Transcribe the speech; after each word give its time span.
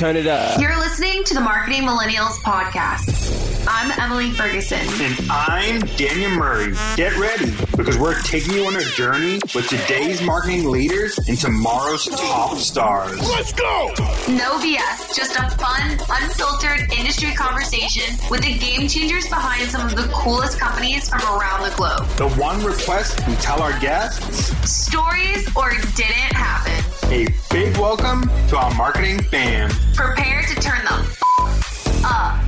turn 0.00 0.16
it 0.16 0.26
up. 0.26 0.58
You're 0.58 0.78
listening 0.78 1.24
to 1.24 1.34
the 1.34 1.42
Marketing 1.42 1.82
Millennials 1.82 2.38
podcast. 2.40 3.68
I'm 3.68 3.92
Emily 4.00 4.30
Ferguson. 4.30 4.78
And 4.78 5.30
I'm 5.30 5.80
Daniel 5.98 6.30
Murray. 6.30 6.72
Get 6.96 7.14
ready 7.18 7.50
because 7.76 7.98
we're 7.98 8.18
taking 8.22 8.54
you 8.54 8.64
on 8.64 8.76
a 8.76 8.82
journey 8.82 9.34
with 9.54 9.68
today's 9.68 10.22
marketing 10.22 10.70
leaders 10.70 11.18
and 11.28 11.36
tomorrow's 11.36 12.06
top 12.06 12.56
stars. 12.56 13.20
Let's 13.28 13.52
go! 13.52 13.92
No 14.26 14.58
BS, 14.58 15.14
just 15.14 15.36
a 15.36 15.50
fun, 15.58 15.98
unfiltered 16.08 16.90
industry 16.98 17.34
conversation 17.34 18.16
with 18.30 18.40
the 18.40 18.56
game 18.56 18.88
changers 18.88 19.28
behind 19.28 19.68
some 19.68 19.86
of 19.86 19.94
the 19.96 20.10
coolest 20.14 20.58
companies 20.58 21.10
from 21.10 21.20
around 21.24 21.62
the 21.70 21.76
globe. 21.76 22.08
The 22.16 22.30
one 22.40 22.64
request 22.64 23.20
we 23.28 23.34
tell 23.34 23.60
our 23.60 23.78
guests 23.80 24.48
stories 24.66 25.46
or 25.54 25.72
didn't 25.94 26.32
happen. 26.32 26.89
A 27.04 27.26
big 27.50 27.76
welcome 27.76 28.22
to 28.48 28.56
our 28.56 28.72
marketing 28.74 29.20
fam. 29.24 29.70
Prepare 29.94 30.42
to 30.42 30.54
turn 30.56 30.84
the 30.84 30.92
f- 30.92 32.04
up. 32.04 32.40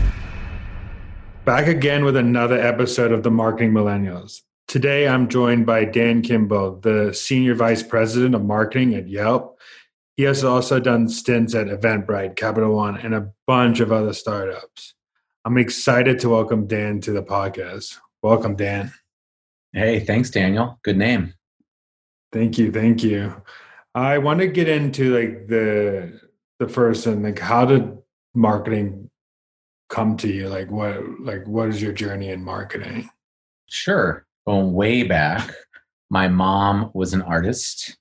Back 1.45 1.67
again 1.67 2.05
with 2.05 2.17
another 2.17 2.61
episode 2.61 3.13
of 3.13 3.23
the 3.23 3.31
Marketing 3.31 3.73
Millennials. 3.73 4.43
Today 4.69 5.09
I'm 5.09 5.29
joined 5.29 5.67
by 5.67 5.85
Dan 5.85 6.23
Kimball, 6.23 6.77
the 6.81 7.13
Senior 7.13 7.55
Vice 7.55 7.83
President 7.83 8.35
of 8.35 8.45
Marketing 8.45 8.95
at 8.95 9.09
Yelp. 9.09 9.59
He 10.17 10.23
has 10.25 10.45
also 10.45 10.79
done 10.79 11.09
stints 11.09 11.55
at 11.55 11.67
Eventbrite, 11.67 12.37
Capital 12.37 12.75
One, 12.75 12.97
and 12.99 13.15
a 13.15 13.31
bunch 13.47 13.81
of 13.81 13.91
other 13.91 14.13
startups. 14.13 14.95
I'm 15.45 15.59
excited 15.59 16.21
to 16.21 16.29
welcome 16.29 16.67
Dan 16.67 17.01
to 17.01 17.11
the 17.11 17.23
podcast. 17.23 17.99
Welcome, 18.23 18.55
Dan. 18.55 18.93
Hey, 19.73 20.01
thanks, 20.01 20.31
Daniel. 20.31 20.79
Good 20.83 20.99
name. 20.99 21.35
Thank 22.31 22.59
you. 22.59 22.71
Thank 22.71 23.03
you. 23.03 23.35
I 23.95 24.19
want 24.19 24.41
to 24.41 24.47
get 24.47 24.69
into 24.69 25.17
like 25.17 25.49
the 25.49 26.21
the 26.59 26.69
first 26.69 27.07
and 27.07 27.23
like 27.23 27.39
how 27.39 27.65
did 27.65 27.99
marketing 28.35 29.11
come 29.89 30.17
to 30.19 30.29
you? 30.29 30.49
Like 30.49 30.71
what 30.71 30.99
like 31.21 31.47
what 31.47 31.69
is 31.69 31.83
your 31.83 31.93
journey 31.93 32.31
in 32.31 32.43
marketing? 32.43 33.11
Sure. 33.69 34.27
Going 34.47 34.73
way 34.73 35.03
back, 35.03 35.51
my 36.11 36.29
mom 36.29 36.91
was 36.95 37.13
an 37.13 37.23
artist 37.23 37.97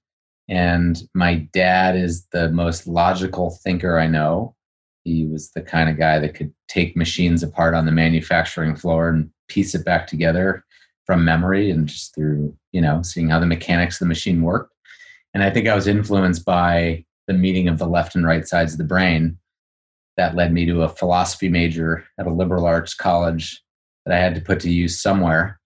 and 0.48 1.02
my 1.14 1.48
dad 1.54 1.96
is 1.96 2.26
the 2.32 2.50
most 2.50 2.88
logical 2.88 3.58
thinker 3.64 4.00
I 4.00 4.08
know. 4.08 4.56
He 5.04 5.26
was 5.26 5.52
the 5.52 5.62
kind 5.62 5.90
of 5.90 5.98
guy 5.98 6.20
that 6.20 6.36
could 6.36 6.54
take 6.68 6.96
machines 6.96 7.44
apart 7.44 7.74
on 7.74 7.86
the 7.86 7.92
manufacturing 7.92 8.76
floor 8.76 9.10
and 9.10 9.30
piece 9.48 9.76
it 9.76 9.84
back 9.84 10.08
together 10.08 10.64
from 11.06 11.26
memory 11.26 11.72
and 11.72 11.88
just 11.88 12.14
through, 12.14 12.56
you 12.72 12.82
know, 12.82 13.02
seeing 13.02 13.30
how 13.30 13.40
the 13.40 13.46
mechanics 13.46 13.96
of 13.96 14.00
the 14.00 14.10
machine 14.10 14.42
worked. 14.42 14.74
And 15.34 15.44
I 15.44 15.50
think 15.50 15.68
I 15.68 15.76
was 15.76 15.88
influenced 15.88 16.46
by 16.46 17.06
the 17.28 17.34
meeting 17.34 17.68
of 17.68 17.78
the 17.78 17.88
left 17.88 18.16
and 18.16 18.26
right 18.26 18.48
sides 18.48 18.74
of 18.74 18.78
the 18.78 18.84
brain 18.84 19.38
that 20.18 20.36
led 20.36 20.52
me 20.52 20.66
to 20.66 20.84
a 20.84 20.90
philosophy 20.90 21.50
major 21.50 22.04
at 22.20 22.28
a 22.28 22.34
liberal 22.34 22.66
arts 22.66 22.94
college 22.94 23.62
that 24.06 24.14
I 24.14 24.20
had 24.20 24.36
to 24.36 24.42
put 24.42 24.60
to 24.62 24.70
use 24.70 25.02
somewhere. 25.02 25.60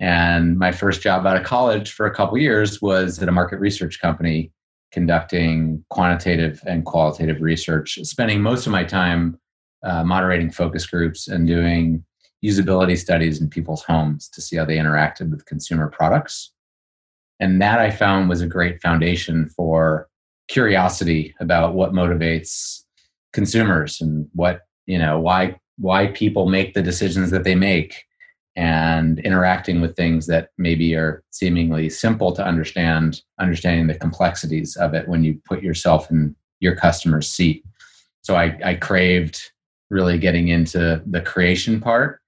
And 0.00 0.58
my 0.58 0.72
first 0.72 1.02
job 1.02 1.26
out 1.26 1.36
of 1.36 1.44
college 1.44 1.92
for 1.92 2.06
a 2.06 2.14
couple 2.14 2.38
years 2.38 2.80
was 2.80 3.22
at 3.22 3.28
a 3.28 3.32
market 3.32 3.58
research 3.58 4.00
company 4.00 4.52
conducting 4.92 5.84
quantitative 5.90 6.62
and 6.66 6.84
qualitative 6.84 7.40
research, 7.40 7.98
spending 8.02 8.40
most 8.40 8.66
of 8.66 8.72
my 8.72 8.84
time 8.84 9.38
uh, 9.82 10.04
moderating 10.04 10.50
focus 10.50 10.86
groups 10.86 11.28
and 11.28 11.46
doing 11.46 12.04
usability 12.44 12.96
studies 12.96 13.40
in 13.40 13.48
people's 13.48 13.82
homes 13.82 14.28
to 14.28 14.40
see 14.40 14.56
how 14.56 14.64
they 14.64 14.76
interacted 14.76 15.30
with 15.30 15.44
consumer 15.46 15.88
products. 15.88 16.52
And 17.40 17.60
that 17.60 17.80
I 17.80 17.90
found 17.90 18.28
was 18.28 18.40
a 18.40 18.46
great 18.46 18.80
foundation 18.80 19.48
for 19.48 20.08
curiosity 20.48 21.34
about 21.40 21.74
what 21.74 21.92
motivates 21.92 22.82
consumers 23.32 24.00
and 24.00 24.28
what 24.34 24.60
you 24.86 24.98
know 24.98 25.18
why 25.18 25.58
why 25.78 26.06
people 26.08 26.48
make 26.48 26.74
the 26.74 26.82
decisions 26.82 27.30
that 27.30 27.44
they 27.44 27.54
make 27.54 28.04
and 28.56 29.18
interacting 29.20 29.80
with 29.80 29.96
things 29.96 30.26
that 30.28 30.50
maybe 30.56 30.94
are 30.94 31.24
seemingly 31.30 31.90
simple 31.90 32.32
to 32.32 32.44
understand 32.44 33.20
understanding 33.40 33.88
the 33.88 33.98
complexities 33.98 34.76
of 34.76 34.94
it 34.94 35.08
when 35.08 35.24
you 35.24 35.40
put 35.44 35.62
yourself 35.62 36.10
in 36.10 36.36
your 36.60 36.76
customer's 36.76 37.28
seat. 37.28 37.64
So 38.22 38.36
i, 38.36 38.56
I 38.64 38.74
craved 38.74 39.50
really 39.90 40.18
getting 40.18 40.48
into 40.48 41.02
the 41.06 41.20
creation 41.20 41.80
part. 41.80 42.20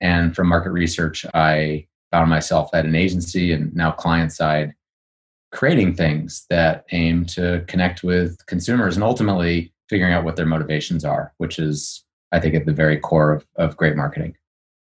And 0.00 0.34
from 0.34 0.48
market 0.48 0.70
research 0.70 1.26
i 1.34 1.86
found 2.16 2.30
myself 2.30 2.70
at 2.72 2.86
an 2.86 2.94
agency 2.94 3.52
and 3.52 3.74
now 3.76 3.90
client 3.90 4.32
side 4.32 4.72
creating 5.52 5.94
things 5.94 6.46
that 6.48 6.86
aim 6.92 7.26
to 7.26 7.62
connect 7.68 8.02
with 8.02 8.38
consumers 8.46 8.96
and 8.96 9.04
ultimately 9.04 9.70
figuring 9.90 10.14
out 10.14 10.24
what 10.24 10.34
their 10.34 10.46
motivations 10.46 11.04
are, 11.04 11.34
which 11.36 11.58
is, 11.58 12.04
I 12.32 12.40
think, 12.40 12.54
at 12.54 12.64
the 12.64 12.72
very 12.72 12.98
core 12.98 13.32
of, 13.32 13.46
of 13.56 13.76
great 13.76 13.96
marketing. 13.96 14.34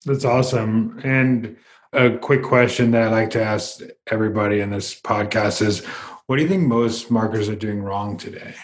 That's 0.06 0.26
awesome. 0.26 1.00
And 1.06 1.56
a 1.94 2.18
quick 2.18 2.44
question 2.44 2.92
that 2.92 3.04
I 3.04 3.08
like 3.08 3.30
to 3.32 3.42
ask 3.42 3.80
everybody 4.08 4.60
in 4.60 4.70
this 4.70 5.00
podcast 5.00 5.66
is 5.66 5.86
what 6.26 6.36
do 6.36 6.44
you 6.44 6.50
think 6.50 6.64
most 6.64 7.10
marketers 7.10 7.48
are 7.48 7.56
doing 7.56 7.82
wrong 7.82 8.18
today? 8.18 8.56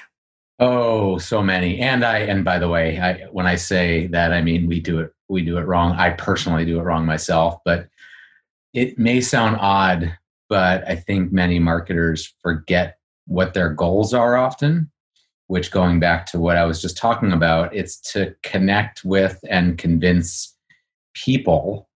Oh, 0.59 1.19
so 1.19 1.41
many. 1.41 1.79
And 1.79 2.03
I 2.03 2.19
and 2.19 2.43
by 2.43 2.59
the 2.59 2.67
way, 2.67 2.99
I 2.99 3.27
when 3.31 3.45
I 3.45 3.55
say 3.55 4.07
that 4.07 4.33
I 4.33 4.41
mean 4.41 4.67
we 4.67 4.79
do 4.79 4.99
it 4.99 5.13
we 5.29 5.43
do 5.43 5.57
it 5.57 5.67
wrong. 5.67 5.93
I 5.93 6.09
personally 6.11 6.65
do 6.65 6.79
it 6.79 6.83
wrong 6.83 7.05
myself, 7.05 7.59
but 7.63 7.87
it 8.77 8.97
may 8.99 9.21
sound 9.21 9.57
odd, 9.59 10.17
but 10.49 10.87
I 10.87 10.95
think 10.95 11.31
many 11.31 11.59
marketers 11.59 12.33
forget 12.41 12.99
what 13.25 13.53
their 13.53 13.69
goals 13.69 14.13
are 14.13 14.37
often 14.37 14.89
which 15.47 15.71
going 15.71 15.99
back 15.99 16.25
to 16.27 16.39
what 16.39 16.57
I 16.57 16.65
was 16.65 16.81
just 16.81 16.97
talking 16.97 17.31
about, 17.31 17.73
it's 17.73 17.99
to 18.11 18.35
connect 18.43 19.03
with 19.03 19.39
and 19.49 19.77
convince 19.77 20.55
people 21.13 21.89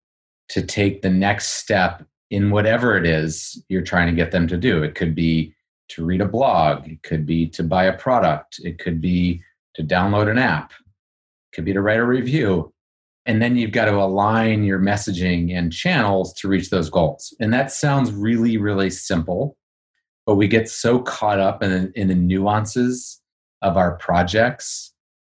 to 0.48 0.62
take 0.62 1.02
the 1.02 1.10
next 1.10 1.50
step 1.50 2.04
in 2.30 2.50
whatever 2.50 2.96
it 2.96 3.06
is 3.06 3.62
you're 3.68 3.82
trying 3.82 4.06
to 4.08 4.14
get 4.14 4.32
them 4.32 4.48
to 4.48 4.56
do. 4.56 4.82
It 4.82 4.94
could 4.94 5.14
be 5.14 5.54
to 5.88 6.04
read 6.04 6.22
a 6.22 6.26
blog, 6.26 6.88
it 6.88 7.02
could 7.02 7.26
be 7.26 7.46
to 7.48 7.62
buy 7.62 7.84
a 7.84 7.96
product, 7.96 8.58
it 8.64 8.78
could 8.78 9.00
be 9.00 9.42
to 9.74 9.82
download 9.82 10.30
an 10.30 10.38
app, 10.38 10.72
it 10.72 11.54
could 11.54 11.66
be 11.66 11.74
to 11.74 11.82
write 11.82 12.00
a 12.00 12.04
review. 12.04 12.71
And 13.24 13.40
then 13.40 13.56
you've 13.56 13.72
got 13.72 13.84
to 13.84 13.94
align 13.94 14.64
your 14.64 14.80
messaging 14.80 15.56
and 15.56 15.72
channels 15.72 16.32
to 16.34 16.48
reach 16.48 16.70
those 16.70 16.90
goals. 16.90 17.34
And 17.40 17.52
that 17.52 17.70
sounds 17.70 18.10
really, 18.10 18.56
really 18.56 18.90
simple, 18.90 19.56
but 20.26 20.34
we 20.34 20.48
get 20.48 20.68
so 20.68 20.98
caught 20.98 21.38
up 21.38 21.62
in, 21.62 21.92
in 21.94 22.08
the 22.08 22.14
nuances 22.14 23.20
of 23.62 23.76
our 23.76 23.96
projects 23.96 24.92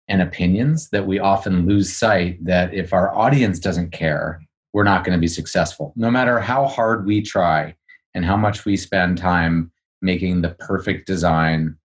and 0.09 0.21
opinions 0.21 0.91
that 0.91 1.07
we 1.07 1.19
often 1.19 1.67
lose 1.67 1.95
sight 1.95 2.45
that 2.45 2.75
if 2.75 2.93
our 2.93 3.15
audience 3.15 3.59
doesn't 3.59 3.93
care, 3.93 4.41
we're 4.73 4.85
not 4.85 5.05
going 5.05 5.17
to 5.17 5.21
be 5.21 5.29
successful. 5.29 5.93
No 5.97 6.11
matter 6.11 6.39
how 6.41 6.67
hard 6.67 7.07
we 7.07 7.23
try 7.23 7.75
and 8.15 8.25
how 8.25 8.37
much 8.37 8.65
we 8.65 8.77
spend 8.77 9.19
time 9.19 9.71
making 10.03 10.43
the 10.43 10.51
perfect 10.51 11.07
design 11.07 11.77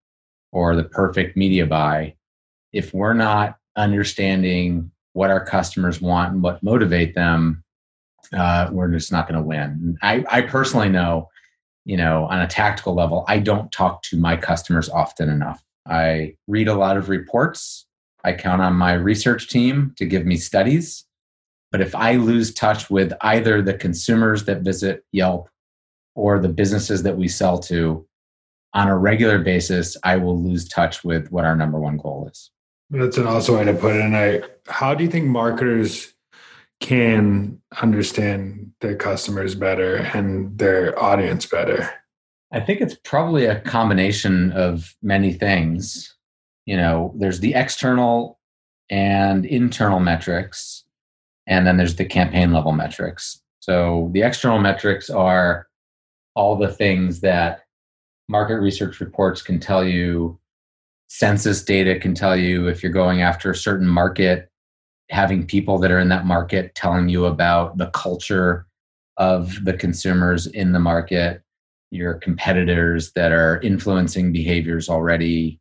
or 0.52 0.76
the 0.76 0.84
perfect 0.84 1.38
media 1.38 1.66
buy, 1.66 2.16
if 2.74 2.94
we're 2.94 3.14
not 3.14 3.58
understanding 3.76 4.92
what 5.14 5.30
our 5.30 5.44
customers 5.44 6.02
want 6.02 6.34
and 6.34 6.44
what 6.44 6.64
motivate 6.64 7.16
them, 7.16 7.64
uh, 8.34 8.70
we're 8.72 8.92
just 8.92 9.12
not 9.12 9.28
going 9.28 9.40
to 9.40 9.46
win. 9.46 9.98
I, 10.02 10.24
I 10.30 10.42
personally 10.42 10.90
know, 10.90 11.30
you 11.86 11.98
know, 11.98 12.26
on 12.26 12.42
a 12.42 12.48
tactical 12.48 12.94
level, 12.94 13.26
I 13.28 13.40
don't 13.40 13.72
talk 13.72 14.04
to 14.04 14.18
my 14.18 14.38
customers 14.38 14.90
often 14.90 15.30
enough. 15.30 15.64
I 15.88 16.36
read 16.48 16.68
a 16.68 16.76
lot 16.76 16.98
of 16.98 17.10
reports. 17.10 17.86
I 18.24 18.34
count 18.34 18.62
on 18.62 18.74
my 18.74 18.94
research 18.94 19.50
team 19.50 19.94
to 19.98 20.06
give 20.06 20.26
me 20.26 20.38
studies. 20.38 21.06
But 21.72 21.82
if 21.82 21.96
I 21.96 22.16
lose 22.16 22.54
touch 22.54 22.90
with 22.90 23.14
either 23.22 23.62
the 23.62 23.74
consumers 23.74 24.46
that 24.46 24.62
visit 24.62 25.06
Yelp 25.12 25.50
or 26.16 26.40
the 26.40 26.50
businesses 26.50 27.04
that 27.04 27.18
we 27.18 27.28
sell 27.28 27.58
to 27.60 28.06
on 28.74 28.88
a 28.88 28.98
regular 28.98 29.40
basis, 29.40 29.98
I 30.04 30.18
will 30.18 30.42
lose 30.42 30.68
touch 30.68 31.04
with 31.04 31.32
what 31.32 31.46
our 31.46 31.56
number 31.56 31.80
one 31.80 31.98
goal 31.98 32.28
is. 32.32 32.52
That's 32.92 33.18
an 33.18 33.26
awesome 33.26 33.56
way 33.56 33.64
to 33.64 33.74
put 33.74 33.96
it. 33.96 34.02
And 34.02 34.18
I, 34.18 34.42
how 34.68 34.94
do 34.94 35.04
you 35.04 35.10
think 35.10 35.26
marketers 35.26 36.14
can 36.82 37.62
understand 37.82 38.74
their 38.82 38.98
customers 38.98 39.56
better 39.56 39.96
and 39.96 40.58
their 40.58 41.02
audience 41.02 41.46
better? 41.46 41.90
I 42.52 42.60
think 42.60 42.82
it's 42.82 42.98
probably 43.06 43.46
a 43.46 43.62
combination 43.62 44.52
of 44.52 44.94
many 45.02 45.32
things. 45.32 46.14
You 46.66 46.76
know, 46.76 47.14
there's 47.16 47.40
the 47.40 47.54
external 47.54 48.40
and 48.90 49.46
internal 49.46 50.02
metrics, 50.02 50.84
and 51.48 51.66
then 51.66 51.78
there's 51.78 51.96
the 51.96 52.04
campaign 52.04 52.52
level 52.52 52.74
metrics. 52.74 53.42
So 53.62 54.10
the 54.12 54.24
external 54.24 54.60
metrics 54.60 55.10
are 55.10 55.68
all 56.36 56.58
the 56.58 56.68
things 56.68 57.22
that 57.22 57.62
market 58.28 58.60
research 58.60 59.00
reports 59.00 59.42
can 59.42 59.62
tell 59.62 59.86
you, 59.86 60.41
census 61.14 61.64
data 61.64 62.00
can 62.00 62.16
tell 62.16 62.38
you 62.38 62.68
if 62.68 62.82
you're 62.82 62.92
going 62.92 63.22
after 63.22 63.52
a 63.52 63.56
certain 63.56 63.88
market, 63.88 64.50
having 65.10 65.46
people 65.46 65.78
that 65.78 65.92
are 65.92 66.00
in 66.00 66.10
that 66.10 66.26
market 66.26 66.74
telling 66.74 67.10
you 67.10 67.26
about 67.26 67.78
the 67.78 67.88
culture 67.88 68.66
of 69.18 69.66
the 69.66 69.74
consumers 69.74 70.48
in 70.48 70.72
the 70.72 70.80
market 70.80 71.44
your 71.92 72.14
competitors 72.14 73.12
that 73.12 73.34
are 73.34 73.60
influencing 73.60 74.32
behaviors 74.32 74.90
already 74.90 75.60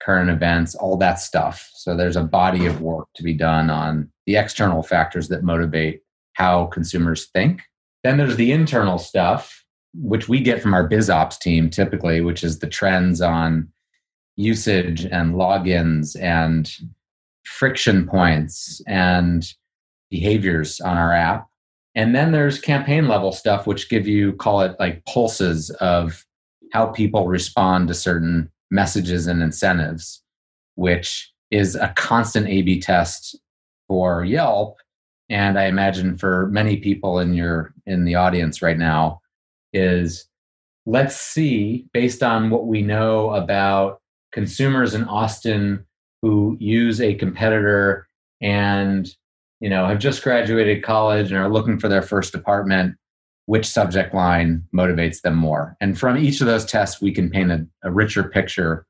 current 0.00 0.30
events, 0.30 0.76
all 0.76 0.96
that 0.96 1.18
stuff. 1.18 1.68
So 1.74 1.96
there's 1.96 2.16
a 2.16 2.22
body 2.22 2.66
of 2.66 2.80
work 2.80 3.08
to 3.16 3.24
be 3.24 3.34
done 3.34 3.68
on 3.68 4.10
the 4.26 4.36
external 4.36 4.82
factors 4.82 5.28
that 5.28 5.42
motivate 5.42 6.02
how 6.34 6.66
consumers 6.66 7.26
think. 7.34 7.62
Then 8.04 8.16
there's 8.16 8.36
the 8.36 8.52
internal 8.52 8.98
stuff, 8.98 9.64
which 9.94 10.28
we 10.28 10.38
get 10.40 10.62
from 10.62 10.74
our 10.74 10.86
biz 10.86 11.10
ops 11.10 11.36
team 11.36 11.68
typically, 11.68 12.20
which 12.20 12.44
is 12.44 12.60
the 12.60 12.68
trends 12.68 13.20
on 13.20 13.68
usage 14.36 15.04
and 15.04 15.34
logins 15.34 16.20
and 16.20 16.70
friction 17.44 18.06
points 18.06 18.82
and 18.86 19.52
behaviors 20.10 20.80
on 20.80 20.96
our 20.96 21.12
app. 21.12 21.46
And 21.94 22.14
then 22.14 22.32
there's 22.32 22.60
campaign 22.60 23.08
level 23.08 23.32
stuff, 23.32 23.66
which 23.66 23.88
give 23.88 24.06
you, 24.06 24.34
call 24.34 24.60
it 24.60 24.76
like 24.78 25.04
pulses 25.06 25.70
of 25.80 26.24
how 26.72 26.86
people 26.86 27.26
respond 27.26 27.88
to 27.88 27.94
certain 27.94 28.50
messages 28.70 29.26
and 29.26 29.42
incentives, 29.42 30.22
which 30.74 31.32
is 31.50 31.74
a 31.74 31.92
constant 31.96 32.48
A 32.48 32.62
B 32.62 32.80
test 32.80 33.38
for 33.88 34.24
Yelp. 34.24 34.76
And 35.28 35.58
I 35.58 35.66
imagine 35.66 36.18
for 36.18 36.48
many 36.48 36.76
people 36.76 37.18
in 37.18 37.32
your 37.34 37.72
in 37.86 38.04
the 38.04 38.16
audience 38.16 38.60
right 38.60 38.78
now, 38.78 39.20
is 39.72 40.28
let's 40.84 41.16
see, 41.16 41.86
based 41.92 42.22
on 42.22 42.50
what 42.50 42.66
we 42.66 42.82
know 42.82 43.30
about 43.30 44.00
consumers 44.32 44.94
in 44.94 45.04
Austin 45.04 45.84
who 46.22 46.56
use 46.60 47.00
a 47.00 47.14
competitor 47.14 48.06
and 48.40 49.08
you 49.60 49.70
know 49.70 49.86
have 49.86 49.98
just 49.98 50.22
graduated 50.22 50.82
college 50.82 51.30
and 51.30 51.40
are 51.40 51.48
looking 51.48 51.78
for 51.78 51.88
their 51.88 52.02
first 52.02 52.34
apartment 52.34 52.96
which 53.46 53.66
subject 53.66 54.12
line 54.12 54.64
motivates 54.74 55.20
them 55.20 55.36
more? 55.36 55.76
And 55.80 55.98
from 55.98 56.16
each 56.16 56.40
of 56.40 56.48
those 56.48 56.64
tests 56.64 57.00
we 57.00 57.12
can 57.12 57.30
paint 57.30 57.52
a, 57.52 57.66
a 57.84 57.92
richer 57.92 58.24
picture 58.24 58.86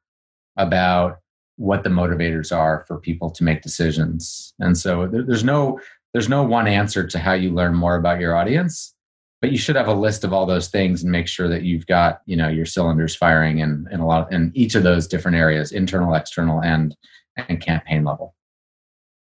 about 0.56 1.18
what 1.56 1.84
the 1.84 1.90
motivators 1.90 2.56
are 2.56 2.84
for 2.86 2.98
people 2.98 3.30
to 3.30 3.44
make 3.44 3.62
decisions. 3.62 4.54
And 4.58 4.76
so 4.76 5.06
there, 5.06 5.22
there's 5.22 5.44
no 5.44 5.80
there's 6.12 6.28
no 6.28 6.42
one 6.42 6.66
answer 6.66 7.06
to 7.06 7.18
how 7.18 7.34
you 7.34 7.50
learn 7.50 7.74
more 7.74 7.96
about 7.96 8.20
your 8.20 8.34
audience 8.34 8.94
but 9.40 9.52
you 9.52 9.58
should 9.58 9.76
have 9.76 9.88
a 9.88 9.94
list 9.94 10.24
of 10.24 10.32
all 10.32 10.46
those 10.46 10.68
things 10.68 11.02
and 11.02 11.12
make 11.12 11.28
sure 11.28 11.48
that 11.48 11.62
you've 11.62 11.86
got 11.86 12.20
you 12.26 12.36
know 12.36 12.48
your 12.48 12.66
cylinders 12.66 13.14
firing 13.14 13.58
in, 13.58 13.86
in 13.90 14.00
a 14.00 14.06
lot 14.06 14.32
in 14.32 14.50
each 14.54 14.74
of 14.74 14.82
those 14.82 15.06
different 15.06 15.36
areas 15.36 15.72
internal 15.72 16.14
external 16.14 16.62
and 16.62 16.96
and 17.48 17.60
campaign 17.60 18.04
level. 18.04 18.34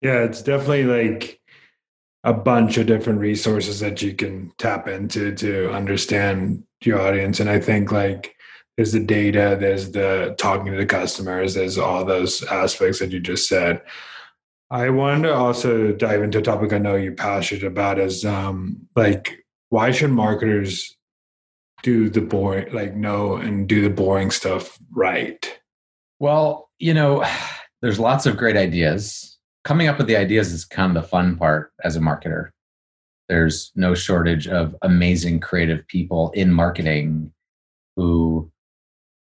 Yeah 0.02 0.24
it's 0.24 0.42
definitely 0.42 0.86
like 0.86 1.42
a 2.24 2.34
bunch 2.34 2.78
of 2.78 2.88
different 2.88 3.20
resources 3.20 3.80
that 3.80 4.02
you 4.02 4.14
can 4.14 4.52
tap 4.58 4.88
into 4.88 5.34
to 5.36 5.72
understand 5.72 6.64
your 6.84 7.00
audience 7.00 7.40
and 7.40 7.50
i 7.50 7.60
think 7.60 7.92
like 7.92 8.36
there's 8.76 8.92
the 8.92 9.00
data 9.00 9.58
there's 9.60 9.92
the 9.92 10.36
talking 10.38 10.72
to 10.72 10.78
the 10.78 10.86
customers 10.86 11.54
there's 11.54 11.78
all 11.78 12.06
those 12.06 12.44
aspects 12.44 13.00
that 13.00 13.12
you 13.12 13.20
just 13.20 13.48
said. 13.48 13.82
I 14.70 14.90
wanted 14.90 15.30
to 15.30 15.34
also 15.34 15.94
dive 15.94 16.22
into 16.22 16.40
a 16.40 16.42
topic 16.42 16.74
i 16.74 16.78
know 16.78 16.96
you're 16.96 17.14
passionate 17.14 17.64
about 17.64 18.00
is 18.00 18.26
um 18.26 18.88
like 18.96 19.46
why 19.70 19.92
should 19.92 20.12
marketers 20.12 20.96
do 21.84 22.10
the 22.10 22.22
boring 22.22 22.74
like 22.74 22.96
know 22.96 23.36
and 23.36 23.68
do 23.68 23.82
the 23.82 23.90
boring 23.90 24.32
stuff 24.32 24.78
right? 24.94 25.60
Well 26.20 26.70
you 26.80 26.94
know 26.94 27.26
there's 27.82 28.00
lots 28.00 28.26
of 28.26 28.38
great 28.38 28.58
ideas. 28.58 29.38
Coming 29.64 29.88
up 29.88 29.98
with 29.98 30.08
the 30.08 30.16
ideas 30.16 30.52
is 30.54 30.66
kind 30.66 30.96
of 30.96 31.04
the 31.04 31.10
fun 31.10 31.36
part 31.36 31.72
as 31.84 31.96
a 31.96 32.00
marketer. 32.00 32.50
There's 33.28 33.72
no 33.76 33.94
shortage 33.94 34.48
of 34.48 34.76
amazing 34.82 35.42
creative 35.42 35.86
people 35.88 36.32
in 36.32 36.54
marketing 36.54 37.34
who 37.98 38.50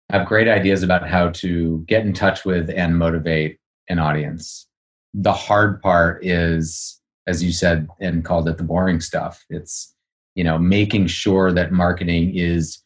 have 0.10 0.28
great 0.28 0.48
ideas 0.48 0.82
about 0.82 1.08
how 1.08 1.30
to 1.30 1.86
get 1.88 2.06
in 2.06 2.14
touch 2.14 2.44
with 2.44 2.70
and 2.72 2.98
motivate 2.98 3.60
an 3.88 4.00
audience. 4.00 4.68
The 5.14 5.34
hard 5.34 5.82
part 5.82 6.26
is 6.26 7.02
as 7.28 7.44
you 7.44 7.52
said 7.52 7.88
and 8.00 8.26
called 8.26 8.48
it 8.50 8.58
the 8.58 8.64
boring 8.64 9.00
stuff. 9.00 9.46
It's 9.50 9.96
you 10.36 10.44
know 10.44 10.58
making 10.58 11.08
sure 11.08 11.52
that 11.52 11.72
marketing 11.72 12.36
is 12.36 12.80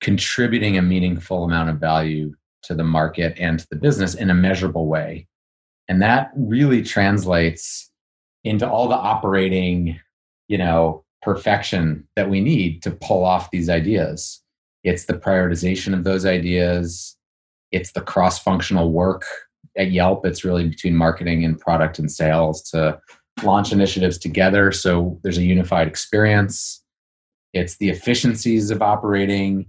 contributing 0.00 0.76
a 0.76 0.82
meaningful 0.82 1.44
amount 1.44 1.70
of 1.70 1.78
value 1.78 2.32
to 2.62 2.74
the 2.74 2.84
market 2.84 3.34
and 3.38 3.60
to 3.60 3.66
the 3.70 3.76
business 3.76 4.14
in 4.14 4.30
a 4.30 4.34
measurable 4.34 4.86
way. 4.86 5.26
And 5.88 6.00
that 6.02 6.30
really 6.36 6.82
translates 6.82 7.90
into 8.44 8.68
all 8.68 8.88
the 8.88 8.94
operating 8.94 10.00
you 10.48 10.58
know 10.58 11.04
perfection 11.22 12.06
that 12.16 12.28
we 12.28 12.40
need 12.40 12.82
to 12.82 12.90
pull 12.90 13.24
off 13.24 13.50
these 13.50 13.68
ideas. 13.68 14.42
It's 14.84 15.04
the 15.04 15.14
prioritization 15.14 15.94
of 15.94 16.04
those 16.04 16.26
ideas. 16.26 17.16
It's 17.70 17.92
the 17.92 18.00
cross 18.00 18.40
functional 18.40 18.90
work 18.90 19.24
at 19.76 19.92
yelp. 19.92 20.26
It's 20.26 20.44
really 20.44 20.68
between 20.68 20.96
marketing 20.96 21.44
and 21.44 21.58
product 21.58 21.98
and 21.98 22.10
sales 22.10 22.62
to 22.70 23.00
launch 23.42 23.72
initiatives 23.72 24.18
together. 24.18 24.72
So 24.72 25.18
there's 25.22 25.38
a 25.38 25.44
unified 25.44 25.88
experience 25.88 26.81
it's 27.52 27.76
the 27.76 27.90
efficiencies 27.90 28.70
of 28.70 28.82
operating 28.82 29.66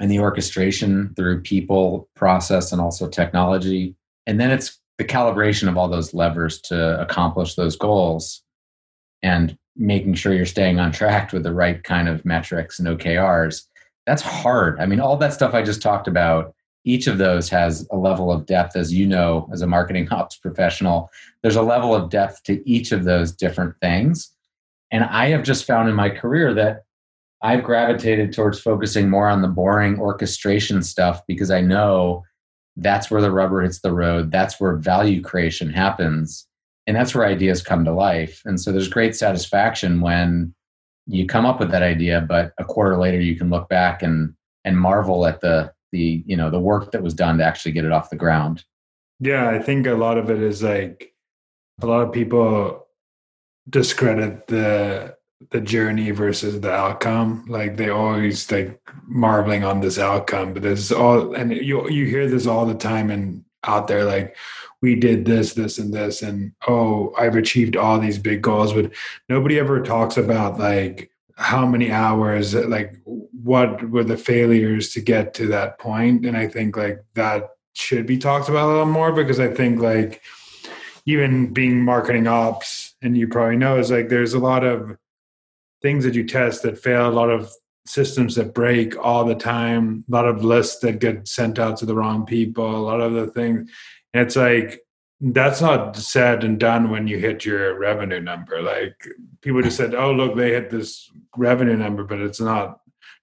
and 0.00 0.10
the 0.10 0.20
orchestration 0.20 1.12
through 1.16 1.42
people, 1.42 2.08
process, 2.14 2.72
and 2.72 2.80
also 2.80 3.08
technology. 3.08 3.96
And 4.26 4.40
then 4.40 4.50
it's 4.50 4.78
the 4.98 5.04
calibration 5.04 5.68
of 5.68 5.76
all 5.76 5.88
those 5.88 6.14
levers 6.14 6.60
to 6.62 7.00
accomplish 7.00 7.54
those 7.54 7.76
goals 7.76 8.42
and 9.22 9.56
making 9.76 10.14
sure 10.14 10.32
you're 10.32 10.46
staying 10.46 10.78
on 10.78 10.92
track 10.92 11.32
with 11.32 11.42
the 11.44 11.54
right 11.54 11.82
kind 11.84 12.08
of 12.08 12.24
metrics 12.24 12.78
and 12.78 12.88
OKRs. 12.88 13.62
That's 14.06 14.22
hard. 14.22 14.78
I 14.80 14.86
mean, 14.86 15.00
all 15.00 15.16
that 15.16 15.32
stuff 15.32 15.54
I 15.54 15.62
just 15.62 15.82
talked 15.82 16.08
about, 16.08 16.54
each 16.84 17.06
of 17.06 17.18
those 17.18 17.48
has 17.48 17.86
a 17.90 17.96
level 17.96 18.32
of 18.32 18.46
depth, 18.46 18.76
as 18.76 18.92
you 18.92 19.06
know, 19.06 19.48
as 19.52 19.62
a 19.62 19.66
marketing 19.66 20.08
ops 20.12 20.36
professional. 20.36 21.10
There's 21.42 21.56
a 21.56 21.62
level 21.62 21.94
of 21.94 22.10
depth 22.10 22.42
to 22.44 22.68
each 22.68 22.92
of 22.92 23.04
those 23.04 23.32
different 23.32 23.74
things. 23.80 24.32
And 24.90 25.04
I 25.04 25.26
have 25.28 25.42
just 25.42 25.66
found 25.66 25.88
in 25.88 25.94
my 25.94 26.08
career 26.08 26.54
that 26.54 26.84
I've 27.42 27.62
gravitated 27.62 28.32
towards 28.32 28.60
focusing 28.60 29.08
more 29.08 29.28
on 29.28 29.42
the 29.42 29.48
boring 29.48 30.00
orchestration 30.00 30.82
stuff 30.82 31.22
because 31.28 31.50
I 31.50 31.60
know 31.60 32.24
that's 32.76 33.10
where 33.10 33.20
the 33.20 33.30
rubber 33.30 33.62
hits 33.62 33.80
the 33.80 33.92
road. 33.92 34.30
That's 34.30 34.60
where 34.60 34.76
value 34.76 35.22
creation 35.22 35.70
happens. 35.70 36.46
And 36.86 36.96
that's 36.96 37.14
where 37.14 37.26
ideas 37.26 37.62
come 37.62 37.84
to 37.84 37.92
life. 37.92 38.42
And 38.44 38.60
so 38.60 38.72
there's 38.72 38.88
great 38.88 39.14
satisfaction 39.14 40.00
when 40.00 40.54
you 41.06 41.26
come 41.26 41.46
up 41.46 41.60
with 41.60 41.70
that 41.70 41.82
idea, 41.82 42.20
but 42.20 42.52
a 42.58 42.64
quarter 42.64 42.98
later 42.98 43.20
you 43.20 43.36
can 43.36 43.50
look 43.50 43.68
back 43.68 44.02
and 44.02 44.34
and 44.64 44.78
marvel 44.78 45.26
at 45.26 45.40
the 45.40 45.72
the 45.92 46.22
you 46.26 46.36
know 46.36 46.50
the 46.50 46.60
work 46.60 46.92
that 46.92 47.02
was 47.02 47.14
done 47.14 47.38
to 47.38 47.44
actually 47.44 47.72
get 47.72 47.84
it 47.84 47.92
off 47.92 48.10
the 48.10 48.16
ground. 48.16 48.64
Yeah, 49.20 49.48
I 49.48 49.58
think 49.58 49.86
a 49.86 49.94
lot 49.94 50.18
of 50.18 50.30
it 50.30 50.42
is 50.42 50.62
like 50.62 51.14
a 51.80 51.86
lot 51.86 52.02
of 52.02 52.12
people 52.12 52.86
discredit 53.68 54.46
the 54.46 55.16
the 55.50 55.60
journey 55.60 56.10
versus 56.10 56.60
the 56.60 56.72
outcome. 56.72 57.44
Like 57.48 57.76
they 57.76 57.90
always 57.90 58.50
like 58.50 58.80
marveling 59.06 59.64
on 59.64 59.80
this 59.80 59.98
outcome, 59.98 60.52
but 60.54 60.62
there's 60.62 60.92
all 60.92 61.34
and 61.34 61.52
you 61.52 61.88
you 61.88 62.06
hear 62.06 62.28
this 62.28 62.46
all 62.46 62.66
the 62.66 62.74
time 62.74 63.10
and 63.10 63.44
out 63.64 63.88
there 63.88 64.04
like 64.04 64.36
we 64.80 64.94
did 64.94 65.24
this, 65.24 65.54
this, 65.54 65.78
and 65.78 65.92
this, 65.92 66.22
and 66.22 66.52
oh, 66.68 67.12
I've 67.18 67.34
achieved 67.34 67.76
all 67.76 67.98
these 67.98 68.18
big 68.18 68.42
goals, 68.42 68.72
but 68.72 68.92
nobody 69.28 69.58
ever 69.58 69.82
talks 69.82 70.16
about 70.16 70.58
like 70.58 71.10
how 71.36 71.66
many 71.66 71.90
hours, 71.90 72.54
like 72.54 72.96
what 73.04 73.88
were 73.90 74.04
the 74.04 74.16
failures 74.16 74.92
to 74.92 75.00
get 75.00 75.34
to 75.34 75.46
that 75.48 75.78
point. 75.78 76.26
And 76.26 76.36
I 76.36 76.46
think 76.46 76.76
like 76.76 77.04
that 77.14 77.50
should 77.72 78.06
be 78.06 78.18
talked 78.18 78.48
about 78.48 78.66
a 78.66 78.72
little 78.72 78.86
more 78.86 79.12
because 79.12 79.40
I 79.40 79.52
think 79.52 79.80
like 79.80 80.22
even 81.06 81.52
being 81.52 81.82
marketing 81.82 82.26
ops, 82.26 82.94
and 83.02 83.16
you 83.16 83.28
probably 83.28 83.56
know, 83.56 83.78
is 83.78 83.90
like 83.90 84.08
there's 84.08 84.34
a 84.34 84.38
lot 84.38 84.64
of 84.64 84.96
things 85.82 86.04
that 86.04 86.14
you 86.14 86.24
test 86.24 86.62
that 86.62 86.78
fail, 86.78 87.08
a 87.08 87.10
lot 87.10 87.30
of 87.30 87.50
systems 87.86 88.34
that 88.34 88.54
break 88.54 88.96
all 88.98 89.24
the 89.24 89.34
time, 89.34 90.04
a 90.08 90.12
lot 90.12 90.26
of 90.26 90.44
lists 90.44 90.80
that 90.80 90.98
get 90.98 91.26
sent 91.26 91.58
out 91.58 91.76
to 91.78 91.86
the 91.86 91.94
wrong 91.94 92.26
people, 92.26 92.76
a 92.76 92.86
lot 92.86 93.00
of 93.00 93.14
the 93.14 93.26
things. 93.28 93.70
And 94.12 94.26
it's 94.26 94.36
like 94.36 94.80
that's 95.20 95.60
not 95.60 95.96
said 95.96 96.44
and 96.44 96.60
done 96.60 96.90
when 96.90 97.08
you 97.08 97.18
hit 97.18 97.44
your 97.44 97.78
revenue 97.78 98.20
number. 98.20 98.62
Like 98.62 98.94
people 99.40 99.62
just 99.62 99.76
said, 99.76 99.94
"Oh, 99.94 100.12
look, 100.12 100.36
they 100.36 100.50
hit 100.50 100.70
this 100.70 101.10
revenue 101.36 101.76
number," 101.76 102.04
but 102.04 102.20
it's 102.20 102.40
not. 102.40 102.80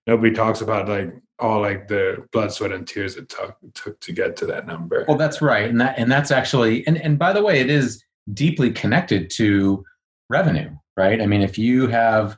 Nobody 0.07 0.33
talks 0.33 0.61
about 0.61 0.89
like 0.89 1.13
all 1.39 1.61
like 1.61 1.87
the 1.87 2.25
blood, 2.31 2.51
sweat, 2.51 2.71
and 2.71 2.87
tears 2.87 3.15
it 3.15 3.29
took 3.29 3.55
took 3.73 3.99
to 4.01 4.11
get 4.11 4.35
to 4.37 4.45
that 4.47 4.67
number. 4.67 5.05
Well, 5.07 5.17
that's 5.17 5.41
right, 5.41 5.69
and 5.69 5.79
that 5.79 5.97
and 5.97 6.11
that's 6.11 6.31
actually 6.31 6.85
and 6.87 6.97
and 6.97 7.17
by 7.17 7.31
the 7.33 7.43
way, 7.43 7.59
it 7.59 7.69
is 7.69 8.03
deeply 8.33 8.71
connected 8.71 9.29
to 9.29 9.83
revenue, 10.29 10.71
right? 10.97 11.21
I 11.21 11.27
mean, 11.27 11.41
if 11.41 11.57
you 11.57 11.87
have 11.87 12.37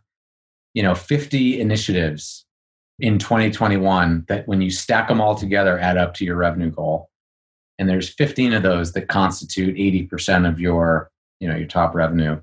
you 0.77 0.83
know 0.83 0.93
50 0.93 1.59
initiatives 1.59 2.45
in 2.99 3.17
2021 3.17 4.25
that 4.27 4.47
when 4.47 4.61
you 4.61 4.69
stack 4.69 5.07
them 5.07 5.19
all 5.19 5.33
together 5.33 5.79
add 5.79 5.97
up 5.97 6.13
to 6.13 6.23
your 6.23 6.35
revenue 6.35 6.69
goal. 6.69 7.09
And 7.79 7.89
there's 7.89 8.13
15 8.13 8.53
of 8.53 8.61
those 8.61 8.93
that 8.93 9.07
constitute 9.07 9.75
80% 9.75 10.47
of 10.47 10.59
your 10.59 11.09
you 11.39 11.47
know 11.47 11.55
your 11.55 11.67
top 11.67 11.95
revenue. 11.95 12.39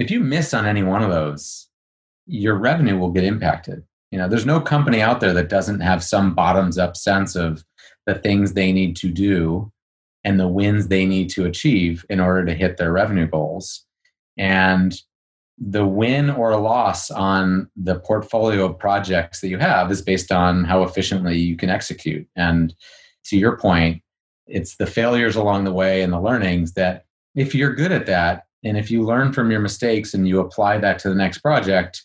If 0.00 0.10
you 0.10 0.18
miss 0.18 0.52
on 0.52 0.66
any 0.66 0.82
one 0.82 1.04
of 1.04 1.10
those 1.10 1.68
your 2.26 2.56
revenue 2.56 2.98
will 2.98 3.12
get 3.12 3.22
impacted. 3.22 3.84
You 4.10 4.18
know 4.18 4.28
there's 4.28 4.46
no 4.46 4.60
company 4.60 5.00
out 5.00 5.20
there 5.20 5.34
that 5.34 5.48
doesn't 5.48 5.78
have 5.78 6.02
some 6.02 6.34
bottoms 6.34 6.78
up 6.78 6.96
sense 6.96 7.36
of 7.36 7.64
the 8.04 8.16
things 8.16 8.54
they 8.54 8.72
need 8.72 8.96
to 8.96 9.12
do 9.12 9.70
and 10.24 10.40
the 10.40 10.48
wins 10.48 10.88
they 10.88 11.06
need 11.06 11.30
to 11.30 11.44
achieve 11.44 12.04
in 12.10 12.18
order 12.18 12.44
to 12.46 12.54
hit 12.54 12.78
their 12.78 12.90
revenue 12.90 13.28
goals. 13.28 13.86
And 14.36 15.00
the 15.58 15.86
win 15.86 16.30
or 16.30 16.56
loss 16.56 17.10
on 17.10 17.70
the 17.76 17.98
portfolio 18.00 18.66
of 18.66 18.78
projects 18.78 19.40
that 19.40 19.48
you 19.48 19.58
have 19.58 19.90
is 19.90 20.02
based 20.02 20.30
on 20.30 20.64
how 20.64 20.82
efficiently 20.82 21.38
you 21.38 21.56
can 21.56 21.70
execute. 21.70 22.26
And 22.36 22.74
to 23.24 23.36
your 23.36 23.56
point, 23.56 24.02
it's 24.46 24.76
the 24.76 24.86
failures 24.86 25.34
along 25.34 25.64
the 25.64 25.72
way 25.72 26.02
and 26.02 26.12
the 26.12 26.20
learnings 26.20 26.74
that 26.74 27.06
if 27.34 27.54
you're 27.54 27.74
good 27.74 27.92
at 27.92 28.06
that, 28.06 28.44
and 28.64 28.76
if 28.76 28.90
you 28.90 29.02
learn 29.02 29.32
from 29.32 29.50
your 29.50 29.60
mistakes 29.60 30.12
and 30.12 30.26
you 30.26 30.40
apply 30.40 30.78
that 30.78 30.98
to 31.00 31.08
the 31.08 31.14
next 31.14 31.38
project, 31.38 32.04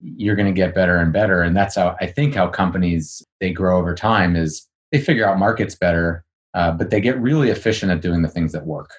you're 0.00 0.34
going 0.34 0.52
to 0.52 0.52
get 0.52 0.74
better 0.74 0.96
and 0.96 1.12
better. 1.12 1.42
And 1.42 1.56
that's 1.56 1.76
how 1.76 1.96
I 2.00 2.06
think 2.06 2.34
how 2.34 2.48
companies 2.48 3.24
they 3.40 3.52
grow 3.52 3.78
over 3.78 3.94
time 3.94 4.34
is 4.34 4.66
they 4.90 5.00
figure 5.00 5.28
out 5.28 5.38
markets 5.38 5.76
better, 5.76 6.24
uh, 6.54 6.72
but 6.72 6.90
they 6.90 7.00
get 7.00 7.20
really 7.20 7.50
efficient 7.50 7.92
at 7.92 8.00
doing 8.00 8.22
the 8.22 8.28
things 8.28 8.52
that 8.52 8.66
work. 8.66 8.90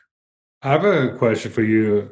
I 0.62 0.72
have 0.72 0.86
a 0.86 1.16
question 1.18 1.52
for 1.52 1.62
you. 1.62 2.10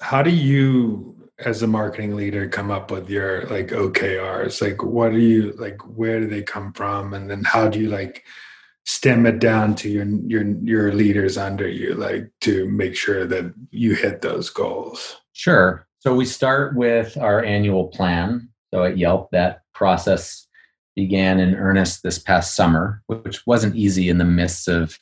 How 0.00 0.22
do 0.22 0.30
you 0.30 1.13
as 1.38 1.62
a 1.62 1.66
marketing 1.66 2.14
leader 2.14 2.48
come 2.48 2.70
up 2.70 2.90
with 2.90 3.10
your 3.10 3.46
like 3.46 3.68
OKRs? 3.68 4.62
Like 4.62 4.82
what 4.82 5.10
do 5.12 5.18
you 5.18 5.52
like 5.52 5.80
where 5.82 6.20
do 6.20 6.26
they 6.26 6.42
come 6.42 6.72
from 6.72 7.14
and 7.14 7.30
then 7.30 7.42
how 7.44 7.68
do 7.68 7.80
you 7.80 7.88
like 7.88 8.24
stem 8.86 9.26
it 9.26 9.38
down 9.38 9.74
to 9.74 9.88
your 9.88 10.04
your 10.04 10.44
your 10.62 10.92
leaders 10.92 11.38
under 11.38 11.66
you 11.66 11.94
like 11.94 12.30
to 12.42 12.68
make 12.68 12.94
sure 12.94 13.26
that 13.26 13.52
you 13.70 13.94
hit 13.94 14.20
those 14.20 14.50
goals? 14.50 15.16
Sure. 15.32 15.86
So 16.00 16.14
we 16.14 16.26
start 16.26 16.76
with 16.76 17.16
our 17.16 17.42
annual 17.42 17.88
plan. 17.88 18.48
So 18.72 18.84
at 18.84 18.98
Yelp 18.98 19.30
that 19.32 19.62
process 19.72 20.46
began 20.94 21.40
in 21.40 21.54
earnest 21.54 22.02
this 22.02 22.18
past 22.18 22.54
summer, 22.54 23.02
which 23.06 23.44
wasn't 23.46 23.74
easy 23.74 24.08
in 24.08 24.18
the 24.18 24.24
midst 24.24 24.68
of 24.68 24.98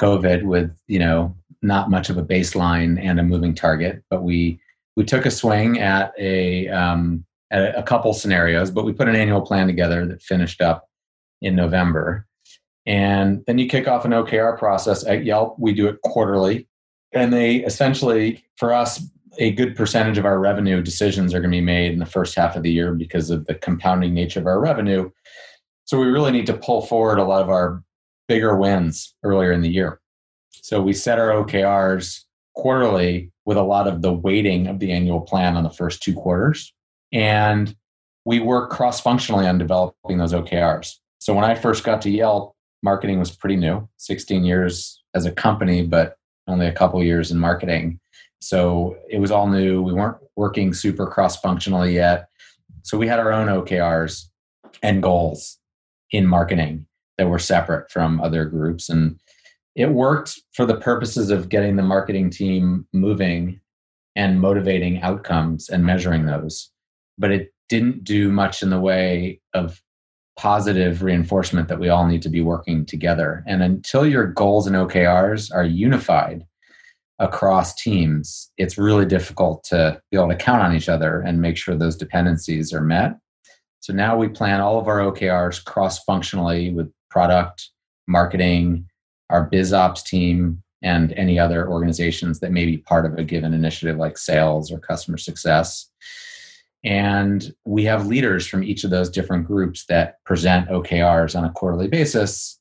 COVID 0.00 0.44
with, 0.44 0.74
you 0.86 0.98
know, 0.98 1.36
not 1.62 1.90
much 1.90 2.10
of 2.10 2.16
a 2.16 2.24
baseline 2.24 2.98
and 3.02 3.18
a 3.18 3.22
moving 3.22 3.54
target, 3.54 4.02
but 4.10 4.22
we 4.22 4.60
we 4.96 5.04
took 5.04 5.26
a 5.26 5.30
swing 5.30 5.78
at 5.78 6.12
a 6.18 6.68
um, 6.68 7.24
at 7.50 7.78
a 7.78 7.82
couple 7.82 8.12
scenarios, 8.12 8.70
but 8.70 8.84
we 8.84 8.92
put 8.92 9.08
an 9.08 9.16
annual 9.16 9.42
plan 9.42 9.66
together 9.66 10.06
that 10.06 10.22
finished 10.22 10.60
up 10.60 10.88
in 11.42 11.54
November. 11.54 12.26
And 12.86 13.44
then 13.46 13.58
you 13.58 13.68
kick 13.68 13.88
off 13.88 14.04
an 14.04 14.12
OKR 14.12 14.58
process 14.58 15.06
at 15.06 15.24
Yelp. 15.24 15.56
We 15.58 15.74
do 15.74 15.88
it 15.88 16.00
quarterly, 16.02 16.68
and 17.12 17.32
they 17.32 17.56
essentially, 17.56 18.44
for 18.56 18.72
us, 18.72 19.02
a 19.38 19.50
good 19.52 19.76
percentage 19.76 20.18
of 20.18 20.24
our 20.24 20.38
revenue 20.38 20.82
decisions 20.82 21.34
are 21.34 21.40
going 21.40 21.50
to 21.50 21.56
be 21.56 21.60
made 21.60 21.92
in 21.92 21.98
the 21.98 22.06
first 22.06 22.34
half 22.34 22.56
of 22.56 22.62
the 22.62 22.70
year 22.70 22.94
because 22.94 23.28
of 23.28 23.46
the 23.46 23.54
compounding 23.54 24.14
nature 24.14 24.40
of 24.40 24.46
our 24.46 24.60
revenue. 24.60 25.10
So 25.84 26.00
we 26.00 26.06
really 26.06 26.32
need 26.32 26.46
to 26.46 26.56
pull 26.56 26.82
forward 26.82 27.18
a 27.18 27.24
lot 27.24 27.42
of 27.42 27.50
our 27.50 27.82
bigger 28.28 28.56
wins 28.56 29.14
earlier 29.22 29.52
in 29.52 29.60
the 29.60 29.68
year. 29.68 30.00
So 30.50 30.80
we 30.80 30.94
set 30.94 31.18
our 31.18 31.28
OKRs 31.28 32.25
quarterly 32.56 33.30
with 33.44 33.56
a 33.56 33.62
lot 33.62 33.86
of 33.86 34.02
the 34.02 34.12
weighting 34.12 34.66
of 34.66 34.80
the 34.80 34.90
annual 34.90 35.20
plan 35.20 35.56
on 35.56 35.62
the 35.62 35.70
first 35.70 36.02
two 36.02 36.14
quarters. 36.14 36.72
And 37.12 37.74
we 38.24 38.40
work 38.40 38.70
cross 38.70 39.00
functionally 39.00 39.46
on 39.46 39.58
developing 39.58 40.18
those 40.18 40.32
OKRs. 40.32 40.94
So 41.20 41.32
when 41.32 41.44
I 41.44 41.54
first 41.54 41.84
got 41.84 42.02
to 42.02 42.10
Yelp, 42.10 42.54
marketing 42.82 43.18
was 43.18 43.30
pretty 43.30 43.56
new 43.56 43.88
16 43.98 44.44
years 44.44 45.00
as 45.14 45.26
a 45.26 45.32
company, 45.32 45.82
but 45.82 46.16
only 46.48 46.66
a 46.66 46.72
couple 46.72 47.02
years 47.02 47.30
in 47.30 47.38
marketing. 47.38 48.00
So 48.40 48.96
it 49.08 49.18
was 49.18 49.30
all 49.30 49.48
new. 49.48 49.82
We 49.82 49.92
weren't 49.92 50.18
working 50.36 50.74
super 50.74 51.06
cross 51.06 51.40
functionally 51.40 51.94
yet. 51.94 52.28
So 52.82 52.98
we 52.98 53.08
had 53.08 53.18
our 53.18 53.32
own 53.32 53.48
OKRs 53.48 54.26
and 54.82 55.02
goals 55.02 55.58
in 56.10 56.26
marketing 56.26 56.86
that 57.18 57.28
were 57.28 57.38
separate 57.38 57.90
from 57.90 58.20
other 58.20 58.44
groups. 58.44 58.88
And 58.88 59.18
it 59.76 59.92
worked 59.92 60.40
for 60.54 60.66
the 60.66 60.80
purposes 60.80 61.30
of 61.30 61.48
getting 61.48 61.76
the 61.76 61.82
marketing 61.82 62.30
team 62.30 62.86
moving 62.92 63.60
and 64.16 64.40
motivating 64.40 65.00
outcomes 65.02 65.68
and 65.68 65.84
measuring 65.84 66.26
those 66.26 66.70
but 67.18 67.30
it 67.30 67.52
didn't 67.68 68.04
do 68.04 68.30
much 68.30 68.62
in 68.62 68.70
the 68.70 68.80
way 68.80 69.40
of 69.54 69.80
positive 70.38 71.02
reinforcement 71.02 71.68
that 71.68 71.80
we 71.80 71.88
all 71.88 72.06
need 72.06 72.22
to 72.22 72.28
be 72.28 72.42
working 72.42 72.84
together. 72.84 73.42
And 73.46 73.62
until 73.62 74.06
your 74.06 74.26
goals 74.26 74.66
and 74.66 74.76
okrs 74.76 75.52
are 75.54 75.64
unified 75.64 76.44
across 77.18 77.74
teams 77.74 78.50
it's 78.58 78.76
really 78.76 79.06
difficult 79.06 79.64
to 79.64 79.98
be 80.10 80.18
able 80.18 80.28
to 80.28 80.36
count 80.36 80.60
on 80.60 80.76
each 80.76 80.90
other 80.90 81.22
and 81.22 81.40
make 81.40 81.56
sure 81.56 81.74
those 81.74 81.96
dependencies 81.96 82.74
are 82.74 82.82
met. 82.82 83.16
So 83.80 83.94
now 83.94 84.16
we 84.16 84.28
plan 84.28 84.60
all 84.60 84.78
of 84.78 84.86
our 84.86 84.98
okrs 84.98 85.64
cross 85.64 86.04
functionally 86.04 86.72
with 86.74 86.92
product 87.10 87.70
marketing 88.06 88.86
our 89.30 89.44
biz 89.44 89.72
ops 89.72 90.02
team, 90.02 90.62
and 90.82 91.12
any 91.14 91.38
other 91.38 91.68
organizations 91.68 92.40
that 92.40 92.52
may 92.52 92.64
be 92.66 92.78
part 92.78 93.06
of 93.06 93.14
a 93.14 93.24
given 93.24 93.54
initiative 93.54 93.96
like 93.96 94.18
sales 94.18 94.70
or 94.70 94.78
customer 94.78 95.16
success. 95.16 95.90
And 96.84 97.52
we 97.64 97.84
have 97.84 98.06
leaders 98.06 98.46
from 98.46 98.62
each 98.62 98.84
of 98.84 98.90
those 98.90 99.10
different 99.10 99.46
groups 99.46 99.86
that 99.86 100.22
present 100.24 100.68
OKRs 100.68 101.36
on 101.36 101.44
a 101.44 101.50
quarterly 101.50 101.88
basis. 101.88 102.60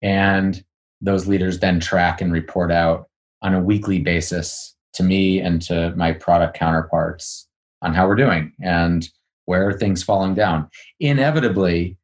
And 0.00 0.64
those 1.00 1.26
leaders 1.26 1.58
then 1.58 1.80
track 1.80 2.20
and 2.20 2.32
report 2.32 2.72
out 2.72 3.08
on 3.42 3.54
a 3.54 3.62
weekly 3.62 3.98
basis 3.98 4.74
to 4.94 5.02
me 5.02 5.40
and 5.40 5.60
to 5.62 5.94
my 5.96 6.12
product 6.12 6.56
counterparts 6.56 7.46
on 7.82 7.92
how 7.92 8.06
we're 8.06 8.14
doing 8.14 8.52
and 8.62 9.06
where 9.44 9.68
are 9.68 9.74
things 9.74 10.02
falling 10.02 10.34
down. 10.34 10.68
Inevitably, 11.00 11.98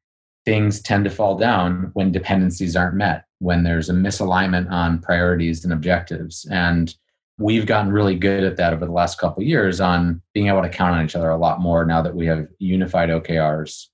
things 0.44 0.80
tend 0.80 1.04
to 1.04 1.10
fall 1.10 1.36
down 1.36 1.90
when 1.94 2.12
dependencies 2.12 2.76
aren't 2.76 2.96
met 2.96 3.24
when 3.40 3.64
there's 3.64 3.88
a 3.88 3.94
misalignment 3.94 4.70
on 4.70 5.00
priorities 5.00 5.64
and 5.64 5.72
objectives. 5.72 6.46
And 6.50 6.94
we've 7.38 7.66
gotten 7.66 7.90
really 7.90 8.14
good 8.14 8.44
at 8.44 8.56
that 8.58 8.72
over 8.72 8.84
the 8.84 8.92
last 8.92 9.18
couple 9.18 9.42
years 9.42 9.80
on 9.80 10.20
being 10.34 10.48
able 10.48 10.62
to 10.62 10.68
count 10.68 10.94
on 10.94 11.04
each 11.04 11.16
other 11.16 11.30
a 11.30 11.38
lot 11.38 11.60
more 11.60 11.84
now 11.84 12.02
that 12.02 12.14
we 12.14 12.26
have 12.26 12.46
unified 12.58 13.08
OKRs 13.08 13.86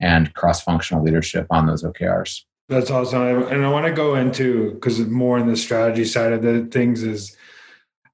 and 0.00 0.32
cross-functional 0.34 1.02
leadership 1.02 1.46
on 1.50 1.66
those 1.66 1.82
OKRs. 1.82 2.42
That's 2.68 2.90
awesome. 2.90 3.42
And 3.44 3.64
I 3.64 3.70
want 3.70 3.86
to 3.86 3.92
go 3.92 4.14
into 4.14 4.72
because 4.74 5.00
more 5.00 5.38
in 5.38 5.48
the 5.48 5.56
strategy 5.56 6.04
side 6.04 6.32
of 6.32 6.42
the 6.42 6.68
things 6.70 7.02
is 7.02 7.36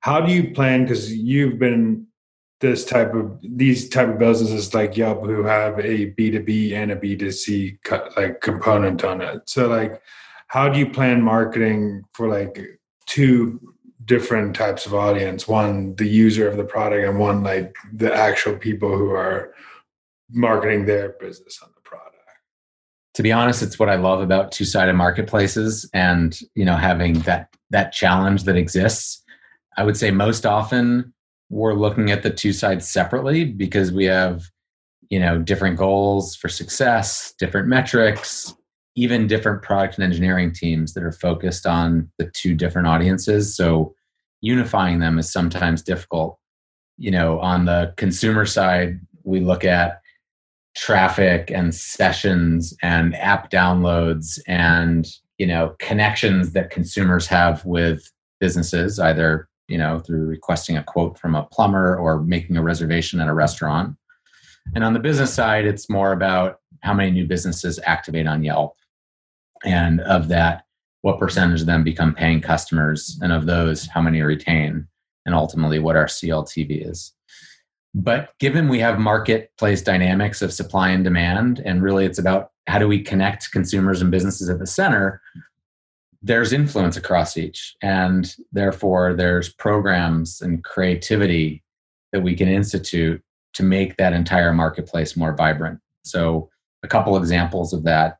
how 0.00 0.20
do 0.20 0.32
you 0.32 0.52
plan 0.52 0.82
because 0.82 1.12
you've 1.12 1.58
been 1.58 2.06
this 2.60 2.84
type 2.84 3.14
of 3.14 3.38
these 3.42 3.88
type 3.88 4.08
of 4.08 4.18
businesses 4.18 4.72
like 4.72 4.96
Yelp 4.96 5.24
who 5.24 5.42
have 5.44 5.78
a 5.78 6.12
B2B 6.12 6.72
and 6.72 6.90
a 6.90 6.96
B2C 6.96 7.78
like 8.16 8.40
component 8.40 9.04
on 9.04 9.20
it. 9.20 9.42
So 9.48 9.68
like 9.68 10.00
how 10.48 10.68
do 10.68 10.78
you 10.78 10.88
plan 10.88 11.22
marketing 11.22 12.04
for 12.12 12.28
like 12.28 12.58
two 13.06 13.60
different 14.04 14.54
types 14.54 14.86
of 14.86 14.94
audience? 14.94 15.46
One 15.46 15.94
the 15.96 16.06
user 16.06 16.48
of 16.48 16.56
the 16.56 16.64
product 16.64 17.06
and 17.06 17.18
one 17.18 17.42
like 17.42 17.74
the 17.92 18.12
actual 18.12 18.56
people 18.56 18.96
who 18.96 19.10
are 19.10 19.52
marketing 20.30 20.86
their 20.86 21.10
business 21.20 21.60
on 21.62 21.70
the 21.74 21.82
product? 21.82 22.16
To 23.14 23.22
be 23.22 23.32
honest 23.32 23.62
it's 23.62 23.78
what 23.78 23.88
i 23.88 23.96
love 23.96 24.20
about 24.20 24.52
two-sided 24.52 24.92
marketplaces 24.94 25.88
and 25.92 26.38
you 26.54 26.64
know 26.64 26.76
having 26.76 27.20
that 27.20 27.48
that 27.70 27.92
challenge 27.92 28.44
that 28.44 28.56
exists. 28.56 29.22
I 29.76 29.84
would 29.84 29.96
say 29.96 30.10
most 30.10 30.46
often 30.46 31.12
we're 31.48 31.74
looking 31.74 32.10
at 32.10 32.22
the 32.22 32.30
two 32.30 32.52
sides 32.52 32.88
separately 32.88 33.44
because 33.44 33.92
we 33.92 34.04
have 34.04 34.44
you 35.10 35.20
know 35.20 35.38
different 35.38 35.76
goals 35.76 36.34
for 36.34 36.48
success 36.48 37.32
different 37.38 37.68
metrics 37.68 38.54
even 38.96 39.26
different 39.26 39.62
product 39.62 39.96
and 39.96 40.04
engineering 40.04 40.52
teams 40.52 40.94
that 40.94 41.04
are 41.04 41.12
focused 41.12 41.66
on 41.66 42.10
the 42.18 42.30
two 42.30 42.54
different 42.54 42.88
audiences. 42.88 43.54
So 43.54 43.94
unifying 44.40 44.98
them 44.98 45.18
is 45.18 45.30
sometimes 45.30 45.82
difficult. 45.82 46.38
You 46.96 47.10
know, 47.10 47.38
on 47.40 47.66
the 47.66 47.92
consumer 47.98 48.46
side, 48.46 48.98
we 49.22 49.40
look 49.40 49.64
at 49.64 50.00
traffic 50.74 51.50
and 51.50 51.74
sessions 51.74 52.74
and 52.82 53.14
app 53.16 53.50
downloads 53.50 54.38
and 54.46 55.06
you 55.38 55.46
know 55.46 55.74
connections 55.78 56.52
that 56.52 56.70
consumers 56.70 57.26
have 57.26 57.64
with 57.64 58.10
businesses 58.40 58.98
either 58.98 59.48
you 59.68 59.78
know 59.78 59.98
through 59.98 60.26
requesting 60.26 60.76
a 60.76 60.82
quote 60.82 61.18
from 61.18 61.34
a 61.34 61.44
plumber 61.44 61.96
or 61.96 62.22
making 62.22 62.56
a 62.56 62.62
reservation 62.62 63.20
at 63.20 63.28
a 63.28 63.34
restaurant. 63.34 63.96
And 64.74 64.82
on 64.82 64.94
the 64.94 65.00
business 65.00 65.32
side 65.32 65.64
it's 65.64 65.90
more 65.90 66.12
about 66.12 66.60
how 66.80 66.94
many 66.94 67.10
new 67.10 67.26
businesses 67.26 67.80
activate 67.84 68.26
on 68.26 68.44
yelp 68.44 68.76
and 69.64 70.00
of 70.02 70.28
that 70.28 70.64
what 71.02 71.18
percentage 71.18 71.60
of 71.60 71.66
them 71.66 71.84
become 71.84 72.14
paying 72.14 72.40
customers 72.40 73.18
and 73.22 73.32
of 73.32 73.46
those 73.46 73.86
how 73.86 74.00
many 74.00 74.22
retain 74.22 74.86
and 75.24 75.34
ultimately 75.34 75.78
what 75.78 75.96
our 75.96 76.06
cltv 76.06 76.88
is. 76.88 77.12
But 77.94 78.30
given 78.38 78.68
we 78.68 78.78
have 78.80 78.98
marketplace 78.98 79.82
dynamics 79.82 80.42
of 80.42 80.52
supply 80.52 80.90
and 80.90 81.02
demand 81.02 81.60
and 81.64 81.82
really 81.82 82.04
it's 82.04 82.18
about 82.18 82.50
how 82.66 82.78
do 82.78 82.88
we 82.88 83.02
connect 83.02 83.52
consumers 83.52 84.02
and 84.02 84.10
businesses 84.10 84.50
at 84.50 84.58
the 84.58 84.66
center 84.66 85.20
there's 86.26 86.52
influence 86.52 86.96
across 86.96 87.36
each 87.36 87.74
and 87.82 88.36
therefore 88.52 89.14
there's 89.14 89.48
programs 89.48 90.40
and 90.40 90.64
creativity 90.64 91.62
that 92.12 92.22
we 92.22 92.34
can 92.34 92.48
institute 92.48 93.22
to 93.54 93.62
make 93.62 93.96
that 93.96 94.12
entire 94.12 94.52
marketplace 94.52 95.16
more 95.16 95.34
vibrant 95.34 95.78
so 96.04 96.48
a 96.82 96.88
couple 96.88 97.16
examples 97.16 97.72
of 97.72 97.84
that 97.84 98.18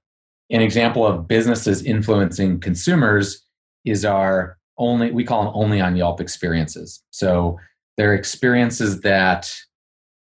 an 0.51 0.61
example 0.61 1.07
of 1.07 1.27
businesses 1.27 1.83
influencing 1.83 2.61
consumers 2.61 3.43
is 3.85 4.05
our 4.05 4.59
only 4.79 5.11
we 5.11 5.25
call 5.25 5.45
them 5.45 5.53
only 5.55 5.81
on 5.81 5.97
Yelp 5.97 6.21
experiences. 6.21 7.03
So 7.11 7.59
they're 7.97 8.15
experiences 8.15 9.01
that 9.01 9.53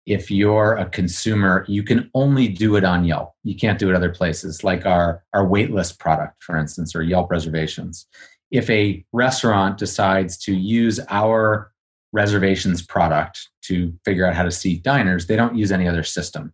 if 0.05 0.31
you're 0.31 0.73
a 0.73 0.89
consumer, 0.89 1.65
you 1.67 1.83
can 1.83 2.09
only 2.13 2.47
do 2.47 2.75
it 2.75 2.83
on 2.83 3.05
Yelp. 3.05 3.33
You 3.43 3.55
can't 3.55 3.79
do 3.79 3.89
it 3.89 3.95
other 3.95 4.11
places, 4.11 4.63
like 4.63 4.85
our, 4.85 5.23
our 5.33 5.45
waitlist 5.45 5.99
product, 5.99 6.43
for 6.43 6.57
instance, 6.57 6.95
or 6.95 7.03
Yelp 7.03 7.29
reservations. 7.29 8.07
If 8.49 8.69
a 8.69 9.05
restaurant 9.13 9.77
decides 9.77 10.37
to 10.39 10.53
use 10.53 10.99
our 11.09 11.71
reservations 12.13 12.81
product 12.81 13.49
to 13.63 13.93
figure 14.03 14.25
out 14.25 14.35
how 14.35 14.43
to 14.43 14.51
seat 14.51 14.83
diners, 14.83 15.27
they 15.27 15.35
don't 15.35 15.55
use 15.55 15.71
any 15.71 15.87
other 15.87 16.03
system. 16.03 16.51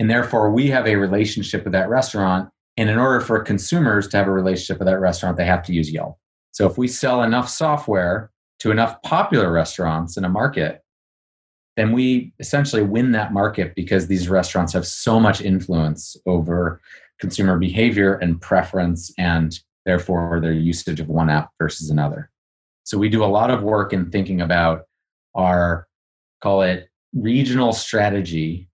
And 0.00 0.10
therefore, 0.10 0.50
we 0.50 0.68
have 0.68 0.86
a 0.86 0.96
relationship 0.96 1.64
with 1.64 1.72
that 1.72 1.88
restaurant. 1.88 2.48
And 2.76 2.88
in 2.88 2.98
order 2.98 3.20
for 3.20 3.40
consumers 3.40 4.08
to 4.08 4.16
have 4.16 4.28
a 4.28 4.32
relationship 4.32 4.78
with 4.78 4.86
that 4.86 5.00
restaurant, 5.00 5.36
they 5.36 5.44
have 5.44 5.62
to 5.64 5.72
use 5.72 5.92
Yelp. 5.92 6.16
So 6.52 6.66
if 6.66 6.78
we 6.78 6.88
sell 6.88 7.22
enough 7.22 7.48
software 7.48 8.30
to 8.60 8.70
enough 8.70 9.00
popular 9.02 9.52
restaurants 9.52 10.16
in 10.16 10.24
a 10.24 10.28
market, 10.28 10.82
then 11.78 11.92
we 11.92 12.32
essentially 12.40 12.82
win 12.82 13.12
that 13.12 13.32
market 13.32 13.72
because 13.76 14.08
these 14.08 14.28
restaurants 14.28 14.72
have 14.72 14.84
so 14.84 15.20
much 15.20 15.40
influence 15.40 16.16
over 16.26 16.80
consumer 17.20 17.56
behavior 17.56 18.14
and 18.14 18.40
preference 18.40 19.12
and 19.16 19.60
therefore 19.86 20.40
their 20.40 20.52
usage 20.52 20.98
of 20.98 21.08
one 21.08 21.30
app 21.30 21.50
versus 21.56 21.88
another. 21.88 22.30
So 22.82 22.98
we 22.98 23.08
do 23.08 23.22
a 23.22 23.26
lot 23.26 23.52
of 23.52 23.62
work 23.62 23.92
in 23.92 24.10
thinking 24.10 24.40
about 24.40 24.86
our 25.36 25.86
call 26.42 26.62
it 26.62 26.88
regional 27.14 27.72
strategy 27.72 28.68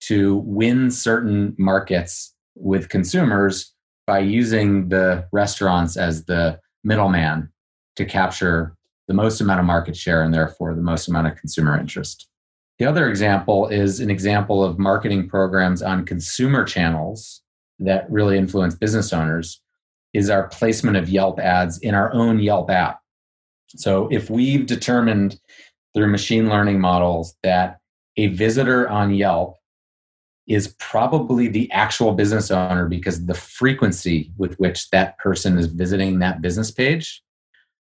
to 0.00 0.36
win 0.44 0.90
certain 0.90 1.54
markets 1.58 2.34
with 2.54 2.90
consumers 2.90 3.72
by 4.06 4.18
using 4.18 4.90
the 4.90 5.26
restaurants 5.32 5.96
as 5.96 6.26
the 6.26 6.60
middleman 6.84 7.50
to 7.96 8.04
capture 8.04 8.75
the 9.08 9.14
most 9.14 9.40
amount 9.40 9.60
of 9.60 9.66
market 9.66 9.96
share 9.96 10.22
and 10.22 10.34
therefore 10.34 10.74
the 10.74 10.82
most 10.82 11.08
amount 11.08 11.26
of 11.26 11.36
consumer 11.36 11.78
interest. 11.78 12.28
The 12.78 12.84
other 12.84 13.08
example 13.08 13.68
is 13.68 14.00
an 14.00 14.10
example 14.10 14.62
of 14.62 14.78
marketing 14.78 15.28
programs 15.28 15.82
on 15.82 16.04
consumer 16.04 16.64
channels 16.64 17.42
that 17.78 18.10
really 18.10 18.36
influence 18.36 18.74
business 18.74 19.12
owners 19.12 19.60
is 20.12 20.30
our 20.30 20.48
placement 20.48 20.96
of 20.96 21.08
Yelp 21.08 21.38
ads 21.38 21.78
in 21.78 21.94
our 21.94 22.12
own 22.12 22.38
Yelp 22.38 22.70
app. 22.70 23.00
So 23.68 24.08
if 24.10 24.30
we've 24.30 24.66
determined 24.66 25.38
through 25.94 26.08
machine 26.08 26.48
learning 26.48 26.80
models 26.80 27.36
that 27.42 27.78
a 28.16 28.28
visitor 28.28 28.88
on 28.88 29.14
Yelp 29.14 29.56
is 30.46 30.74
probably 30.78 31.48
the 31.48 31.70
actual 31.72 32.12
business 32.12 32.50
owner 32.50 32.86
because 32.86 33.26
the 33.26 33.34
frequency 33.34 34.32
with 34.36 34.54
which 34.56 34.90
that 34.90 35.18
person 35.18 35.58
is 35.58 35.66
visiting 35.66 36.18
that 36.20 36.40
business 36.40 36.70
page 36.70 37.22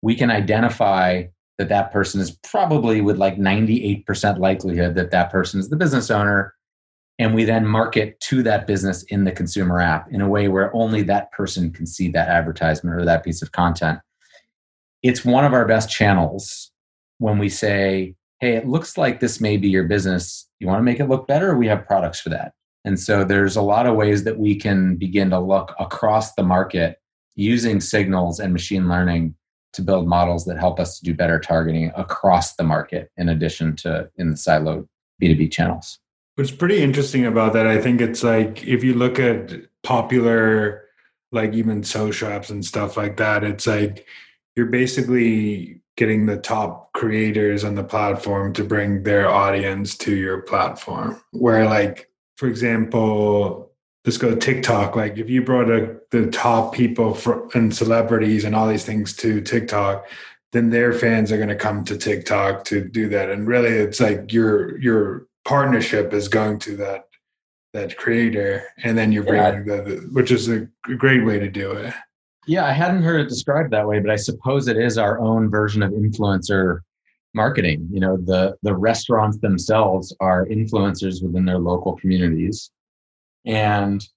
we 0.02 0.16
can 0.16 0.32
identify 0.32 1.24
that 1.58 1.70
that 1.70 1.92
person 1.92 2.22
is 2.22 2.32
probably 2.44 3.02
with 3.02 3.18
like 3.18 3.38
98% 3.38 4.40
likelihood 4.40 4.96
that 4.96 5.12
that 5.12 5.30
person 5.30 5.60
is 5.60 5.70
the 5.70 5.76
business 5.76 6.10
owner. 6.10 6.54
And 7.20 7.36
we 7.36 7.44
then 7.44 7.66
market 7.66 8.18
to 8.22 8.42
that 8.44 8.66
business 8.66 9.04
in 9.04 9.26
the 9.26 9.32
consumer 9.32 9.82
app 9.82 10.08
in 10.10 10.22
a 10.22 10.30
way 10.30 10.48
where 10.48 10.74
only 10.74 11.02
that 11.04 11.32
person 11.34 11.72
can 11.72 11.86
see 11.86 12.10
that 12.12 12.30
advertisement 12.30 12.96
or 12.96 13.04
that 13.04 13.26
piece 13.26 13.42
of 13.42 13.52
content. 13.52 14.00
It's 15.04 15.26
one 15.26 15.44
of 15.44 15.54
our 15.54 15.66
best 15.66 15.90
channels 15.90 16.72
when 17.18 17.38
we 17.38 17.50
say 17.50 18.16
hey 18.40 18.56
it 18.56 18.68
looks 18.68 18.98
like 18.98 19.20
this 19.20 19.42
may 19.42 19.58
be 19.58 19.68
your 19.68 19.84
business. 19.84 20.48
You 20.60 20.68
want 20.68 20.80
to 20.80 20.84
make 20.84 21.00
it 21.00 21.10
look 21.10 21.28
better? 21.28 21.58
We 21.58 21.68
have 21.68 21.86
products 21.86 22.22
for 22.22 22.30
that. 22.30 22.54
And 22.86 22.98
so 22.98 23.26
there's 23.26 23.58
a 23.58 23.62
lot 23.62 23.86
of 23.86 23.96
ways 23.96 24.24
that 24.24 24.40
we 24.40 24.56
can 24.56 24.96
begin 24.96 25.30
to 25.32 25.40
look 25.40 25.76
across 25.80 26.34
the 26.36 26.44
market 26.44 26.98
using 27.36 27.82
signals 27.82 28.40
and 28.40 28.54
machine 28.54 28.88
learning 28.88 29.36
to 29.74 29.82
build 29.82 30.08
models 30.08 30.46
that 30.46 30.58
help 30.58 30.80
us 30.80 31.00
to 31.00 31.06
do 31.06 31.14
better 31.14 31.40
targeting 31.40 31.92
across 31.96 32.56
the 32.56 32.64
market 32.64 33.12
in 33.18 33.30
addition 33.30 33.76
to 33.78 34.10
in 34.18 34.32
the 34.32 34.36
siloed 34.36 34.88
B2B 35.22 35.52
channels. 35.52 36.00
What's 36.36 36.52
pretty 36.52 36.82
interesting 36.82 37.26
about 37.26 37.54
that, 37.54 37.68
I 37.68 37.82
think 37.82 38.02
it's 38.02 38.24
like 38.24 38.66
if 38.66 38.84
you 38.84 38.94
look 38.94 39.20
at 39.20 39.54
popular, 39.84 40.86
like 41.32 41.54
even 41.54 41.84
social 41.84 42.30
apps 42.30 42.50
and 42.50 42.64
stuff 42.64 42.96
like 42.96 43.18
that, 43.18 43.44
it's 43.44 43.68
like 43.68 44.08
you're 44.56 44.68
basically 44.68 45.82
getting 45.98 46.26
the 46.26 46.38
top 46.38 46.94
creators 46.94 47.66
on 47.66 47.76
the 47.76 47.84
platform 47.84 48.54
to 48.54 48.64
bring 48.64 49.04
their 49.04 49.30
audience 49.30 49.98
to 49.98 50.16
your 50.16 50.42
platform. 50.44 51.22
Where, 51.32 51.66
like, 51.66 52.10
for 52.38 52.48
example, 52.48 53.69
let's 54.06 54.18
go 54.18 54.36
TikTok. 54.36 54.96
Like 54.96 55.18
if 55.18 55.30
you 55.30 55.42
brought 55.42 55.70
a, 55.70 55.98
the 56.12 56.30
top 56.32 56.74
people 56.74 57.14
for, 57.14 57.50
and 57.54 57.74
celebrities 57.74 58.44
and 58.46 58.56
all 58.56 58.68
these 58.68 58.86
things 58.86 59.16
to 59.18 59.42
TikTok, 59.42 60.08
then 60.52 60.70
their 60.70 60.94
fans 60.94 61.32
are 61.32 61.38
going 61.38 61.50
to 61.50 61.56
come 61.56 61.84
to 61.86 61.98
TikTok 61.98 62.64
to 62.66 62.84
do 62.84 63.10
that. 63.10 63.30
And 63.30 63.48
really, 63.48 63.70
it's 63.70 64.00
like 64.00 64.34
your 64.34 64.78
your 64.80 65.28
partnership 65.46 66.14
is 66.14 66.28
going 66.28 66.60
to 66.60 66.76
that 66.78 67.06
that 67.74 67.98
creator, 67.98 68.64
and 68.84 68.98
then 68.98 69.12
you're 69.12 69.24
bringing 69.24 69.68
yeah. 69.68 69.76
the, 69.76 69.82
the, 69.84 69.96
which 70.12 70.32
is 70.32 70.50
a 70.50 70.68
great 70.98 71.24
way 71.24 71.38
to 71.38 71.50
do 71.50 71.72
it. 71.72 71.94
Yeah, 72.48 72.66
I 72.66 72.72
hadn't 72.72 73.04
heard 73.04 73.22
it 73.22 73.30
described 73.30 73.72
that 73.74 73.88
way, 73.88 74.00
but 74.00 74.10
I 74.10 74.16
suppose 74.16 74.68
it 74.68 74.78
is 74.78 74.98
our 74.98 75.20
own 75.20 75.52
version 75.52 75.84
of 75.84 75.92
influencer 75.92 76.80
marketing. 77.36 77.88
You 77.92 78.00
know, 78.00 78.18
the 78.18 78.56
the 78.64 78.76
restaurants 78.76 79.38
themselves 79.38 80.16
are 80.20 80.48
influencers 80.48 81.22
within 81.22 81.46
their 81.46 81.60
local 81.60 81.96
communities 81.98 82.72
and 83.50 84.08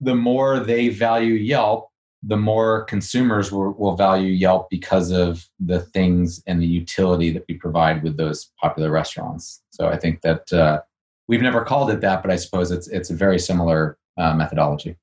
the 0.00 0.14
more 0.14 0.60
they 0.60 0.90
value 0.90 1.34
Yelp, 1.34 1.88
the 2.22 2.36
more 2.36 2.84
consumers 2.84 3.50
will, 3.50 3.72
will, 3.72 3.96
value 3.96 4.32
Yelp 4.32 4.68
because 4.68 5.10
of 5.10 5.48
the 5.58 5.80
things 5.80 6.42
and 6.46 6.60
the 6.60 6.66
utility 6.66 7.30
that 7.30 7.44
we 7.48 7.54
provide 7.54 8.02
with 8.02 8.18
those 8.18 8.52
popular 8.60 8.90
restaurants. 8.90 9.62
So 9.70 9.88
I 9.88 9.96
think 9.96 10.20
that 10.20 10.52
uh, 10.52 10.80
we've 11.28 11.40
never 11.40 11.64
called 11.64 11.90
it 11.90 12.02
that, 12.02 12.22
but 12.22 12.30
I 12.30 12.36
suppose 12.36 12.70
it's 12.70 12.88
it's 12.88 13.10
a 13.10 13.14
very 13.14 13.38
similar 13.38 13.96
uh, 14.18 14.34
methodology. 14.34 14.96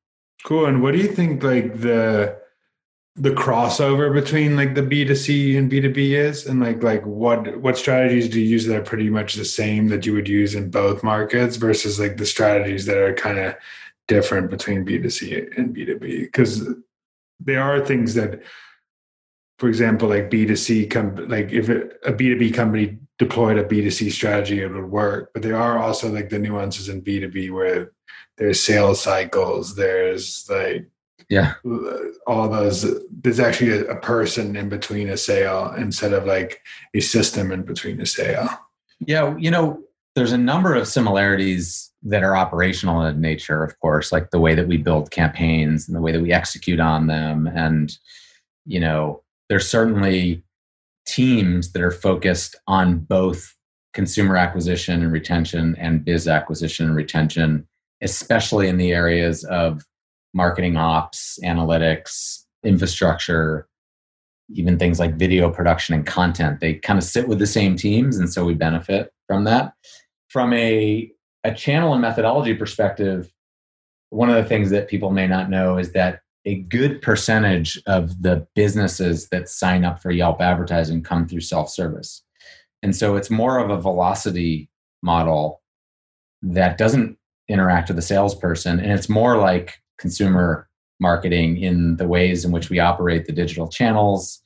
Cool. 0.44 0.68
And 0.68 0.84
what 0.84 0.92
do 0.92 1.00
you 1.00 1.08
think 1.08 1.42
like 1.42 1.80
the 1.80 2.38
the 3.16 3.30
crossover 3.30 4.12
between 4.12 4.56
like 4.56 4.74
the 4.74 4.82
B2C 4.82 5.58
and 5.58 5.72
B2B 5.72 6.12
is? 6.12 6.46
And 6.46 6.60
like 6.60 6.82
like 6.82 7.06
what 7.06 7.58
what 7.58 7.78
strategies 7.78 8.28
do 8.30 8.40
you 8.40 8.48
use 8.48 8.66
that 8.66 8.78
are 8.78 8.84
pretty 8.84 9.10
much 9.10 9.36
the 9.36 9.46
same 9.46 9.88
that 9.90 10.06
you 10.06 10.14
would 10.14 10.28
use 10.28 10.56
in 10.56 10.72
both 10.72 11.04
markets 11.04 11.58
versus 11.58 12.00
like 12.00 12.18
the 12.18 12.26
strategies 12.26 12.86
that 12.86 12.98
are 12.98 13.14
kind 13.14 13.40
of 13.40 13.56
different 14.08 14.50
between 14.50 14.86
B2C 14.86 15.58
and 15.58 15.76
B2B 15.76 16.22
because 16.22 16.68
there 17.40 17.62
are 17.62 17.86
things 17.86 18.16
that 18.16 18.42
for 19.60 19.70
example 19.70 20.10
like 20.10 20.30
B2C 20.30 20.90
come 20.90 21.16
like 21.30 21.52
if 21.52 21.70
a 21.70 22.14
B2B 22.14 22.54
company 22.54 22.98
deployed 23.20 23.58
a 23.58 23.64
B2C 23.64 24.12
strategy 24.12 24.62
it 24.62 24.72
would 24.72 24.90
work. 24.90 25.30
But 25.34 25.44
there 25.44 25.58
are 25.58 25.78
also 25.78 26.12
like 26.12 26.30
the 26.30 26.40
nuances 26.40 26.90
in 26.90 27.02
B2B 27.02 27.52
where 27.52 27.92
there's 28.38 28.64
sales 28.64 29.00
cycles 29.00 29.76
there's 29.76 30.48
like 30.50 30.88
yeah. 31.34 31.56
All 32.28 32.48
those 32.48 32.86
there's 33.10 33.40
actually 33.40 33.72
a, 33.72 33.86
a, 33.86 34.00
person 34.00 34.56
in 34.56 34.70
between 34.70 35.10
a 35.10 35.18
sale 35.18 35.74
instead 35.76 36.14
of 36.14 36.26
like 36.26 36.62
a 36.94 37.00
system 37.00 37.52
in 37.52 37.64
between 37.64 38.00
a 38.00 38.06
sale. 38.06 38.48
Yeah 39.00 39.36
you 39.38 39.50
know 39.50 39.82
there's 40.16 40.32
a 40.32 40.38
number 40.38 40.76
of 40.76 40.88
similarities 40.88 41.92
that 42.04 42.22
are 42.22 42.38
operational 42.38 43.02
in 43.04 43.20
nature 43.20 43.64
of 43.64 43.80
course 43.80 44.12
like 44.12 44.30
the 44.30 44.40
way 44.40 44.54
that 44.54 44.68
we 44.68 44.78
build 44.78 45.10
campaigns 45.10 45.88
and 45.88 45.98
the 45.98 46.02
way 46.02 46.12
that 46.12 46.22
we 46.22 46.32
execute 46.32 46.80
on 46.80 47.08
them. 47.08 47.48
And 47.48 47.92
you 48.66 48.80
know 48.80 49.24
there's 49.50 49.68
certainly 49.68 50.44
teams 51.08 51.72
that 51.72 51.82
are 51.82 51.92
focused 51.92 52.56
on 52.68 53.00
both 53.00 53.56
consumer 53.94 54.38
acquisition 54.38 55.02
and 55.02 55.12
retention 55.12 55.76
and 55.80 56.06
biz 56.06 56.28
acquisition 56.28 56.86
and 56.88 56.96
retention 56.96 57.68
especially 58.04 58.68
in 58.68 58.78
the 58.78 58.92
areas 58.92 59.46
of 59.46 59.82
marketing 60.34 60.78
ops, 60.78 61.40
analytics, 61.44 62.44
infrastructure, 62.64 63.68
even 64.50 64.78
things 64.78 65.00
like 65.00 65.16
video 65.16 65.50
production 65.50 65.96
and 65.96 66.06
content. 66.06 66.60
They 66.60 66.76
kind 66.76 66.98
of 66.98 67.04
sit 67.04 67.28
with 67.28 67.40
the 67.40 67.48
same 67.48 67.76
teams, 67.76 68.18
and 68.18 68.32
so 68.32 68.46
we 68.46 68.54
benefit 68.54 69.12
from 69.28 69.44
that. 69.46 69.74
From 70.30 70.54
a, 70.54 71.12
a 71.44 71.54
channel 71.54 71.94
and 71.94 72.02
methodology 72.02 72.54
perspective, 72.54 73.32
one 74.10 74.30
of 74.30 74.36
the 74.36 74.48
things 74.48 74.70
that 74.70 74.88
people 74.88 75.12
may 75.12 75.28
not 75.28 75.50
know 75.50 75.78
is 75.78 75.92
that 75.94 76.20
a 76.46 76.56
good 76.56 77.02
percentage 77.02 77.82
of 77.88 78.22
the 78.22 78.46
businesses 78.54 79.30
that 79.30 79.50
sign 79.50 79.86
up 79.86 80.02
for 80.02 80.12
Yelp 80.12 80.42
advertising 80.42 81.02
come 81.02 81.28
through 81.28 81.40
self 81.40 81.70
service. 81.70 82.22
And 82.82 82.96
so 82.96 83.16
it's 83.16 83.30
more 83.30 83.60
of 83.60 83.70
a 83.70 83.82
velocity 83.82 84.70
model 85.02 85.62
that 86.42 86.78
doesn't 86.78 87.18
interact 87.48 87.88
with 87.88 87.96
the 87.96 88.02
salesperson. 88.02 88.80
And 88.80 88.92
it's 88.92 89.10
more 89.10 89.38
like 89.38 89.82
consumer 89.98 90.68
marketing 91.00 91.58
in 91.58 91.98
the 91.98 92.08
ways 92.08 92.46
in 92.46 92.52
which 92.52 92.70
we 92.70 92.80
operate 92.80 93.26
the 93.26 93.34
digital 93.34 93.68
channels 93.68 94.42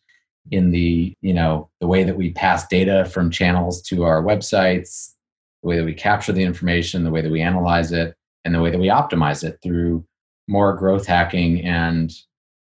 in 0.52 0.72
the 0.72 1.14
you 1.22 1.34
know 1.34 1.70
the 1.82 1.88
way 1.88 2.04
that 2.04 2.18
we 2.18 2.32
pass 2.32 2.68
data 2.68 3.06
from 3.06 3.30
channels 3.30 3.82
to 3.82 4.04
our 4.04 4.24
websites 4.24 5.14
the 5.62 5.68
way 5.68 5.78
that 5.78 5.86
we 5.86 5.94
capture 5.94 6.32
the 6.32 6.44
information 6.44 7.04
the 7.04 7.12
way 7.12 7.22
that 7.22 7.32
we 7.32 7.42
analyze 7.42 7.92
it 7.92 8.16
and 8.46 8.56
the 8.56 8.62
way 8.62 8.72
that 8.72 8.80
we 8.80 8.88
optimize 8.88 9.44
it 9.44 9.60
through 9.62 10.06
more 10.48 10.74
growth 10.74 11.06
hacking 11.06 11.64
and 11.66 12.14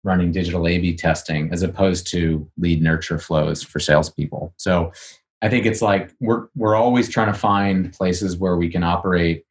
running 0.03 0.31
digital 0.31 0.67
A 0.67 0.77
B 0.77 0.95
testing 0.95 1.51
as 1.51 1.63
opposed 1.63 2.07
to 2.11 2.49
lead 2.57 2.81
nurture 2.81 3.19
flows 3.19 3.63
for 3.63 3.79
salespeople. 3.79 4.53
So 4.55 4.93
I 5.41 5.49
think 5.49 5.65
it's 5.65 5.81
like 5.81 6.13
we're 6.19 6.47
we're 6.55 6.75
always 6.75 7.09
trying 7.09 7.31
to 7.33 7.37
find 7.37 7.91
places 7.91 8.37
where 8.37 8.55
we 8.55 8.69
can 8.69 8.83
operate 8.83 9.45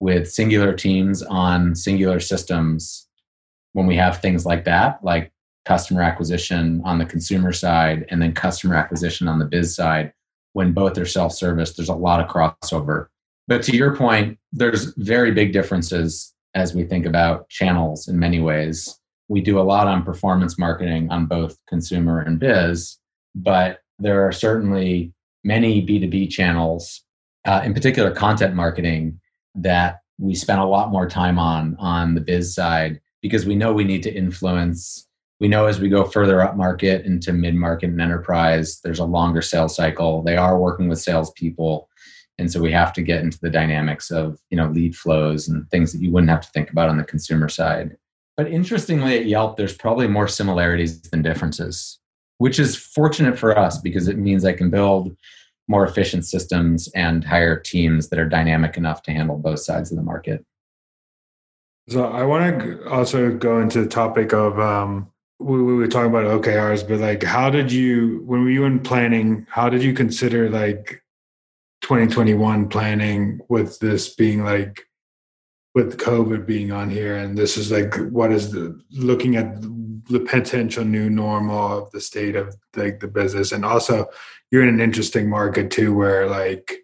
with 0.00 0.30
singular 0.30 0.72
teams 0.72 1.22
on 1.22 1.74
singular 1.74 2.18
systems 2.18 3.06
when 3.72 3.86
we 3.86 3.96
have 3.96 4.20
things 4.20 4.44
like 4.44 4.64
that, 4.64 5.02
like 5.04 5.30
customer 5.66 6.02
acquisition 6.02 6.80
on 6.84 6.98
the 6.98 7.04
consumer 7.04 7.52
side 7.52 8.06
and 8.08 8.20
then 8.20 8.32
customer 8.32 8.74
acquisition 8.74 9.28
on 9.28 9.38
the 9.38 9.44
biz 9.44 9.74
side 9.74 10.12
when 10.54 10.72
both 10.72 10.98
are 10.98 11.06
self-service 11.06 11.74
there's 11.74 11.90
a 11.90 11.94
lot 11.94 12.18
of 12.18 12.28
crossover. 12.28 13.06
But 13.46 13.62
to 13.64 13.76
your 13.76 13.94
point 13.94 14.38
there's 14.52 14.94
very 14.96 15.32
big 15.32 15.52
differences 15.52 16.34
as 16.54 16.74
we 16.74 16.84
think 16.84 17.06
about 17.06 17.48
channels 17.50 18.08
in 18.08 18.18
many 18.18 18.40
ways. 18.40 18.98
We 19.28 19.40
do 19.40 19.60
a 19.60 19.62
lot 19.62 19.86
on 19.86 20.02
performance 20.02 20.58
marketing 20.58 21.08
on 21.10 21.26
both 21.26 21.56
consumer 21.68 22.20
and 22.20 22.40
biz 22.40 22.98
but 23.34 23.80
there 23.98 24.26
are 24.26 24.32
certainly 24.32 25.12
many 25.44 25.86
b2b 25.86 26.30
channels 26.30 27.02
uh, 27.46 27.62
in 27.64 27.72
particular 27.74 28.10
content 28.10 28.54
marketing 28.54 29.20
that 29.54 30.00
we 30.18 30.34
spend 30.34 30.60
a 30.60 30.66
lot 30.66 30.90
more 30.90 31.08
time 31.08 31.38
on 31.38 31.76
on 31.78 32.14
the 32.14 32.20
biz 32.20 32.54
side 32.54 33.00
because 33.22 33.46
we 33.46 33.54
know 33.54 33.72
we 33.72 33.84
need 33.84 34.02
to 34.02 34.12
influence 34.12 35.08
we 35.40 35.48
know 35.48 35.66
as 35.66 35.80
we 35.80 35.88
go 35.88 36.04
further 36.04 36.42
up 36.42 36.56
market 36.56 37.06
into 37.06 37.32
mid 37.32 37.54
market 37.54 37.88
and 37.88 38.00
enterprise, 38.00 38.80
there's 38.84 38.98
a 38.98 39.04
longer 39.04 39.40
sales 39.40 39.74
cycle. 39.74 40.22
They 40.22 40.36
are 40.36 40.58
working 40.58 40.88
with 40.88 41.00
salespeople. 41.00 41.88
And 42.38 42.52
so 42.52 42.60
we 42.60 42.70
have 42.72 42.92
to 42.94 43.02
get 43.02 43.22
into 43.22 43.40
the 43.40 43.50
dynamics 43.50 44.10
of 44.10 44.38
you 44.50 44.56
know 44.56 44.68
lead 44.68 44.94
flows 44.94 45.48
and 45.48 45.68
things 45.70 45.92
that 45.92 46.02
you 46.02 46.12
wouldn't 46.12 46.30
have 46.30 46.42
to 46.42 46.50
think 46.50 46.70
about 46.70 46.90
on 46.90 46.98
the 46.98 47.04
consumer 47.04 47.48
side. 47.48 47.96
But 48.36 48.48
interestingly, 48.48 49.18
at 49.18 49.26
Yelp, 49.26 49.56
there's 49.56 49.76
probably 49.76 50.08
more 50.08 50.28
similarities 50.28 51.00
than 51.02 51.22
differences, 51.22 51.98
which 52.38 52.58
is 52.58 52.76
fortunate 52.76 53.38
for 53.38 53.58
us 53.58 53.78
because 53.78 54.08
it 54.08 54.18
means 54.18 54.44
I 54.44 54.52
can 54.52 54.70
build 54.70 55.16
more 55.70 55.86
efficient 55.86 56.26
systems 56.26 56.88
and 56.96 57.22
hire 57.22 57.56
teams 57.56 58.08
that 58.08 58.18
are 58.18 58.28
dynamic 58.28 58.76
enough 58.76 59.04
to 59.04 59.12
handle 59.12 59.38
both 59.38 59.60
sides 59.60 59.92
of 59.92 59.96
the 59.96 60.02
market. 60.02 60.44
So 61.88 62.06
I 62.06 62.24
want 62.24 62.60
to 62.60 62.88
also 62.90 63.32
go 63.36 63.60
into 63.60 63.80
the 63.80 63.88
topic 63.88 64.32
of 64.32 64.58
um, 64.58 65.12
we, 65.38 65.62
we 65.62 65.74
were 65.74 65.86
talking 65.86 66.10
about 66.10 66.24
OKRs, 66.24 66.88
but 66.88 66.98
like, 66.98 67.22
how 67.22 67.50
did 67.50 67.70
you, 67.70 68.22
when 68.26 68.42
we 68.44 68.58
were 68.58 68.66
in 68.66 68.80
planning, 68.80 69.46
how 69.48 69.68
did 69.68 69.82
you 69.82 69.94
consider 69.94 70.50
like 70.50 71.02
2021 71.82 72.68
planning 72.68 73.38
with 73.48 73.78
this 73.78 74.12
being 74.16 74.44
like, 74.44 74.82
with 75.76 75.98
COVID 75.98 76.46
being 76.46 76.72
on 76.72 76.90
here? 76.90 77.16
And 77.16 77.38
this 77.38 77.56
is 77.56 77.70
like, 77.70 77.94
what 78.10 78.32
is 78.32 78.50
the, 78.50 78.76
looking 78.90 79.36
at 79.36 79.62
the 80.08 80.20
potential 80.20 80.84
new 80.84 81.10
normal 81.10 81.78
of 81.78 81.90
the 81.90 82.00
state 82.00 82.36
of 82.36 82.56
like 82.76 83.00
the 83.00 83.08
business. 83.08 83.52
And 83.52 83.64
also, 83.64 84.06
you're 84.50 84.62
in 84.62 84.68
an 84.68 84.80
interesting 84.80 85.28
market 85.28 85.70
too, 85.70 85.94
where 85.94 86.26
like, 86.26 86.80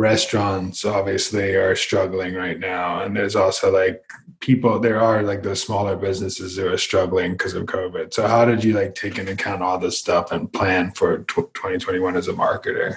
restaurants 0.00 0.84
obviously 0.86 1.54
are 1.54 1.76
struggling 1.76 2.34
right 2.34 2.58
now. 2.58 3.02
And 3.02 3.14
there's 3.14 3.36
also 3.36 3.70
like 3.70 4.02
people 4.40 4.80
there 4.80 4.98
are 4.98 5.22
like 5.22 5.42
those 5.42 5.62
smaller 5.62 5.94
businesses 5.94 6.56
that 6.56 6.66
are 6.66 6.78
struggling 6.78 7.32
because 7.32 7.52
of 7.52 7.66
covid. 7.66 8.14
So 8.14 8.26
how 8.26 8.46
did 8.46 8.64
you 8.64 8.72
like 8.72 8.94
take 8.94 9.18
into 9.18 9.32
account 9.32 9.62
all 9.62 9.78
this 9.78 9.98
stuff 9.98 10.32
and 10.32 10.50
plan 10.50 10.92
for 10.92 11.18
2021 11.18 12.16
as 12.16 12.28
a 12.28 12.32
marketer? 12.32 12.96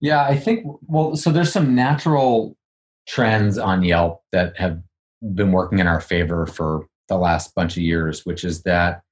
Yeah 0.00 0.24
i 0.24 0.36
think 0.36 0.66
well 0.88 1.14
so 1.14 1.30
there's 1.30 1.52
some 1.52 1.76
natural 1.76 2.56
trends 3.06 3.56
on 3.56 3.84
yelp 3.84 4.22
that 4.32 4.56
have 4.56 4.82
been 5.34 5.52
working 5.52 5.78
in 5.78 5.86
our 5.86 6.00
favor 6.00 6.46
for 6.46 6.88
the 7.08 7.16
last 7.16 7.54
bunch 7.54 7.76
of 7.76 7.82
years 7.82 8.24
which 8.24 8.44
is 8.44 8.62
that 8.62 9.02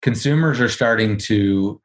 consumers 0.00 0.60
are 0.60 0.68
starting 0.68 1.16
to 1.16 1.80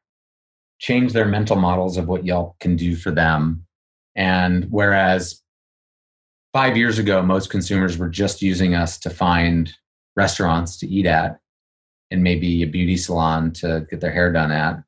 change 0.80 1.12
their 1.12 1.26
mental 1.26 1.56
models 1.56 1.96
of 1.96 2.08
what 2.08 2.24
yelp 2.24 2.58
can 2.58 2.76
do 2.76 2.96
for 2.96 3.10
them 3.10 3.64
and 4.16 4.66
whereas 4.70 5.42
five 6.58 6.76
years 6.76 6.98
ago, 6.98 7.22
most 7.22 7.50
consumers 7.50 7.98
were 7.98 8.08
just 8.08 8.42
using 8.42 8.74
us 8.74 8.98
to 8.98 9.10
find 9.10 9.72
restaurants 10.16 10.76
to 10.78 10.88
eat 10.88 11.06
at 11.06 11.38
and 12.10 12.24
maybe 12.24 12.64
a 12.64 12.66
beauty 12.66 12.96
salon 12.96 13.52
to 13.52 13.86
get 13.88 14.00
their 14.00 14.10
hair 14.10 14.32
done 14.32 14.50
at. 14.50 14.82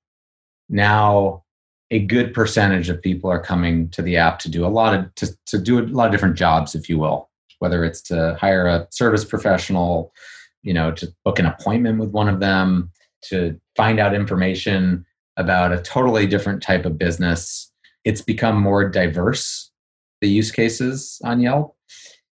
Now, 0.68 1.44
a 1.92 2.00
good 2.00 2.35
percentage 2.35 2.88
of 2.88 3.00
people 3.00 3.31
are 3.31 3.40
coming 3.40 3.88
to 3.90 4.03
the 4.03 4.16
app 4.16 4.40
to 4.40 4.48
do 4.48 4.66
a 4.66 4.68
lot 4.68 4.94
of 4.94 5.14
to, 5.14 5.37
to 5.46 5.59
do 5.59 5.79
a 5.79 5.87
lot 5.87 6.07
of 6.07 6.12
different 6.12 6.35
jobs, 6.35 6.74
if 6.74 6.88
you 6.88 6.98
will, 6.98 7.30
whether 7.61 7.85
it's 7.85 8.03
to 8.03 8.37
hire 8.38 8.66
a 8.66 8.87
service 8.90 9.25
professional, 9.25 10.12
you 10.62 10.75
know, 10.75 10.90
to 10.92 11.09
book 11.25 11.38
an 11.38 11.46
appointment 11.46 11.99
with 11.99 12.11
one 12.11 12.29
of 12.29 12.40
them, 12.40 12.90
to 13.23 13.59
find 13.77 13.99
out 13.99 14.14
information 14.14 15.07
about 15.37 15.73
a 15.73 15.81
totally 15.81 16.27
different 16.27 16.62
type 16.62 16.85
of 16.85 16.99
business 16.99 17.70
it's 18.05 18.23
become 18.23 18.61
more 18.61 18.88
diverse, 18.88 19.70
the 20.20 20.29
use 20.29 20.51
cases 20.51 21.20
on 21.25 21.40
Yelp. 21.40 21.77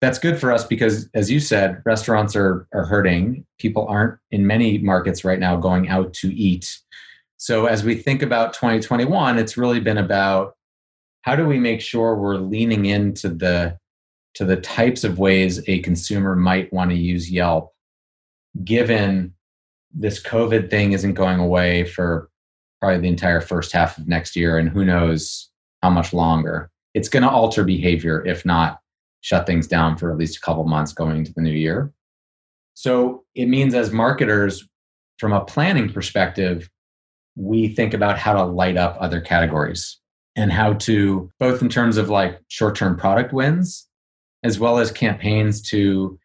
That's 0.01 0.19
good 0.19 0.41
for 0.41 0.51
us 0.51 0.65
because, 0.65 1.09
as 1.15 1.31
you 1.31 1.41
said, 1.41 1.83
restaurants 1.85 2.35
are, 2.35 2.67
are 2.73 2.87
hurting. 2.87 3.45
People 3.59 3.87
aren't 3.87 4.19
in 4.31 4.47
many 4.47 4.79
markets 4.79 5.25
right 5.25 5.39
now 5.39 5.57
going 5.57 5.89
out 5.89 6.15
to 6.15 6.35
eat. 6.35 6.79
So, 7.37 7.67
as 7.67 7.85
we 7.85 7.95
think 7.95 8.23
about 8.23 8.55
2021, 8.55 9.39
it's 9.39 9.59
really 9.59 9.81
been 9.81 9.99
about 9.99 10.55
how 11.23 11.37
do 11.37 11.47
we 11.47 11.59
make 11.59 11.83
sure 11.83 12.17
we're 12.17 12.37
leaning 12.37 12.87
into 12.87 13.29
the 13.29 13.79
to 14.35 14.45
the 14.45 14.57
types 14.57 15.05
of 15.05 15.19
ways 15.19 15.61
a 15.69 15.81
consumer 15.81 16.37
might 16.37 16.73
want 16.73 16.91
to 16.91 16.97
use 16.97 17.31
Yelp, 17.31 17.73
given 18.65 19.35
this 19.93 20.23
COVID 20.23 20.71
thing 20.71 20.93
isn't 20.93 21.15
going 21.15 21.41
away 21.41 21.85
for 21.85 22.31
probably 22.81 23.01
the 23.01 23.09
entire 23.09 23.41
first 23.41 23.73
half 23.73 23.99
of 23.99 24.09
next 24.09 24.37
year, 24.37 24.57
and 24.57 24.69
who 24.69 24.85
knows 24.85 25.51
how 25.83 25.91
much 25.91 26.13
longer. 26.13 26.71
It's 26.95 27.09
going 27.09 27.23
to 27.23 27.31
alter 27.31 27.65
behavior, 27.65 28.25
if 28.25 28.45
not 28.45 28.81
shut 29.21 29.47
things 29.47 29.67
down 29.67 29.97
for 29.97 30.11
at 30.11 30.17
least 30.17 30.39
a 30.39 30.41
couple 30.41 30.65
months 30.65 30.93
going 30.93 31.19
into 31.19 31.33
the 31.35 31.43
new 31.43 31.53
year. 31.53 31.93
So 32.75 33.25
it 33.35 33.47
means 33.47 33.75
as 33.75 33.91
marketers, 33.91 34.67
from 35.19 35.33
a 35.33 35.45
planning 35.45 35.93
perspective, 35.93 36.71
we 37.37 37.69
think 37.69 37.93
about 37.93 38.19
how 38.19 38.33
to 38.33 38.45
light 38.45 38.77
up 38.77 38.97
other 39.01 39.21
categories 39.21 39.99
and 40.37 40.51
how 40.51 40.75
to, 40.75 41.31
both 41.39 41.61
in 41.61 41.69
terms 41.69 41.99
of 41.99 42.09
like 42.09 42.41
short 42.49 42.75
term 42.75 42.97
product 42.97 43.33
wins, 43.33 43.87
as 44.43 44.59
well 44.59 44.79
as 44.79 44.91
campaigns 44.91 45.61
to 45.71 46.19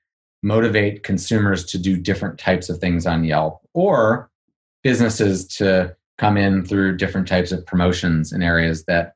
motivate 0.43 1.03
consumers 1.03 1.65
to 1.65 1.77
do 1.77 1.97
different 1.97 2.37
types 2.37 2.69
of 2.69 2.77
things 2.77 3.07
on 3.07 3.23
Yelp 3.23 3.61
or 3.73 4.29
businesses 4.83 5.47
to 5.47 5.95
come 6.17 6.37
in 6.37 6.63
through 6.63 6.97
different 6.97 7.27
types 7.27 7.51
of 7.51 7.65
promotions 7.65 8.31
in 8.31 8.43
areas 8.43 8.85
that 8.85 9.13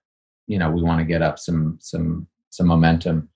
you 0.48 0.58
know 0.58 0.72
we 0.72 0.82
want 0.82 1.00
to 1.00 1.06
get 1.06 1.22
up 1.22 1.38
some 1.38 1.78
some 1.80 2.28
some 2.50 2.68
momentum. 2.68 3.30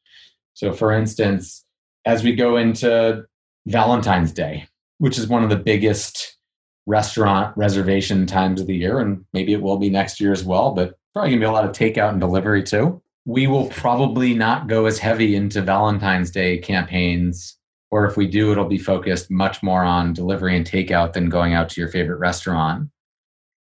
So 0.54 0.74
for 0.74 0.92
instance 0.92 1.66
as 2.06 2.24
we 2.24 2.36
go 2.36 2.58
into 2.58 3.26
valentine's 3.68 4.32
day 4.32 4.68
which 4.98 5.18
is 5.18 5.28
one 5.28 5.44
of 5.44 5.50
the 5.50 5.56
biggest 5.56 6.38
restaurant 6.86 7.56
reservation 7.56 8.26
times 8.26 8.60
of 8.60 8.68
the 8.68 8.76
year 8.76 9.00
and 9.00 9.24
maybe 9.34 9.54
it 9.54 9.62
will 9.62 9.78
be 9.78 9.90
next 9.90 10.20
year 10.20 10.32
as 10.32 10.44
well 10.44 10.72
but 10.74 10.96
probably 11.14 11.30
gonna 11.30 11.40
be 11.40 11.46
a 11.46 11.52
lot 11.52 11.64
of 11.64 11.72
takeout 11.72 12.10
and 12.10 12.20
delivery 12.20 12.64
too 12.64 13.02
we 13.26 13.48
will 13.48 13.68
probably 13.70 14.34
not 14.34 14.68
go 14.68 14.86
as 14.86 15.00
heavy 15.00 15.36
into 15.36 15.62
valentine's 15.62 16.32
day 16.32 16.58
campaigns 16.58 17.58
or 17.92 18.06
if 18.06 18.18
we 18.18 18.28
do 18.28 18.52
it'll 18.52 18.66
be 18.66 18.78
focused 18.78 19.32
much 19.32 19.64
more 19.64 19.84
on 19.84 20.14
delivery 20.14 20.56
and 20.58 20.66
takeout 20.66 21.14
than 21.14 21.30
going 21.30 21.54
out 21.54 21.70
to 21.70 21.80
your 21.80 21.90
favorite 21.90 22.18
restaurant 22.18 22.90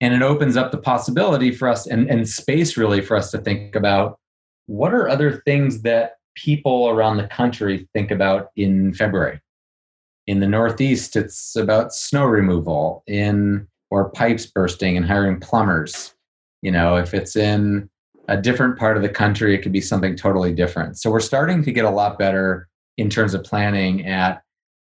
and 0.01 0.13
it 0.13 0.21
opens 0.21 0.57
up 0.57 0.71
the 0.71 0.77
possibility 0.77 1.51
for 1.51 1.67
us 1.67 1.87
and, 1.87 2.09
and 2.09 2.27
space 2.27 2.77
really 2.77 3.01
for 3.01 3.15
us 3.15 3.31
to 3.31 3.37
think 3.37 3.75
about 3.75 4.19
what 4.67 4.93
are 4.93 5.07
other 5.07 5.41
things 5.45 5.81
that 5.83 6.13
people 6.35 6.89
around 6.89 7.17
the 7.17 7.27
country 7.27 7.87
think 7.93 8.11
about 8.11 8.49
in 8.55 8.93
February. 8.93 9.39
In 10.27 10.39
the 10.39 10.47
Northeast, 10.47 11.15
it's 11.15 11.55
about 11.55 11.93
snow 11.93 12.25
removal 12.25 13.03
in 13.07 13.67
or 13.91 14.09
pipes 14.09 14.45
bursting 14.45 14.97
and 14.97 15.05
hiring 15.05 15.39
plumbers. 15.39 16.13
You 16.61 16.71
know, 16.71 16.95
if 16.97 17.13
it's 17.13 17.35
in 17.35 17.89
a 18.27 18.37
different 18.37 18.77
part 18.77 18.97
of 18.97 19.03
the 19.03 19.09
country, 19.09 19.53
it 19.53 19.61
could 19.61 19.71
be 19.71 19.81
something 19.81 20.15
totally 20.15 20.53
different. 20.53 20.97
So 20.97 21.11
we're 21.11 21.19
starting 21.19 21.63
to 21.63 21.71
get 21.71 21.85
a 21.85 21.89
lot 21.89 22.17
better 22.17 22.67
in 22.97 23.09
terms 23.09 23.33
of 23.33 23.43
planning 23.43 24.05
at 24.05 24.41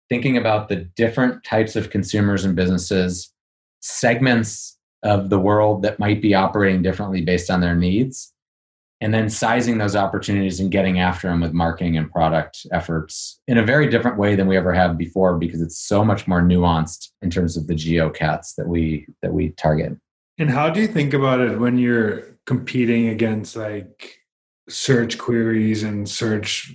thinking 0.08 0.36
about 0.36 0.68
the 0.68 0.76
different 0.76 1.42
types 1.44 1.76
of 1.76 1.90
consumers 1.90 2.44
and 2.44 2.54
businesses, 2.54 3.32
segments 3.80 4.78
of 5.02 5.30
the 5.30 5.38
world 5.38 5.82
that 5.82 5.98
might 5.98 6.20
be 6.20 6.34
operating 6.34 6.82
differently 6.82 7.22
based 7.22 7.50
on 7.50 7.60
their 7.60 7.74
needs 7.74 8.32
and 9.02 9.12
then 9.12 9.28
sizing 9.28 9.78
those 9.78 9.96
opportunities 9.96 10.60
and 10.60 10.70
getting 10.70 11.00
after 11.00 11.28
them 11.28 11.40
with 11.40 11.52
marketing 11.52 11.96
and 11.96 12.10
product 12.12 12.64
efforts 12.70 13.40
in 13.48 13.58
a 13.58 13.64
very 13.64 13.88
different 13.88 14.16
way 14.16 14.36
than 14.36 14.46
we 14.46 14.56
ever 14.56 14.72
have 14.72 14.96
before 14.96 15.36
because 15.36 15.60
it's 15.60 15.76
so 15.76 16.04
much 16.04 16.28
more 16.28 16.40
nuanced 16.40 17.08
in 17.20 17.28
terms 17.28 17.56
of 17.56 17.66
the 17.66 17.74
geocats 17.74 18.54
that 18.56 18.68
we 18.68 19.06
that 19.20 19.32
we 19.32 19.50
target 19.50 19.96
and 20.38 20.50
how 20.50 20.70
do 20.70 20.80
you 20.80 20.86
think 20.86 21.12
about 21.12 21.40
it 21.40 21.58
when 21.58 21.78
you're 21.78 22.31
competing 22.46 23.08
against 23.08 23.56
like 23.56 24.18
search 24.68 25.18
queries 25.18 25.82
and 25.82 26.08
search 26.08 26.74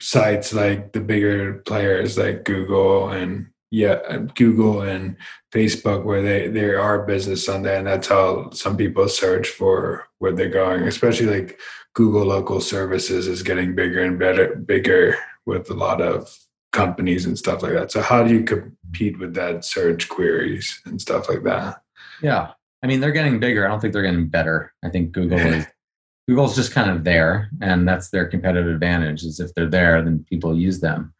sites 0.00 0.52
like 0.52 0.92
the 0.92 1.00
bigger 1.00 1.54
players 1.66 2.16
like 2.16 2.44
google 2.44 3.10
and 3.10 3.48
yeah 3.70 4.18
Google 4.34 4.82
and 4.82 5.16
Facebook 5.52 6.04
where 6.04 6.22
they 6.22 6.48
they 6.48 6.70
are 6.70 7.06
business 7.06 7.48
on 7.48 7.62
there, 7.62 7.78
and 7.78 7.86
that's 7.86 8.08
how 8.08 8.50
some 8.50 8.76
people 8.76 9.08
search 9.08 9.48
for 9.48 10.06
where 10.18 10.32
they're 10.32 10.48
going. 10.48 10.82
Especially 10.82 11.26
like 11.26 11.60
Google 11.94 12.24
local 12.24 12.60
services 12.60 13.26
is 13.26 13.42
getting 13.42 13.74
bigger 13.74 14.02
and 14.02 14.18
better, 14.18 14.56
bigger 14.56 15.16
with 15.46 15.70
a 15.70 15.74
lot 15.74 16.00
of 16.00 16.34
companies 16.72 17.26
and 17.26 17.38
stuff 17.38 17.62
like 17.62 17.72
that. 17.72 17.90
So 17.90 18.02
how 18.02 18.22
do 18.22 18.32
you 18.32 18.44
compete 18.44 19.18
with 19.18 19.34
that 19.34 19.64
search 19.64 20.08
queries 20.08 20.80
and 20.84 21.00
stuff 21.00 21.28
like 21.28 21.42
that? 21.44 21.82
Yeah, 22.22 22.52
I 22.82 22.86
mean 22.86 23.00
they're 23.00 23.12
getting 23.12 23.40
bigger. 23.40 23.64
I 23.64 23.68
don't 23.68 23.80
think 23.80 23.92
they're 23.92 24.02
getting 24.02 24.28
better. 24.28 24.72
I 24.84 24.88
think 24.88 25.12
Google 25.12 25.38
is 25.38 25.66
Google's 26.28 26.54
just 26.54 26.72
kind 26.72 26.90
of 26.90 27.04
there, 27.04 27.50
and 27.62 27.88
that's 27.88 28.10
their 28.10 28.26
competitive 28.26 28.72
advantage. 28.72 29.22
Is 29.22 29.40
if 29.40 29.54
they're 29.54 29.70
there, 29.70 30.02
then 30.02 30.24
people 30.28 30.56
use 30.56 30.80
them. 30.80 31.14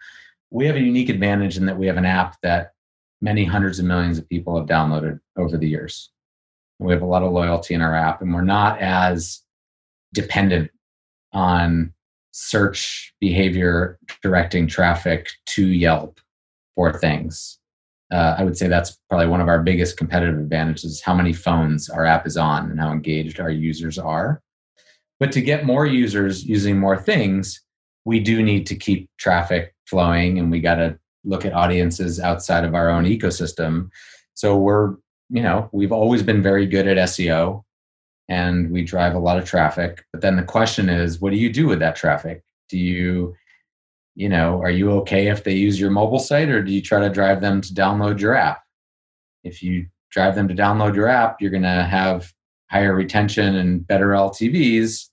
We 0.50 0.66
have 0.66 0.76
a 0.76 0.80
unique 0.80 1.08
advantage 1.08 1.56
in 1.56 1.66
that 1.66 1.78
we 1.78 1.86
have 1.86 1.96
an 1.96 2.04
app 2.04 2.36
that 2.42 2.72
many 3.20 3.44
hundreds 3.44 3.78
of 3.78 3.86
millions 3.86 4.18
of 4.18 4.28
people 4.28 4.56
have 4.56 4.68
downloaded 4.68 5.18
over 5.36 5.56
the 5.56 5.68
years. 5.68 6.10
We 6.78 6.92
have 6.92 7.02
a 7.02 7.06
lot 7.06 7.22
of 7.22 7.32
loyalty 7.32 7.74
in 7.74 7.80
our 7.80 7.94
app, 7.94 8.22
and 8.22 8.32
we're 8.32 8.42
not 8.42 8.78
as 8.80 9.42
dependent 10.12 10.70
on 11.32 11.92
search 12.30 13.14
behavior 13.20 13.98
directing 14.22 14.66
traffic 14.66 15.28
to 15.46 15.66
Yelp 15.66 16.20
for 16.76 16.92
things. 16.92 17.57
Uh, 18.10 18.36
I 18.38 18.44
would 18.44 18.56
say 18.56 18.68
that's 18.68 18.98
probably 19.10 19.26
one 19.26 19.40
of 19.40 19.48
our 19.48 19.62
biggest 19.62 19.96
competitive 19.98 20.38
advantages 20.38 21.02
how 21.02 21.14
many 21.14 21.32
phones 21.32 21.90
our 21.90 22.06
app 22.06 22.26
is 22.26 22.36
on 22.36 22.70
and 22.70 22.80
how 22.80 22.90
engaged 22.90 23.38
our 23.38 23.50
users 23.50 23.98
are. 23.98 24.40
But 25.20 25.32
to 25.32 25.40
get 25.40 25.66
more 25.66 25.84
users 25.84 26.44
using 26.44 26.78
more 26.78 26.96
things, 26.96 27.62
we 28.04 28.20
do 28.20 28.42
need 28.42 28.66
to 28.68 28.76
keep 28.76 29.10
traffic 29.18 29.74
flowing 29.86 30.38
and 30.38 30.50
we 30.50 30.60
got 30.60 30.76
to 30.76 30.98
look 31.24 31.44
at 31.44 31.52
audiences 31.52 32.20
outside 32.20 32.64
of 32.64 32.74
our 32.74 32.88
own 32.88 33.04
ecosystem. 33.04 33.90
So 34.34 34.56
we're, 34.56 34.94
you 35.28 35.42
know, 35.42 35.68
we've 35.72 35.92
always 35.92 36.22
been 36.22 36.42
very 36.42 36.66
good 36.66 36.86
at 36.86 36.96
SEO 37.08 37.64
and 38.28 38.70
we 38.70 38.82
drive 38.82 39.14
a 39.14 39.18
lot 39.18 39.38
of 39.38 39.44
traffic. 39.44 40.04
But 40.12 40.22
then 40.22 40.36
the 40.36 40.42
question 40.42 40.88
is, 40.88 41.20
what 41.20 41.32
do 41.32 41.38
you 41.38 41.52
do 41.52 41.66
with 41.66 41.80
that 41.80 41.96
traffic? 41.96 42.42
Do 42.68 42.78
you, 42.78 43.34
you 44.18 44.28
know, 44.28 44.60
are 44.62 44.70
you 44.70 44.90
okay 44.90 45.28
if 45.28 45.44
they 45.44 45.54
use 45.54 45.78
your 45.78 45.92
mobile 45.92 46.18
site 46.18 46.48
or 46.48 46.60
do 46.60 46.72
you 46.72 46.82
try 46.82 46.98
to 46.98 47.08
drive 47.08 47.40
them 47.40 47.60
to 47.60 47.72
download 47.72 48.18
your 48.18 48.34
app? 48.34 48.64
If 49.44 49.62
you 49.62 49.86
drive 50.10 50.34
them 50.34 50.48
to 50.48 50.54
download 50.54 50.96
your 50.96 51.06
app, 51.06 51.40
you're 51.40 51.52
going 51.52 51.62
to 51.62 51.84
have 51.84 52.32
higher 52.68 52.96
retention 52.96 53.54
and 53.54 53.86
better 53.86 54.08
LTVs, 54.08 55.08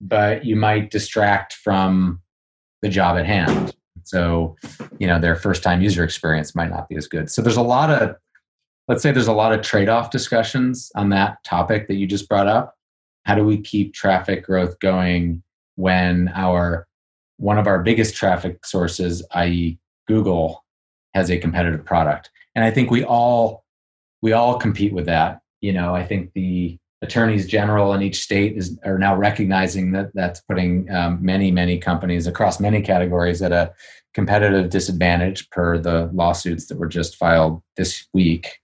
but 0.00 0.46
you 0.46 0.56
might 0.56 0.90
distract 0.90 1.52
from 1.52 2.22
the 2.80 2.88
job 2.88 3.18
at 3.18 3.26
hand. 3.26 3.76
So, 4.04 4.56
you 4.98 5.06
know, 5.06 5.20
their 5.20 5.36
first 5.36 5.62
time 5.62 5.82
user 5.82 6.02
experience 6.02 6.54
might 6.54 6.70
not 6.70 6.88
be 6.88 6.96
as 6.96 7.06
good. 7.06 7.30
So 7.30 7.42
there's 7.42 7.58
a 7.58 7.62
lot 7.62 7.90
of 7.90 8.16
let's 8.88 9.02
say 9.02 9.12
there's 9.12 9.28
a 9.28 9.34
lot 9.34 9.52
of 9.52 9.60
trade-off 9.60 10.10
discussions 10.10 10.90
on 10.96 11.10
that 11.10 11.36
topic 11.44 11.88
that 11.88 11.94
you 11.94 12.06
just 12.06 12.28
brought 12.28 12.48
up. 12.48 12.74
How 13.24 13.34
do 13.34 13.44
we 13.44 13.60
keep 13.60 13.92
traffic 13.92 14.46
growth 14.46 14.80
going 14.80 15.42
when 15.76 16.32
our 16.34 16.88
one 17.40 17.58
of 17.58 17.66
our 17.66 17.82
biggest 17.82 18.14
traffic 18.14 18.64
sources, 18.66 19.26
i.e., 19.32 19.78
Google, 20.06 20.64
has 21.14 21.30
a 21.30 21.38
competitive 21.38 21.84
product? 21.84 22.30
And 22.54 22.64
I 22.64 22.70
think 22.70 22.90
we 22.90 23.02
all 23.02 23.64
we 24.22 24.32
all 24.32 24.58
compete 24.58 24.92
with 24.92 25.06
that. 25.06 25.40
You 25.60 25.72
know, 25.72 25.94
I 25.94 26.04
think 26.04 26.32
the 26.34 26.78
attorneys 27.02 27.46
general 27.46 27.94
in 27.94 28.02
each 28.02 28.20
state 28.20 28.56
is 28.56 28.78
are 28.84 28.98
now 28.98 29.16
recognizing 29.16 29.92
that 29.92 30.10
that's 30.14 30.40
putting 30.42 30.90
um, 30.90 31.18
many 31.22 31.50
many 31.50 31.78
companies 31.78 32.26
across 32.26 32.60
many 32.60 32.82
categories 32.82 33.40
at 33.40 33.52
a 33.52 33.72
competitive 34.12 34.70
disadvantage 34.70 35.48
per 35.50 35.78
the 35.78 36.10
lawsuits 36.12 36.66
that 36.66 36.78
were 36.78 36.88
just 36.88 37.16
filed 37.16 37.62
this 37.76 38.06
week 38.12 38.58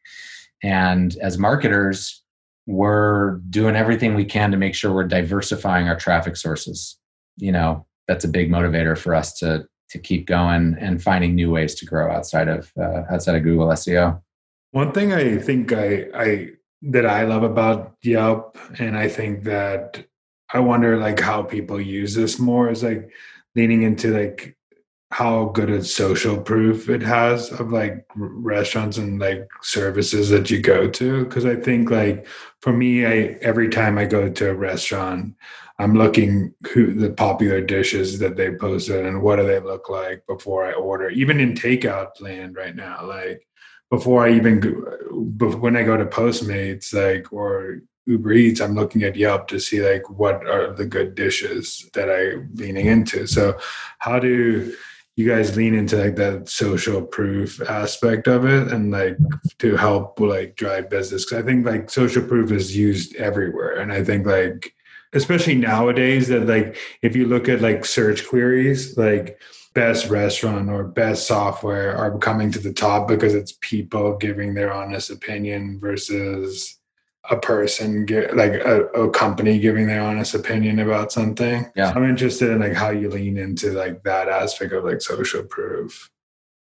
and 0.62 1.16
as 1.22 1.38
marketers 1.38 2.22
we're 2.66 3.36
doing 3.48 3.76
everything 3.76 4.14
we 4.14 4.24
can 4.24 4.50
to 4.50 4.56
make 4.56 4.74
sure 4.74 4.92
we're 4.92 5.04
diversifying 5.04 5.88
our 5.88 5.96
traffic 5.96 6.36
sources 6.36 6.98
you 7.38 7.52
know 7.52 7.86
that's 8.08 8.24
a 8.24 8.28
big 8.28 8.50
motivator 8.50 8.96
for 8.96 9.14
us 9.14 9.38
to 9.38 9.66
to 9.88 9.98
keep 9.98 10.26
going 10.26 10.76
and 10.80 11.02
finding 11.02 11.34
new 11.34 11.50
ways 11.50 11.74
to 11.76 11.86
grow 11.86 12.10
outside 12.10 12.48
of 12.48 12.72
uh, 12.78 13.02
outside 13.10 13.36
of 13.36 13.42
google 13.42 13.68
seo 13.68 14.20
one 14.72 14.92
thing 14.92 15.12
i 15.12 15.38
think 15.38 15.72
i 15.72 16.06
i 16.14 16.48
that 16.82 17.06
I 17.06 17.24
love 17.24 17.42
about 17.42 17.94
Yelp, 18.02 18.58
and 18.78 18.96
I 18.96 19.08
think 19.08 19.44
that 19.44 20.04
I 20.52 20.60
wonder 20.60 20.96
like 20.98 21.20
how 21.20 21.42
people 21.42 21.80
use 21.80 22.14
this 22.14 22.38
more 22.38 22.70
is 22.70 22.82
like 22.82 23.10
leaning 23.54 23.82
into 23.82 24.16
like 24.16 24.56
how 25.10 25.46
good 25.46 25.70
a 25.70 25.82
social 25.82 26.40
proof 26.40 26.88
it 26.88 27.02
has 27.02 27.50
of 27.52 27.72
like 27.72 28.06
restaurants 28.14 28.98
and 28.98 29.18
like 29.20 29.48
services 29.62 30.30
that 30.30 30.50
you 30.50 30.60
go 30.60 30.88
to. 30.88 31.24
Because 31.24 31.44
i 31.44 31.56
think 31.56 31.90
like 31.90 32.26
for 32.60 32.72
me 32.72 33.06
i 33.06 33.38
every 33.40 33.68
time 33.68 33.98
i 33.98 34.04
go 34.04 34.28
to 34.28 34.50
a 34.50 34.54
restaurant 34.54 35.34
i'm 35.78 35.94
looking 35.94 36.52
who 36.72 36.92
the 36.94 37.10
popular 37.10 37.60
dishes 37.60 38.18
that 38.18 38.36
they 38.36 38.54
posted 38.54 39.04
and 39.04 39.22
what 39.22 39.36
do 39.36 39.46
they 39.46 39.60
look 39.60 39.88
like 39.88 40.24
before 40.26 40.66
i 40.66 40.72
order 40.72 41.08
even 41.10 41.40
in 41.40 41.54
takeout 41.54 42.20
land 42.20 42.56
right 42.56 42.76
now 42.76 43.04
like 43.04 43.46
before 43.90 44.26
I 44.26 44.32
even 44.32 44.60
go, 44.60 44.70
when 45.56 45.76
I 45.76 45.82
go 45.82 45.96
to 45.96 46.06
Postmates 46.06 46.92
like 46.92 47.32
or 47.32 47.82
Uber 48.06 48.32
Eats, 48.32 48.60
I'm 48.60 48.74
looking 48.74 49.02
at 49.02 49.16
Yelp 49.16 49.48
to 49.48 49.60
see 49.60 49.82
like 49.82 50.08
what 50.10 50.46
are 50.46 50.72
the 50.72 50.86
good 50.86 51.14
dishes 51.14 51.88
that 51.94 52.10
I'm 52.10 52.50
leaning 52.54 52.86
into. 52.86 53.26
So 53.26 53.58
how 53.98 54.18
do 54.18 54.74
you 55.16 55.28
guys 55.28 55.56
lean 55.56 55.74
into 55.74 55.96
like 55.96 56.16
that 56.16 56.48
social 56.48 57.00
proof 57.00 57.60
aspect 57.68 58.28
of 58.28 58.44
it 58.44 58.72
and 58.72 58.90
like 58.90 59.16
to 59.60 59.76
help 59.76 60.18
like 60.20 60.56
drive 60.56 60.90
business? 60.90 61.24
Cause 61.24 61.38
I 61.38 61.42
think 61.42 61.64
like 61.64 61.90
social 61.90 62.22
proof 62.22 62.50
is 62.50 62.76
used 62.76 63.14
everywhere. 63.16 63.78
And 63.78 63.92
I 63.92 64.02
think 64.04 64.26
like 64.26 64.72
especially 65.12 65.54
nowadays 65.54 66.28
that 66.28 66.46
like 66.46 66.76
if 67.02 67.16
you 67.16 67.26
look 67.26 67.48
at 67.48 67.60
like 67.60 67.84
search 67.84 68.26
queries, 68.26 68.96
like 68.96 69.40
best 69.74 70.08
restaurant 70.08 70.70
or 70.70 70.84
best 70.84 71.26
software 71.26 71.96
are 71.96 72.16
coming 72.18 72.50
to 72.50 72.58
the 72.58 72.72
top 72.72 73.06
because 73.06 73.34
it's 73.34 73.58
people 73.60 74.16
giving 74.16 74.54
their 74.54 74.72
honest 74.72 75.10
opinion 75.10 75.78
versus 75.78 76.78
a 77.28 77.36
person 77.38 78.06
get, 78.06 78.36
like 78.36 78.52
a, 78.52 78.84
a, 78.86 79.10
company 79.10 79.58
giving 79.58 79.86
their 79.86 80.00
honest 80.00 80.34
opinion 80.34 80.78
about 80.78 81.10
something. 81.10 81.66
Yeah. 81.74 81.92
I'm 81.94 82.08
interested 82.08 82.50
in 82.50 82.60
like 82.60 82.74
how 82.74 82.90
you 82.90 83.10
lean 83.10 83.36
into 83.36 83.72
like 83.72 84.02
that 84.04 84.28
aspect 84.28 84.72
of 84.72 84.84
like 84.84 85.00
social 85.02 85.42
proof. 85.42 86.10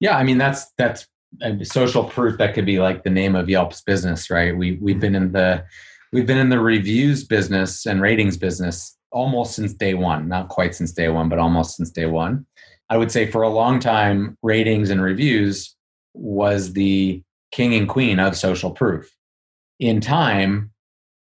Yeah 0.01 0.17
i 0.17 0.23
mean 0.23 0.39
that's 0.39 0.73
that's 0.79 1.07
uh, 1.43 1.63
social 1.63 2.05
proof 2.05 2.39
that 2.39 2.55
could 2.55 2.67
be 2.67 2.81
like 2.81 3.05
the 3.05 3.11
name 3.11 3.37
of 3.37 3.49
yelp's 3.49 3.83
business 3.83 4.31
right? 4.31 4.57
We 4.57 4.79
we've 4.81 4.99
been 4.99 5.15
in 5.15 5.33
the 5.33 5.65
we've 6.13 6.27
been 6.27 6.39
in 6.39 6.49
the 6.49 6.61
reviews 6.61 7.25
business 7.25 7.87
and 7.87 8.01
ratings 8.01 8.37
business 8.37 8.97
almost 9.13 9.55
since 9.55 9.73
day 9.73 9.95
one 9.95 10.29
not 10.29 10.49
quite 10.49 10.75
since 10.75 10.93
day 10.93 11.09
one 11.09 11.29
but 11.29 11.39
almost 11.39 11.77
since 11.77 11.91
day 11.91 12.07
one 12.07 12.47
I 12.91 12.97
would 12.97 13.13
say 13.13 13.31
for 13.31 13.43
a 13.43 13.49
long 13.49 13.79
time, 13.79 14.37
ratings 14.43 14.91
and 14.91 15.01
reviews 15.01 15.77
was 16.13 16.73
the 16.73 17.23
king 17.53 17.73
and 17.75 17.89
queen 17.89 18.19
of 18.19 18.37
social 18.37 18.73
proof. 18.73 19.09
In 19.79 20.01
time, 20.01 20.73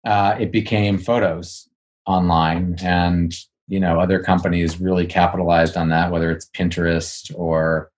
uh, 0.06 0.34
it 0.40 0.50
became 0.50 0.96
photos 0.96 1.68
online, 2.06 2.76
and 2.82 3.34
you 3.68 3.78
know 3.78 4.00
other 4.00 4.18
companies 4.18 4.80
really 4.80 5.06
capitalized 5.06 5.76
on 5.76 5.90
that, 5.90 6.10
whether 6.10 6.30
it's 6.30 6.48
Pinterest 6.56 7.30
or 7.36 7.90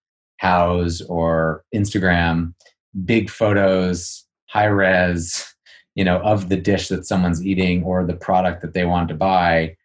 Houzz 0.42 1.00
or 1.08 1.64
Instagram. 1.72 2.54
Big 3.04 3.30
photos, 3.30 4.26
high 4.48 4.64
res, 4.64 5.54
you 5.94 6.04
know, 6.04 6.18
of 6.20 6.48
the 6.48 6.56
dish 6.56 6.88
that 6.88 7.06
someone's 7.06 7.44
eating 7.44 7.82
or 7.84 8.04
the 8.04 8.14
product 8.14 8.62
that 8.62 8.74
they 8.74 8.84
want 8.84 9.08
to 9.08 9.14
buy. 9.14 9.76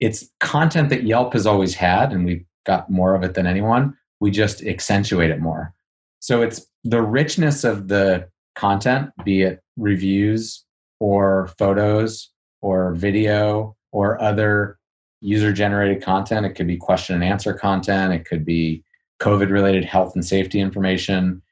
It's 0.00 0.28
content 0.40 0.88
that 0.90 1.04
Yelp 1.04 1.32
has 1.32 1.46
always 1.46 1.74
had, 1.74 2.12
and 2.12 2.24
we've 2.24 2.44
got 2.66 2.90
more 2.90 3.14
of 3.14 3.22
it 3.22 3.34
than 3.34 3.46
anyone. 3.46 3.96
We 4.20 4.30
just 4.30 4.62
accentuate 4.62 5.30
it 5.30 5.40
more. 5.40 5.72
So 6.20 6.42
it's 6.42 6.66
the 6.82 7.02
richness 7.02 7.64
of 7.64 7.88
the 7.88 8.28
content, 8.54 9.10
be 9.24 9.42
it 9.42 9.62
reviews 9.76 10.64
or 11.00 11.48
photos 11.58 12.30
or 12.62 12.94
video 12.94 13.76
or 13.92 14.20
other 14.20 14.78
user 15.20 15.52
generated 15.52 16.02
content. 16.02 16.46
It 16.46 16.54
could 16.54 16.66
be 16.66 16.76
question 16.76 17.14
and 17.14 17.24
answer 17.24 17.54
content, 17.54 18.12
it 18.12 18.24
could 18.24 18.44
be 18.44 18.82
COVID 19.20 19.50
related 19.50 19.84
health 19.84 20.14
and 20.14 20.24
safety 20.24 20.60
information. 20.60 21.42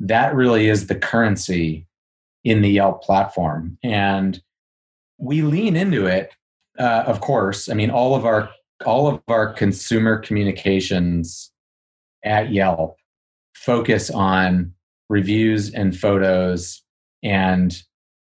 That 0.00 0.34
really 0.34 0.68
is 0.68 0.86
the 0.86 0.94
currency 0.94 1.86
in 2.44 2.62
the 2.62 2.70
Yelp 2.70 3.02
platform. 3.02 3.78
And 3.82 4.40
we 5.18 5.42
lean 5.42 5.76
into 5.76 6.06
it, 6.06 6.32
uh, 6.78 7.04
of 7.06 7.20
course. 7.20 7.68
I 7.68 7.74
mean, 7.74 7.90
all 7.90 8.14
of 8.14 8.24
our 8.24 8.50
all 8.84 9.06
of 9.06 9.20
our 9.28 9.52
consumer 9.52 10.18
communications 10.18 11.52
at 12.24 12.50
Yelp 12.52 12.96
focus 13.54 14.10
on 14.10 14.72
reviews 15.08 15.72
and 15.72 15.96
photos 15.96 16.82
and 17.22 17.80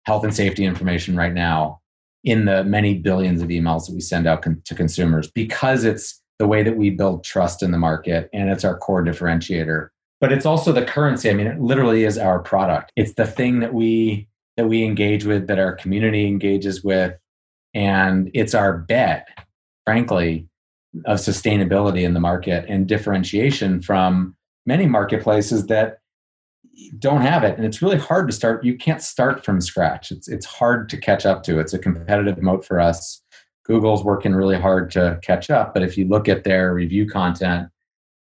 health 0.04 0.24
and 0.24 0.34
safety 0.34 0.64
information 0.64 1.16
right 1.16 1.32
now 1.32 1.80
in 2.24 2.44
the 2.44 2.64
many 2.64 2.98
billions 2.98 3.40
of 3.40 3.48
emails 3.48 3.86
that 3.86 3.94
we 3.94 4.00
send 4.00 4.26
out 4.26 4.42
con- 4.42 4.60
to 4.64 4.74
consumers 4.74 5.30
because 5.30 5.84
it's 5.84 6.20
the 6.38 6.46
way 6.46 6.62
that 6.62 6.76
we 6.76 6.90
build 6.90 7.24
trust 7.24 7.62
in 7.62 7.70
the 7.70 7.78
market 7.78 8.28
and 8.32 8.50
it's 8.50 8.64
our 8.64 8.76
core 8.76 9.02
differentiator 9.02 9.88
but 10.22 10.32
it's 10.32 10.46
also 10.46 10.70
the 10.70 10.84
currency. 10.84 11.28
I 11.28 11.34
mean, 11.34 11.48
it 11.48 11.60
literally 11.60 12.04
is 12.04 12.16
our 12.16 12.38
product. 12.38 12.92
It's 12.94 13.14
the 13.14 13.26
thing 13.26 13.58
that 13.58 13.74
we 13.74 14.28
that 14.56 14.68
we 14.68 14.84
engage 14.84 15.24
with, 15.24 15.48
that 15.48 15.58
our 15.58 15.74
community 15.74 16.26
engages 16.26 16.84
with, 16.84 17.18
and 17.74 18.30
it's 18.32 18.54
our 18.54 18.78
bet, 18.78 19.26
frankly, 19.84 20.46
of 21.06 21.18
sustainability 21.18 22.04
in 22.04 22.14
the 22.14 22.20
market 22.20 22.64
and 22.68 22.86
differentiation 22.86 23.82
from 23.82 24.36
many 24.64 24.86
marketplaces 24.86 25.66
that 25.66 25.98
don't 26.98 27.22
have 27.22 27.44
it 27.44 27.56
and 27.56 27.66
it's 27.66 27.82
really 27.82 27.98
hard 27.98 28.26
to 28.26 28.34
start 28.34 28.64
you 28.64 28.76
can't 28.76 29.02
start 29.02 29.44
from 29.44 29.60
scratch 29.60 30.10
it's 30.10 30.26
it's 30.26 30.46
hard 30.46 30.88
to 30.88 30.96
catch 30.96 31.26
up 31.26 31.42
to 31.42 31.60
it's 31.60 31.74
a 31.74 31.78
competitive 31.78 32.40
moat 32.40 32.64
for 32.64 32.80
us 32.80 33.22
google's 33.66 34.02
working 34.02 34.32
really 34.32 34.58
hard 34.58 34.90
to 34.90 35.18
catch 35.22 35.50
up 35.50 35.74
but 35.74 35.82
if 35.82 35.98
you 35.98 36.08
look 36.08 36.28
at 36.30 36.44
their 36.44 36.72
review 36.72 37.06
content 37.06 37.68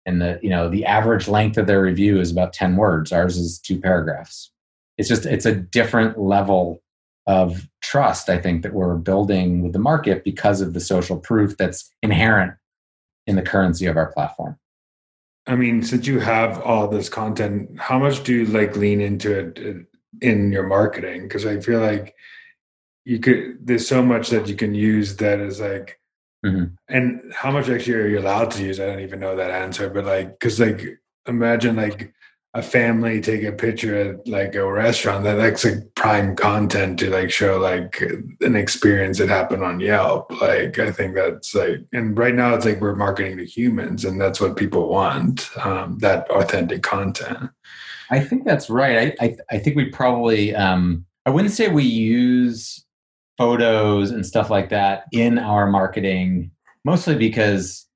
and 0.05 0.21
the 0.21 0.39
you 0.41 0.49
know 0.49 0.69
the 0.69 0.85
average 0.85 1.27
length 1.27 1.57
of 1.57 1.67
their 1.67 1.81
review 1.81 2.19
is 2.19 2.31
about 2.31 2.53
10 2.53 2.75
words 2.75 3.11
ours 3.11 3.37
is 3.37 3.59
two 3.59 3.79
paragraphs 3.79 4.51
it's 4.97 5.09
just 5.09 5.25
it's 5.25 5.45
a 5.45 5.55
different 5.55 6.19
level 6.19 6.81
of 7.27 7.67
trust 7.81 8.29
i 8.29 8.37
think 8.37 8.63
that 8.63 8.73
we're 8.73 8.95
building 8.95 9.61
with 9.61 9.73
the 9.73 9.79
market 9.79 10.23
because 10.23 10.61
of 10.61 10.73
the 10.73 10.79
social 10.79 11.17
proof 11.17 11.55
that's 11.57 11.91
inherent 12.01 12.53
in 13.27 13.35
the 13.35 13.41
currency 13.41 13.85
of 13.85 13.97
our 13.97 14.11
platform 14.11 14.57
I 15.47 15.55
mean, 15.55 15.81
since 15.83 16.07
you 16.07 16.19
have 16.19 16.61
all 16.61 16.87
this 16.87 17.09
content, 17.09 17.79
how 17.79 17.97
much 17.97 18.23
do 18.23 18.33
you 18.33 18.45
like 18.45 18.75
lean 18.75 19.01
into 19.01 19.37
it 19.37 19.59
uh, 19.59 19.79
in 20.21 20.51
your 20.51 20.67
marketing? 20.67 21.23
Because 21.23 21.45
I 21.45 21.59
feel 21.59 21.79
like 21.79 22.15
you 23.05 23.19
could. 23.19 23.57
There's 23.65 23.87
so 23.87 24.03
much 24.03 24.29
that 24.29 24.47
you 24.47 24.55
can 24.55 24.75
use 24.75 25.17
that 25.17 25.39
is 25.39 25.59
like, 25.59 25.99
mm-hmm. 26.45 26.65
and 26.87 27.33
how 27.33 27.51
much 27.51 27.69
actually 27.69 27.93
are 27.95 28.07
you 28.07 28.19
allowed 28.19 28.51
to 28.51 28.63
use? 28.63 28.79
I 28.79 28.85
don't 28.85 29.01
even 29.01 29.19
know 29.19 29.35
that 29.35 29.51
answer, 29.51 29.89
but 29.89 30.05
like, 30.05 30.39
because 30.39 30.59
like, 30.59 30.99
imagine 31.27 31.75
like 31.75 32.13
a 32.53 32.61
family 32.61 33.21
take 33.21 33.43
a 33.43 33.51
picture 33.51 33.95
at 33.95 34.27
like 34.27 34.55
a 34.55 34.69
restaurant 34.69 35.23
that 35.23 35.35
that's 35.35 35.63
like 35.63 35.95
prime 35.95 36.35
content 36.35 36.99
to 36.99 37.09
like 37.09 37.31
show 37.31 37.57
like 37.57 38.01
an 38.41 38.55
experience 38.57 39.19
that 39.19 39.29
happened 39.29 39.63
on 39.63 39.79
Yelp. 39.79 40.29
Like 40.41 40.77
I 40.77 40.91
think 40.91 41.15
that's 41.15 41.55
like 41.55 41.79
and 41.93 42.17
right 42.17 42.35
now 42.35 42.53
it's 42.53 42.65
like 42.65 42.81
we're 42.81 42.95
marketing 42.95 43.37
to 43.37 43.45
humans 43.45 44.03
and 44.03 44.19
that's 44.19 44.41
what 44.41 44.57
people 44.57 44.89
want, 44.89 45.49
um, 45.65 45.97
that 45.99 46.29
authentic 46.29 46.83
content. 46.83 47.49
I 48.09 48.19
think 48.19 48.43
that's 48.43 48.69
right. 48.69 49.15
I 49.19 49.25
I, 49.25 49.37
I 49.51 49.57
think 49.59 49.77
we 49.77 49.85
probably 49.85 50.53
um 50.53 51.05
I 51.25 51.29
wouldn't 51.29 51.53
say 51.53 51.69
we 51.69 51.83
use 51.83 52.83
photos 53.41 54.11
and 54.11 54.23
stuff 54.23 54.51
like 54.51 54.69
that 54.69 55.05
in 55.11 55.39
our 55.39 55.65
marketing 55.65 56.51
mostly 56.85 57.15
because 57.15 57.87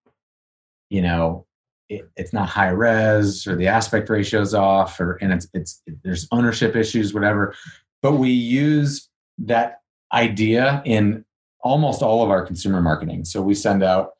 you 0.90 1.02
know 1.02 1.46
it, 1.88 2.10
it's 2.16 2.34
not 2.34 2.50
high 2.50 2.70
res 2.70 3.46
or 3.46 3.56
the 3.56 3.68
aspect 3.68 4.10
ratio 4.10 4.42
is 4.42 4.56
off 4.56 5.00
or 5.00 5.18
and 5.18 5.32
it's 5.32 5.48
it's 5.54 5.84
there's 6.04 6.28
ownership 6.32 6.76
issues 6.76 7.14
whatever. 7.14 7.54
But 8.02 8.14
we 8.14 8.32
use 8.32 9.08
that 9.38 9.82
idea 10.14 10.82
in 10.84 11.24
almost 11.62 12.02
all 12.02 12.24
of 12.24 12.30
our 12.30 12.46
consumer 12.46 12.82
marketing. 12.82 13.26
So 13.26 13.42
we 13.42 13.54
send 13.54 13.84
out 13.84 14.14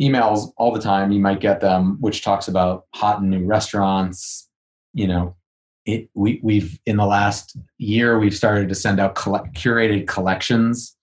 emails 0.00 0.52
all 0.56 0.72
the 0.72 0.80
time. 0.80 1.12
You 1.12 1.20
might 1.20 1.40
get 1.40 1.60
them 1.60 1.98
which 2.00 2.22
talks 2.24 2.48
about 2.48 2.86
hot 2.94 3.20
and 3.20 3.28
new 3.28 3.44
restaurants 3.44 4.48
you 4.94 5.06
know 5.06 5.34
it, 5.84 6.08
we, 6.14 6.40
we've 6.42 6.78
in 6.86 6.96
the 6.96 7.06
last 7.06 7.56
year 7.78 8.18
we've 8.18 8.36
started 8.36 8.68
to 8.68 8.74
send 8.74 9.00
out 9.00 9.14
collect, 9.14 9.54
curated 9.54 10.06
collections 10.06 10.96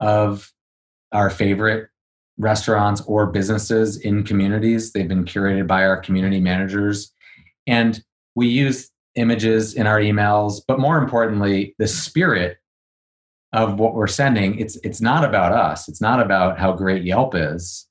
of 0.00 0.52
our 1.12 1.30
favorite 1.30 1.88
restaurants 2.38 3.00
or 3.02 3.26
businesses 3.26 3.96
in 3.98 4.24
communities. 4.24 4.92
They've 4.92 5.08
been 5.08 5.24
curated 5.24 5.66
by 5.66 5.84
our 5.84 5.96
community 5.98 6.40
managers. 6.40 7.12
And 7.66 8.02
we 8.34 8.48
use 8.48 8.90
images 9.14 9.74
in 9.74 9.86
our 9.86 9.98
emails, 9.98 10.60
but 10.66 10.78
more 10.78 10.98
importantly, 10.98 11.74
the 11.78 11.88
spirit 11.88 12.58
of 13.52 13.78
what 13.78 13.94
we're 13.94 14.06
sending, 14.06 14.58
it's 14.58 14.76
it's 14.84 15.00
not 15.00 15.24
about 15.24 15.52
us. 15.52 15.88
It's 15.88 16.00
not 16.00 16.20
about 16.20 16.58
how 16.58 16.72
great 16.72 17.04
Yelp 17.04 17.34
is. 17.34 17.86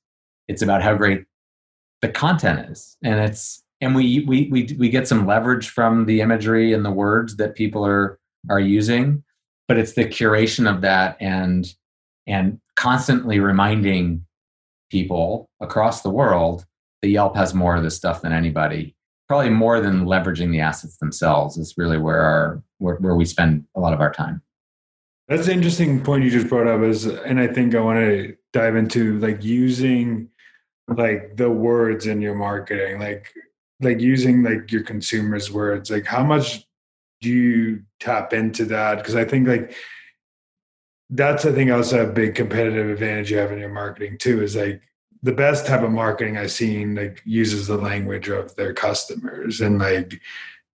It's 0.46 0.62
about 0.62 0.82
how 0.82 0.94
great 0.94 1.24
the 2.02 2.08
content 2.08 2.70
is. 2.70 2.96
And 3.02 3.18
it's 3.18 3.64
and 3.80 3.94
we 3.94 4.24
we 4.26 4.48
we 4.50 4.76
we 4.78 4.88
get 4.88 5.08
some 5.08 5.26
leverage 5.26 5.68
from 5.68 6.06
the 6.06 6.20
imagery 6.20 6.72
and 6.72 6.84
the 6.84 6.90
words 6.90 7.36
that 7.36 7.54
people 7.54 7.84
are 7.84 8.18
are 8.48 8.60
using, 8.60 9.22
but 9.68 9.78
it's 9.78 9.92
the 9.92 10.04
curation 10.04 10.72
of 10.72 10.80
that 10.82 11.16
and 11.20 11.74
and 12.26 12.60
constantly 12.76 13.38
reminding 13.40 14.24
people 14.90 15.48
across 15.60 16.02
the 16.02 16.10
world 16.10 16.64
that 17.02 17.08
Yelp 17.08 17.36
has 17.36 17.54
more 17.54 17.76
of 17.76 17.82
this 17.82 17.96
stuff 17.96 18.22
than 18.22 18.32
anybody. 18.32 18.94
Probably 19.28 19.50
more 19.50 19.80
than 19.80 20.04
leveraging 20.04 20.52
the 20.52 20.60
assets 20.60 20.98
themselves 20.98 21.56
is 21.56 21.74
really 21.76 21.98
where 21.98 22.20
our 22.20 22.62
where, 22.78 22.96
where 22.96 23.16
we 23.16 23.24
spend 23.24 23.64
a 23.74 23.80
lot 23.80 23.92
of 23.92 24.00
our 24.00 24.12
time. 24.12 24.42
That's 25.28 25.48
an 25.48 25.54
interesting 25.54 26.02
point 26.02 26.22
you 26.22 26.30
just 26.30 26.48
brought 26.48 26.68
up 26.68 26.82
is 26.82 27.04
and 27.04 27.40
I 27.40 27.48
think 27.48 27.74
I 27.74 27.80
want 27.80 27.98
to 27.98 28.36
dive 28.52 28.76
into 28.76 29.18
like 29.18 29.42
using 29.44 30.30
like 30.88 31.36
the 31.36 31.50
words 31.50 32.06
in 32.06 32.22
your 32.22 32.36
marketing, 32.36 33.00
like 33.00 33.32
like 33.80 34.00
using 34.00 34.42
like 34.42 34.70
your 34.72 34.82
consumers' 34.82 35.50
words. 35.50 35.90
Like 35.90 36.06
how 36.06 36.24
much 36.24 36.66
do 37.20 37.30
you 37.30 37.82
tap 38.00 38.32
into 38.32 38.64
that? 38.66 38.98
Because 38.98 39.14
I 39.14 39.24
think 39.24 39.48
like 39.48 39.74
that's 41.10 41.44
I 41.44 41.52
think 41.52 41.70
also 41.70 42.04
a 42.04 42.12
big 42.12 42.34
competitive 42.34 42.90
advantage 42.90 43.30
you 43.30 43.38
have 43.38 43.52
in 43.52 43.58
your 43.58 43.68
marketing 43.68 44.18
too. 44.18 44.42
Is 44.42 44.56
like 44.56 44.82
the 45.22 45.32
best 45.32 45.66
type 45.66 45.82
of 45.82 45.90
marketing 45.90 46.36
I've 46.36 46.52
seen 46.52 46.94
like 46.94 47.22
uses 47.24 47.66
the 47.66 47.76
language 47.76 48.28
of 48.28 48.54
their 48.56 48.72
customers 48.74 49.60
and 49.60 49.78
like 49.78 50.20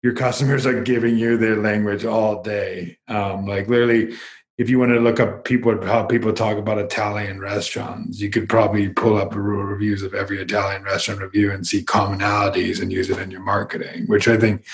your 0.02 0.14
customers 0.14 0.66
are 0.66 0.82
giving 0.82 1.16
you 1.16 1.36
their 1.38 1.56
language 1.56 2.04
all 2.04 2.42
day. 2.42 2.98
Um, 3.08 3.46
like 3.46 3.68
literally, 3.68 4.16
if 4.62 4.70
you 4.70 4.78
want 4.78 4.92
to 4.92 5.00
look 5.00 5.18
up 5.18 5.44
people 5.44 5.84
how 5.84 6.04
people 6.04 6.32
talk 6.32 6.56
about 6.56 6.78
Italian 6.78 7.40
restaurants, 7.40 8.20
you 8.20 8.30
could 8.30 8.48
probably 8.48 8.88
pull 8.90 9.16
up 9.16 9.34
reviews 9.34 10.04
of 10.04 10.14
every 10.14 10.40
Italian 10.40 10.84
restaurant 10.84 11.20
review 11.20 11.50
and 11.50 11.66
see 11.66 11.82
commonalities 11.82 12.80
and 12.80 12.92
use 12.92 13.10
it 13.10 13.18
in 13.18 13.28
your 13.28 13.40
marketing, 13.40 14.04
which 14.06 14.28
I 14.28 14.36
think 14.36 14.64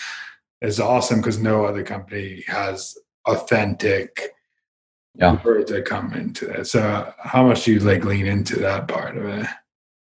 is 0.60 0.78
awesome 0.78 1.20
because 1.20 1.38
no 1.38 1.64
other 1.64 1.82
company 1.82 2.44
has 2.46 2.98
authentic 3.26 4.34
yeah. 5.14 5.42
words 5.42 5.72
that 5.72 5.86
come 5.86 6.12
into 6.12 6.44
that. 6.48 6.66
So 6.66 7.10
how 7.18 7.46
much 7.46 7.64
do 7.64 7.72
you 7.72 7.80
like 7.80 8.04
lean 8.04 8.26
into 8.26 8.58
that 8.60 8.88
part 8.88 9.16
of 9.16 9.24
it? 9.24 9.46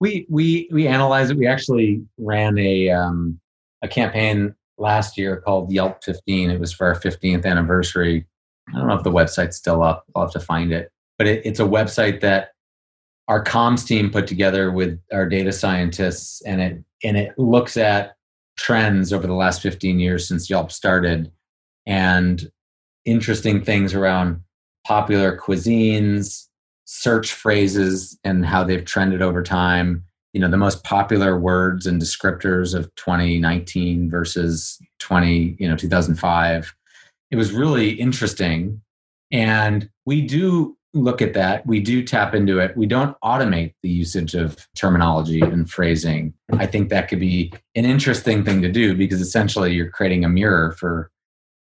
We 0.01 0.27
we 0.29 0.69
we 0.73 0.89
analyze 0.89 1.31
it. 1.31 1.37
We 1.37 1.47
actually 1.47 2.05
ran 2.19 2.59
a 2.59 2.91
um, 2.91 3.39
a 3.83 3.87
campaign 3.87 4.57
last 4.77 5.17
year 5.17 5.37
called 5.37 5.71
Yelp 5.71 6.03
15. 6.03 6.51
It 6.51 6.59
was 6.59 6.73
for 6.73 6.89
our 6.89 7.01
15th 7.01 7.47
anniversary. 7.47 8.27
I 8.75 8.79
don't 8.79 8.89
know 8.89 8.95
if 8.95 9.03
the 9.03 9.11
website's 9.11 9.57
still 9.57 9.83
up. 9.83 10.05
I'll 10.15 10.23
have 10.23 10.33
to 10.33 10.41
find 10.41 10.73
it. 10.73 10.91
But 11.17 11.27
it, 11.27 11.45
it's 11.45 11.61
a 11.61 11.65
website 11.65 12.21
that 12.21 12.51
our 13.29 13.43
comms 13.43 13.87
team 13.87 14.11
put 14.11 14.27
together 14.27 14.71
with 14.73 15.01
our 15.13 15.29
data 15.29 15.53
scientists, 15.53 16.41
and 16.43 16.61
it 16.61 16.85
and 17.05 17.17
it 17.17 17.39
looks 17.39 17.77
at 17.77 18.17
trends 18.57 19.13
over 19.13 19.27
the 19.27 19.35
last 19.35 19.63
15 19.63 20.01
years 20.01 20.27
since 20.27 20.51
Yelp 20.51 20.73
started, 20.73 21.31
and 21.87 22.51
interesting 23.05 23.63
things 23.63 23.95
around 23.95 24.43
popular 24.87 25.37
cuisines, 25.37 26.47
search 26.87 27.33
phrases, 27.33 28.19
and 28.25 28.45
how 28.47 28.65
they've 28.65 28.85
trended 28.85 29.23
over 29.23 29.43
time. 29.43 30.03
You 30.33 30.41
know, 30.41 30.51
the 30.51 30.57
most 30.57 30.85
popular 30.85 31.39
words 31.39 31.87
and 31.87 32.01
descriptors 32.01 32.75
of 32.75 32.95
2019 32.97 34.11
versus 34.11 34.79
20, 34.99 35.57
you 35.59 35.69
know, 35.69 35.77
2005. 35.77 36.75
It 37.31 37.37
was 37.37 37.53
really 37.53 37.91
interesting. 37.91 38.81
And 39.31 39.91
we 40.07 40.23
do 40.23 40.77
look 40.95 41.21
at 41.21 41.35
that. 41.35 41.67
We 41.67 41.81
do 41.81 42.03
tap 42.03 42.35
into 42.35 42.59
it. 42.59 42.77
We 42.77 42.87
don't 42.87 43.17
automate 43.23 43.75
the 43.83 43.91
usage 43.91 44.35
of 44.35 44.67
terminology 44.75 45.41
and 45.41 45.71
phrasing. 45.71 46.33
I 46.53 46.67
think 46.67 46.89
that 46.89 47.09
could 47.09 47.21
be 47.21 47.53
an 47.75 47.85
interesting 47.85 48.45
thing 48.45 48.63
to 48.63 48.73
do 48.73 48.97
because 48.97 49.21
essentially 49.21 49.75
you're 49.75 49.91
creating 49.91 50.25
a 50.25 50.29
mirror 50.29 50.73
for 50.73 51.11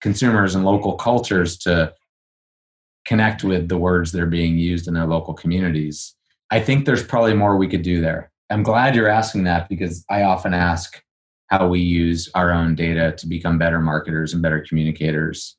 consumers 0.00 0.54
and 0.54 0.64
local 0.64 0.94
cultures 0.94 1.56
to 1.58 1.94
connect 3.04 3.44
with 3.44 3.68
the 3.68 3.78
words 3.78 4.12
that 4.12 4.20
are 4.20 4.26
being 4.26 4.58
used 4.58 4.88
in 4.88 4.94
their 4.94 5.06
local 5.06 5.34
communities. 5.34 6.14
I 6.50 6.60
think 6.60 6.84
there's 6.84 7.04
probably 7.04 7.34
more 7.34 7.56
we 7.56 7.68
could 7.68 7.82
do 7.82 8.00
there. 8.00 8.30
I'm 8.50 8.62
glad 8.62 8.94
you're 8.94 9.08
asking 9.08 9.44
that 9.44 9.68
because 9.68 10.04
I 10.10 10.22
often 10.22 10.52
ask 10.52 11.02
how 11.52 11.68
we 11.68 11.80
use 11.80 12.30
our 12.34 12.50
own 12.50 12.74
data 12.74 13.12
to 13.18 13.26
become 13.26 13.58
better 13.58 13.78
marketers 13.78 14.32
and 14.32 14.40
better 14.40 14.64
communicators. 14.66 15.54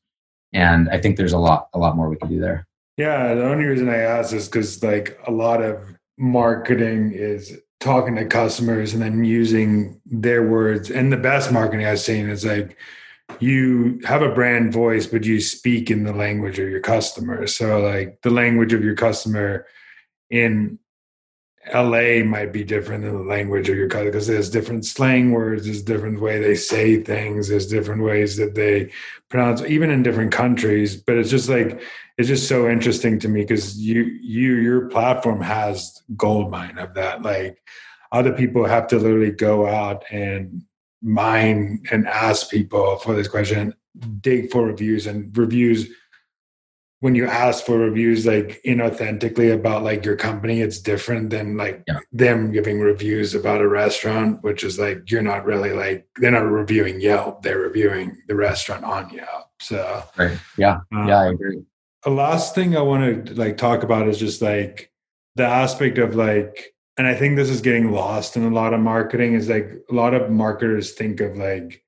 And 0.52 0.90
I 0.90 1.00
think 1.00 1.18
there's 1.18 1.34
a 1.34 1.38
lot, 1.38 1.70
a 1.76 1.78
lot 1.78 1.96
more 1.96 2.10
we 2.10 2.16
could 2.16 2.30
do 2.30 2.40
there. 2.40 2.68
Yeah, 2.98 3.36
the 3.36 3.46
only 3.46 3.66
reason 3.66 3.90
I 3.90 3.98
ask 3.98 4.34
is 4.34 4.48
because 4.48 4.82
like 4.82 5.20
a 5.28 5.32
lot 5.32 5.62
of 5.62 5.78
marketing 6.18 7.12
is 7.14 7.60
talking 7.80 8.16
to 8.16 8.26
customers 8.26 8.94
and 8.94 9.04
then 9.04 9.24
using 9.24 10.02
their 10.08 10.42
words. 10.42 10.90
And 10.90 11.14
the 11.14 11.18
best 11.18 11.52
marketing 11.52 11.86
I've 11.86 12.00
seen 12.00 12.28
is 12.28 12.44
like 12.44 12.76
you 13.40 14.02
have 14.04 14.24
a 14.24 14.34
brand 14.34 14.74
voice, 14.74 15.06
but 15.06 15.26
you 15.26 15.40
speak 15.40 15.92
in 15.92 16.06
the 16.06 16.14
language 16.14 16.58
of 16.58 16.70
your 16.70 16.82
customer. 16.82 17.46
So 17.46 17.82
like 17.82 18.20
the 18.24 18.32
language 18.32 18.74
of 18.74 18.84
your 18.84 18.96
customer 18.96 19.68
in 20.32 20.80
LA 21.72 22.24
might 22.24 22.52
be 22.52 22.64
different 22.64 23.04
than 23.04 23.14
the 23.14 23.24
language 23.24 23.70
of 23.70 23.78
your 23.78 23.88
country 23.88 24.12
because 24.12 24.28
there's 24.28 24.50
different 24.50 24.86
slang 24.86 25.32
words, 25.32 25.66
there's 25.66 25.82
different 25.82 26.20
way 26.20 26.40
they 26.40 26.56
say 26.56 27.02
things, 27.02 27.48
there's 27.48 27.68
different 27.68 28.04
ways 28.04 28.36
that 28.38 28.56
they 28.56 28.92
pronounce, 29.30 29.62
even 29.62 29.90
in 29.90 30.04
different 30.04 30.32
countries. 30.32 30.98
But 30.98 31.18
it's 31.18 31.30
just 31.30 31.48
like 31.48 31.82
it's 32.18 32.28
just 32.28 32.50
so 32.50 32.70
interesting 32.70 33.18
to 33.20 33.30
me 33.30 33.42
because 33.42 33.80
you 33.80 34.04
you 34.22 34.56
your 34.56 34.90
platform 34.90 35.42
has 35.42 36.02
gold 36.18 36.52
mine 36.52 36.78
of 36.78 36.94
that. 36.96 37.22
Like 37.22 37.62
other 38.12 38.34
people 38.34 38.66
have 38.66 38.88
to 38.88 38.98
literally 38.98 39.32
go 39.32 39.66
out 39.66 40.04
and 40.12 40.64
mine 41.02 41.84
and 41.92 42.08
ask 42.08 42.50
people 42.50 42.98
for 42.98 43.16
this 43.16 43.28
question, 43.28 43.74
dig 44.22 44.52
for 44.52 44.66
reviews 44.66 45.08
and 45.08 45.36
reviews 45.38 45.88
when 47.04 47.16
you 47.16 47.28
ask 47.28 47.66
for 47.66 47.78
reviews 47.78 48.26
like 48.26 48.62
inauthentically 48.66 49.54
about 49.54 49.84
like 49.84 50.06
your 50.06 50.16
company 50.16 50.62
it's 50.62 50.80
different 50.80 51.32
than 51.32 51.58
like 51.58 51.84
yeah. 51.86 52.00
them 52.14 52.50
giving 52.50 52.80
reviews 52.80 53.36
about 53.36 53.60
a 53.60 53.68
restaurant 53.68 54.42
which 54.42 54.64
is 54.64 54.80
like 54.80 55.12
you're 55.12 55.22
not 55.22 55.44
really 55.44 55.74
like 55.74 56.08
they're 56.16 56.32
not 56.32 56.50
reviewing 56.50 57.02
yelp 57.02 57.42
they're 57.42 57.60
reviewing 57.60 58.16
the 58.30 58.36
restaurant 58.36 58.86
on 58.86 59.10
yelp 59.10 59.50
so. 59.60 60.02
Right. 60.18 60.38
Yeah. 60.58 60.80
Um, 60.96 61.10
yeah 61.10 61.20
i 61.20 61.28
agree. 61.28 61.62
the 62.06 62.10
last 62.10 62.56
thing 62.56 62.78
i 62.78 62.82
want 62.82 63.26
to 63.26 63.34
like 63.34 63.58
talk 63.58 63.84
about 63.84 64.08
is 64.08 64.18
just 64.18 64.42
like 64.42 64.90
the 65.36 65.44
aspect 65.44 65.98
of 65.98 66.16
like 66.16 66.74
and 66.96 67.06
i 67.06 67.16
think 67.16 67.36
this 67.36 67.50
is 67.50 67.60
getting 67.60 67.92
lost 67.92 68.38
in 68.38 68.44
a 68.46 68.50
lot 68.50 68.74
of 68.74 68.80
marketing 68.80 69.34
is 69.34 69.50
like 69.50 69.70
a 69.92 69.94
lot 69.94 70.14
of 70.14 70.32
marketers 70.32 70.94
think 70.94 71.20
of 71.20 71.36
like 71.36 71.84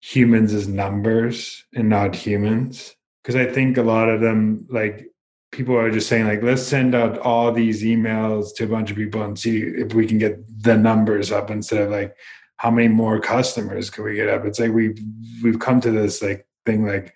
humans 0.00 0.54
as 0.54 0.68
numbers 0.68 1.64
and 1.74 1.88
not 1.88 2.14
humans 2.14 2.94
because 3.22 3.36
I 3.36 3.46
think 3.46 3.76
a 3.76 3.82
lot 3.82 4.08
of 4.08 4.20
them 4.20 4.66
like 4.70 5.10
people 5.52 5.76
are 5.76 5.90
just 5.90 6.08
saying 6.08 6.26
like 6.26 6.42
let's 6.42 6.62
send 6.62 6.94
out 6.94 7.18
all 7.18 7.52
these 7.52 7.82
emails 7.82 8.54
to 8.54 8.64
a 8.64 8.68
bunch 8.68 8.90
of 8.90 8.96
people 8.96 9.22
and 9.22 9.38
see 9.38 9.60
if 9.60 9.94
we 9.94 10.06
can 10.06 10.18
get 10.18 10.38
the 10.62 10.76
numbers 10.76 11.32
up 11.32 11.50
instead 11.50 11.82
of 11.82 11.90
like 11.90 12.14
how 12.56 12.70
many 12.70 12.88
more 12.88 13.18
customers 13.18 13.90
can 13.90 14.04
we 14.04 14.14
get 14.14 14.28
up 14.28 14.44
it's 14.44 14.60
like 14.60 14.72
we've 14.72 14.98
we've 15.42 15.58
come 15.58 15.80
to 15.80 15.90
this 15.90 16.22
like 16.22 16.46
thing 16.66 16.86
like 16.86 17.12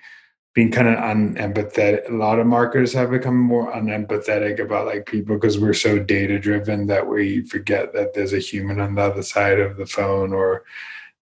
being 0.55 0.71
kind 0.71 0.89
of 0.89 0.97
unempathetic 0.97 2.09
a 2.09 2.15
lot 2.15 2.39
of 2.39 2.47
marketers 2.47 2.93
have 2.93 3.11
become 3.11 3.39
more 3.39 3.73
unempathetic 3.73 4.61
about 4.61 4.87
like 4.87 5.07
people 5.07 5.37
because 5.37 5.59
we're 5.59 5.75
so 5.75 5.99
data 5.99 6.39
driven 6.39 6.87
that 6.87 7.07
we 7.07 7.43
forget 7.43 7.93
that 7.93 8.15
there's 8.15 8.33
a 8.33 8.39
human 8.39 8.81
on 8.81 8.95
the 8.95 9.03
other 9.03 9.23
side 9.23 9.61
of 9.61 9.77
the 9.77 9.87
phone 9.87 10.33
or 10.33 10.65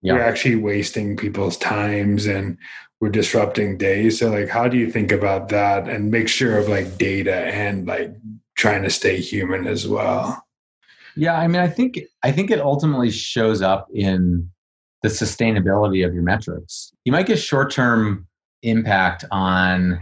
yeah. 0.01 0.15
we're 0.15 0.21
actually 0.21 0.57
wasting 0.57 1.17
people's 1.17 1.57
times 1.57 2.27
and 2.27 2.57
we're 3.03 3.09
disrupting 3.09 3.77
days. 3.77 4.21
So 4.21 4.31
like 4.31 4.49
how 4.49 4.69
do 4.69 4.79
you 4.79 4.89
think 4.89 5.11
about 5.11 5.49
that 5.49 5.89
and 5.89 6.13
make 6.13 6.29
sure 6.29 6.57
of 6.57 6.69
like 6.69 6.99
data 6.99 7.35
and 7.35 7.85
like 7.85 8.15
trying 8.57 8.85
to 8.85 8.91
stay 8.91 9.21
human 9.21 9.67
as 9.67 9.89
well? 9.89 10.47
Yeah, 11.17 11.37
I 11.37 11.49
mean 11.49 11.61
I 11.61 11.67
think 11.67 11.99
I 12.23 12.31
think 12.31 12.53
it 12.53 12.61
ultimately 12.61 13.11
shows 13.11 13.61
up 13.61 13.89
in 13.93 14.49
the 15.03 15.09
sustainability 15.09 16.07
of 16.07 16.15
your 16.15 16.23
metrics. 16.23 16.93
You 17.05 17.11
might 17.11 17.27
get 17.27 17.41
short-term 17.41 18.29
impact 18.63 19.25
on 19.33 20.01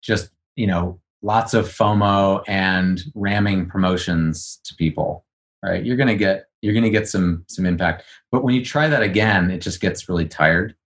just, 0.00 0.30
you 0.54 0.68
know, 0.68 1.00
lots 1.22 1.52
of 1.52 1.66
FOMO 1.66 2.44
and 2.46 3.02
ramming 3.16 3.66
promotions 3.66 4.60
to 4.66 4.76
people, 4.76 5.24
right? 5.64 5.84
You're 5.84 5.96
going 5.96 6.06
to 6.06 6.14
get 6.14 6.44
you're 6.62 6.74
going 6.74 6.84
to 6.84 6.90
get 6.90 7.08
some 7.08 7.44
some 7.48 7.66
impact. 7.66 8.04
But 8.30 8.44
when 8.44 8.54
you 8.54 8.64
try 8.64 8.86
that 8.86 9.02
again, 9.02 9.50
it 9.50 9.58
just 9.58 9.80
gets 9.80 10.08
really 10.08 10.28
tired 10.28 10.76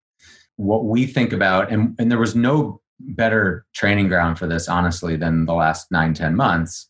what 0.56 0.84
we 0.84 1.06
think 1.06 1.32
about, 1.32 1.72
and, 1.72 1.94
and 1.98 2.10
there 2.10 2.18
was 2.18 2.34
no 2.34 2.80
better 3.00 3.66
training 3.74 4.08
ground 4.08 4.38
for 4.38 4.46
this, 4.46 4.68
honestly, 4.68 5.16
than 5.16 5.46
the 5.46 5.54
last 5.54 5.90
nine 5.90 6.14
ten 6.14 6.36
months, 6.36 6.88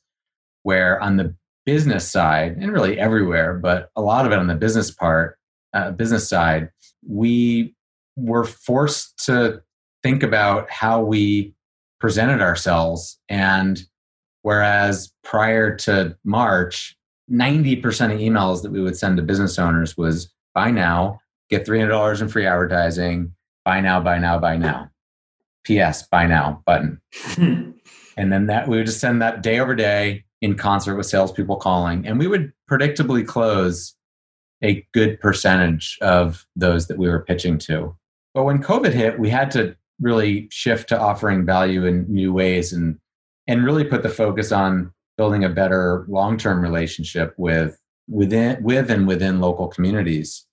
where 0.63 1.01
on 1.01 1.17
the 1.17 1.35
business 1.65 2.11
side, 2.11 2.57
and 2.57 2.73
really 2.73 2.99
everywhere, 2.99 3.55
but 3.55 3.91
a 3.97 4.03
lot 4.03 4.27
of 4.27 4.33
it 4.33 4.39
on 4.39 4.47
the 4.47 4.55
business 4.55 4.91
part, 4.91 5.39
uh, 5.73 5.91
business 5.91 6.29
side, 6.29 6.71
we 7.07 7.75
were 8.17 8.45
forced 8.45 9.25
to 9.25 9.63
think 10.03 10.23
about 10.23 10.71
how 10.71 11.03
we 11.03 11.55
presented 12.01 12.41
ourselves. 12.41 13.19
And 13.29 13.83
whereas 14.43 15.13
prior 15.23 15.75
to 15.77 16.17
March, 16.25 16.97
90% 17.31 17.81
of 18.13 18.21
emails 18.21 18.63
that 18.63 18.71
we 18.71 18.83
would 18.83 18.97
send 18.97 19.17
to 19.17 19.23
business 19.23 19.59
owners 19.59 19.97
was 19.97 20.33
buy 20.55 20.71
now, 20.71 21.21
get 21.49 21.67
$300 21.67 22.21
in 22.21 22.29
free 22.29 22.47
advertising, 22.47 23.34
buy 23.65 23.81
now, 23.81 24.01
buy 24.01 24.19
now, 24.19 24.39
buy 24.39 24.57
now. 24.57 24.91
P.S. 25.65 26.07
Buy 26.09 26.27
now 26.27 26.63
button. 26.67 27.01
and 27.37 28.33
then 28.33 28.47
that 28.47 28.69
we 28.69 28.77
would 28.77 28.87
just 28.87 29.01
send 29.01 29.23
that 29.23 29.43
day 29.43 29.59
over 29.59 29.75
day 29.75 30.25
in 30.41 30.57
concert 30.57 30.97
with 30.97 31.07
salespeople 31.07 31.57
calling, 31.57 32.07
and 32.07 32.19
we 32.19 32.27
would 32.27 32.53
predictably 32.71 33.27
close 33.27 33.95
a 34.63 34.87
good 34.93 35.21
percentage 35.21 35.99
of 36.01 36.47
those 36.55 36.87
that 36.87 36.99
we 36.99 37.09
were 37.09 37.25
pitching 37.25 37.59
to. 37.59 37.97
But 38.35 38.45
when 38.45 38.63
COVID 38.63 38.93
hit, 38.93 39.19
we 39.19 39.31
had 39.31 39.51
to 39.53 39.77
really 40.01 40.49
shift 40.51 40.89
to 40.89 41.01
offering 41.01 41.47
value 41.47 41.87
in 41.87 42.07
new 42.13 42.33
ways 42.33 42.73
and 42.73 42.99
and 43.47 43.65
really 43.65 43.85
put 43.85 44.03
the 44.03 44.09
focus 44.09 44.53
on 44.53 44.93
building 45.17 45.45
a 45.45 45.49
better 45.49 46.05
long-term 46.09 46.61
relationship 46.61 47.35
with 47.37 47.81
within 48.09 48.63
with 48.63 48.91
and 48.91 49.07
within 49.07 49.41
local 49.41 49.69
communities 49.69 50.47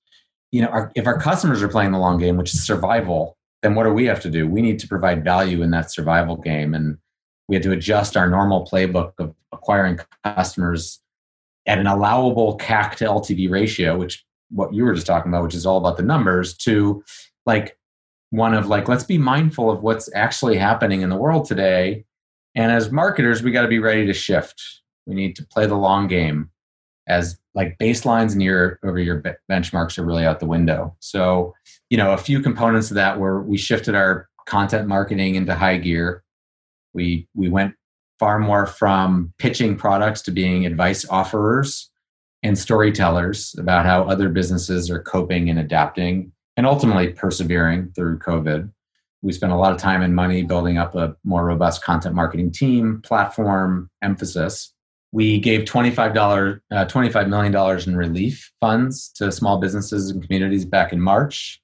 you 0.52 0.62
know, 0.62 0.68
our, 0.68 0.92
if 0.96 1.08
our 1.08 1.20
customers 1.20 1.64
are 1.64 1.68
playing 1.68 1.92
the 1.92 1.98
long 1.98 2.18
game, 2.18 2.38
which 2.38 2.54
is 2.54 2.66
survival, 2.66 3.38
then 3.62 3.76
what 3.76 3.84
do 3.84 3.94
we 3.94 4.06
have 4.06 4.20
to 4.22 4.30
do? 4.30 4.48
We 4.48 4.62
need 4.62 4.80
to 4.80 4.88
provide 4.88 5.24
value 5.24 5.62
in 5.62 5.72
that 5.72 5.92
survival 5.92 6.36
game. 6.36 6.74
And 6.74 6.98
we 7.48 7.56
had 7.56 7.64
to 7.64 7.72
adjust 7.72 8.18
our 8.18 8.30
normal 8.30 8.68
playbook 8.72 9.14
of 9.18 9.34
acquiring 9.52 10.00
customers 10.24 11.00
at 11.66 11.80
an 11.80 11.88
allowable 11.88 12.58
CAC 12.58 12.96
to 12.96 13.06
LTV 13.06 13.50
ratio, 13.50 13.98
which 13.98 14.26
what 14.50 14.74
you 14.74 14.84
were 14.84 14.94
just 14.94 15.08
talking 15.08 15.32
about, 15.32 15.44
which 15.44 15.56
is 15.56 15.66
all 15.66 15.78
about 15.78 15.98
the 15.98 16.04
numbers, 16.04 16.56
to 16.58 17.04
like 17.46 17.78
one 18.32 18.54
of 18.54 18.68
like, 18.68 18.88
let's 18.88 19.04
be 19.04 19.18
mindful 19.18 19.70
of 19.70 19.82
what's 19.82 20.10
actually 20.14 20.58
happening 20.58 21.02
in 21.02 21.10
the 21.10 21.16
world 21.16 21.46
today. 21.46 22.06
And 22.56 22.72
as 22.72 22.92
marketers, 22.92 23.42
we 23.42 23.52
got 23.52 23.62
to 23.62 23.68
be 23.68 23.80
ready 23.80 24.06
to 24.06 24.14
shift. 24.14 24.62
We 25.06 25.16
need 25.16 25.36
to 25.38 25.46
play 25.46 25.66
the 25.66 25.76
long 25.76 26.08
game 26.08 26.51
as 27.12 27.38
like 27.54 27.78
baselines 27.78 28.32
and 28.32 28.42
your 28.42 28.80
over 28.84 28.98
your 28.98 29.22
benchmarks 29.50 29.98
are 29.98 30.06
really 30.06 30.26
out 30.26 30.40
the 30.40 30.46
window. 30.46 30.96
So, 31.00 31.54
you 31.90 31.98
know, 31.98 32.14
a 32.14 32.18
few 32.18 32.40
components 32.40 32.90
of 32.90 32.96
that 32.96 33.20
were 33.20 33.44
we 33.44 33.58
shifted 33.58 33.94
our 33.94 34.30
content 34.48 34.88
marketing 34.88 35.36
into 35.36 35.54
high 35.54 35.78
gear. 35.78 36.24
We 36.94 37.28
we 37.36 37.50
went 37.50 37.76
far 38.18 38.40
more 38.40 38.66
from 38.66 39.34
pitching 39.38 39.76
products 39.76 40.22
to 40.24 40.32
being 40.32 40.66
advice 40.66 41.06
offerers 41.10 41.90
and 42.44 42.58
storytellers 42.58 43.56
about 43.60 43.86
how 43.86 44.04
other 44.04 44.30
businesses 44.30 44.90
are 44.90 45.02
coping 45.04 45.50
and 45.50 45.60
adapting 45.60 46.32
and 46.56 46.66
ultimately 46.66 47.10
persevering 47.10 47.92
through 47.96 48.20
COVID. 48.20 48.72
We 49.22 49.34
spent 49.34 49.52
a 49.52 49.58
lot 49.58 49.74
of 49.74 49.80
time 49.80 50.02
and 50.02 50.16
money 50.16 50.44
building 50.44 50.78
up 50.78 50.96
a 50.96 51.16
more 51.24 51.46
robust 51.46 51.84
content 51.84 52.16
marketing 52.16 52.52
team, 52.52 53.02
platform, 53.04 53.90
emphasis 54.02 54.74
we 55.12 55.40
gave 55.40 55.66
$25, 55.66 56.62
uh, 56.72 56.86
$25 56.86 57.28
million 57.28 57.90
in 57.90 57.96
relief 57.96 58.52
funds 58.62 59.10
to 59.10 59.32
small 59.32 59.60
businesses 59.60 60.10
and 60.10 60.24
communities 60.24 60.66
back 60.66 60.94
in 60.94 61.02
March. 61.02 61.62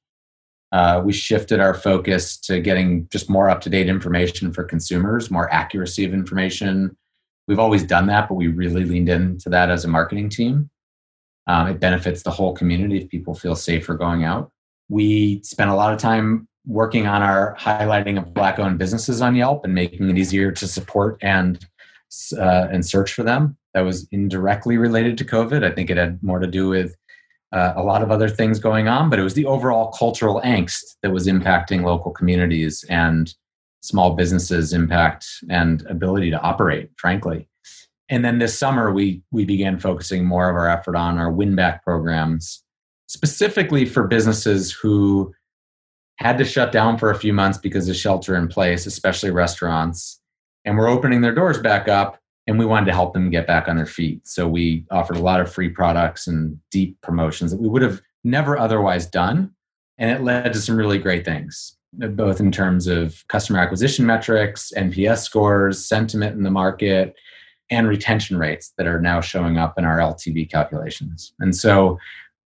Uh, 0.73 1.01
we 1.03 1.13
shifted 1.13 1.61
our 1.61 1.73
focus 1.73 2.37
to 2.37 2.59
getting 2.59 3.07
just 3.09 3.29
more 3.29 3.49
up 3.49 3.61
to 3.61 3.69
date 3.69 3.87
information 3.87 4.51
for 4.51 4.65
consumers, 4.65 5.31
more 5.31 5.51
accuracy 5.53 6.03
of 6.03 6.13
information. 6.13 6.95
We've 7.47 7.59
always 7.59 7.83
done 7.83 8.07
that, 8.07 8.27
but 8.27 8.35
we 8.35 8.47
really 8.47 8.83
leaned 8.83 9.07
into 9.07 9.49
that 9.49 9.69
as 9.69 9.85
a 9.85 9.87
marketing 9.87 10.29
team. 10.29 10.69
Um, 11.47 11.67
it 11.67 11.79
benefits 11.79 12.23
the 12.23 12.31
whole 12.31 12.53
community 12.53 12.97
if 12.97 13.07
people 13.07 13.33
feel 13.33 13.55
safer 13.55 13.93
going 13.93 14.25
out. 14.25 14.51
We 14.89 15.41
spent 15.43 15.69
a 15.69 15.75
lot 15.75 15.93
of 15.93 15.99
time 15.99 16.49
working 16.65 17.07
on 17.07 17.21
our 17.21 17.55
highlighting 17.57 18.17
of 18.17 18.33
Black 18.33 18.59
owned 18.59 18.77
businesses 18.77 19.21
on 19.21 19.35
Yelp 19.35 19.63
and 19.63 19.73
making 19.73 20.09
it 20.09 20.17
easier 20.17 20.51
to 20.51 20.67
support 20.67 21.17
and 21.21 21.65
uh, 22.37 22.67
and 22.71 22.85
search 22.85 23.13
for 23.13 23.23
them. 23.23 23.57
That 23.73 23.81
was 23.81 24.07
indirectly 24.11 24.77
related 24.77 25.17
to 25.19 25.25
COVID. 25.25 25.63
I 25.63 25.71
think 25.71 25.89
it 25.89 25.97
had 25.97 26.21
more 26.23 26.39
to 26.39 26.47
do 26.47 26.69
with 26.69 26.95
uh, 27.51 27.73
a 27.75 27.83
lot 27.83 28.01
of 28.01 28.11
other 28.11 28.29
things 28.29 28.59
going 28.59 28.87
on, 28.87 29.09
but 29.09 29.19
it 29.19 29.23
was 29.23 29.33
the 29.33 29.45
overall 29.45 29.91
cultural 29.91 30.41
angst 30.43 30.95
that 31.01 31.11
was 31.11 31.27
impacting 31.27 31.83
local 31.83 32.11
communities 32.11 32.83
and 32.89 33.33
small 33.81 34.15
businesses' 34.15 34.73
impact 34.73 35.27
and 35.49 35.85
ability 35.87 36.29
to 36.31 36.39
operate, 36.41 36.89
frankly. 36.97 37.47
And 38.09 38.23
then 38.23 38.39
this 38.39 38.57
summer, 38.57 38.91
we 38.91 39.21
we 39.31 39.45
began 39.45 39.79
focusing 39.79 40.25
more 40.25 40.49
of 40.49 40.55
our 40.55 40.69
effort 40.69 40.95
on 40.95 41.17
our 41.17 41.31
win 41.31 41.55
back 41.55 41.83
programs, 41.83 42.63
specifically 43.07 43.85
for 43.85 44.07
businesses 44.07 44.71
who 44.71 45.33
had 46.17 46.37
to 46.37 46.45
shut 46.45 46.71
down 46.71 46.97
for 46.97 47.11
a 47.11 47.19
few 47.19 47.33
months 47.33 47.57
because 47.57 47.87
of 47.87 47.95
shelter 47.95 48.35
in 48.35 48.47
place, 48.47 48.85
especially 48.85 49.29
restaurants, 49.29 50.19
and 50.67 50.77
we're 50.77 50.87
opening 50.87 51.21
their 51.21 51.33
doors 51.33 51.57
back 51.57 51.87
up 51.87 52.19
and 52.45 52.59
we 52.59 52.65
wanted 52.65 52.85
to 52.85 52.93
help 52.93 53.13
them 53.13 53.31
get 53.31 53.47
back 53.47 53.67
on 53.67 53.75
their 53.75 53.87
feet 53.87 54.27
so 54.27 54.47
we 54.47 54.85
offered 54.91 55.17
a 55.17 55.21
lot 55.21 55.41
of 55.41 55.51
free 55.51 55.69
products 55.69 56.27
and 56.27 56.59
deep 56.69 56.99
promotions 57.01 57.49
that 57.49 57.59
we 57.59 57.67
would 57.67 57.81
have 57.81 58.01
never 58.23 58.57
otherwise 58.57 59.07
done 59.07 59.51
and 59.97 60.11
it 60.11 60.21
led 60.21 60.53
to 60.53 60.61
some 60.61 60.77
really 60.77 60.99
great 60.99 61.25
things 61.25 61.75
both 61.93 62.39
in 62.39 62.51
terms 62.51 62.85
of 62.85 63.23
customer 63.29 63.57
acquisition 63.57 64.05
metrics 64.05 64.71
nps 64.77 65.23
scores 65.23 65.83
sentiment 65.83 66.35
in 66.35 66.43
the 66.43 66.51
market 66.51 67.15
and 67.69 67.87
retention 67.87 68.37
rates 68.37 68.73
that 68.77 68.87
are 68.87 69.01
now 69.01 69.21
showing 69.21 69.57
up 69.57 69.77
in 69.77 69.85
our 69.85 69.97
LTV 69.97 70.49
calculations. 70.49 71.33
And 71.39 71.55
so 71.55 71.99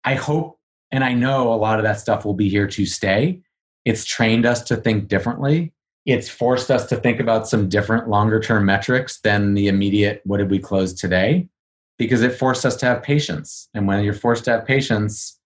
I 0.04 0.16
hope 0.16 0.60
and 0.92 1.04
I 1.04 1.14
know 1.14 1.54
a 1.54 1.56
lot 1.56 1.80
of 1.80 1.84
that 1.84 2.00
stuff 2.00 2.24
will 2.24 2.34
be 2.34 2.48
here 2.48 2.68
to 2.68 2.86
stay. 2.86 3.42
It's 3.84 4.06
trained 4.06 4.46
us 4.46 4.62
to 4.64 4.78
think 4.78 5.10
differently. 5.10 5.74
It's 6.08 6.30
forced 6.30 6.72
us 6.72 6.88
to 6.88 6.96
think 6.96 7.20
about 7.20 7.48
some 7.48 7.70
different 7.70 8.10
longer 8.10 8.40
term 8.40 8.66
metrics 8.66 9.20
than 9.20 9.54
the 9.54 9.68
immediate 9.68 10.22
what 10.24 10.38
did 10.38 10.50
we 10.50 10.58
close 10.58 10.94
today? 10.94 11.48
Because 12.00 12.22
it 12.22 12.34
forced 12.34 12.66
us 12.66 12.76
to 12.78 12.86
have 12.88 13.04
patience. 13.04 13.70
And 13.74 13.88
when 13.88 14.04
you're 14.04 14.14
forced 14.14 14.46
to 14.46 14.52
have 14.52 14.66
patience, 14.66 15.38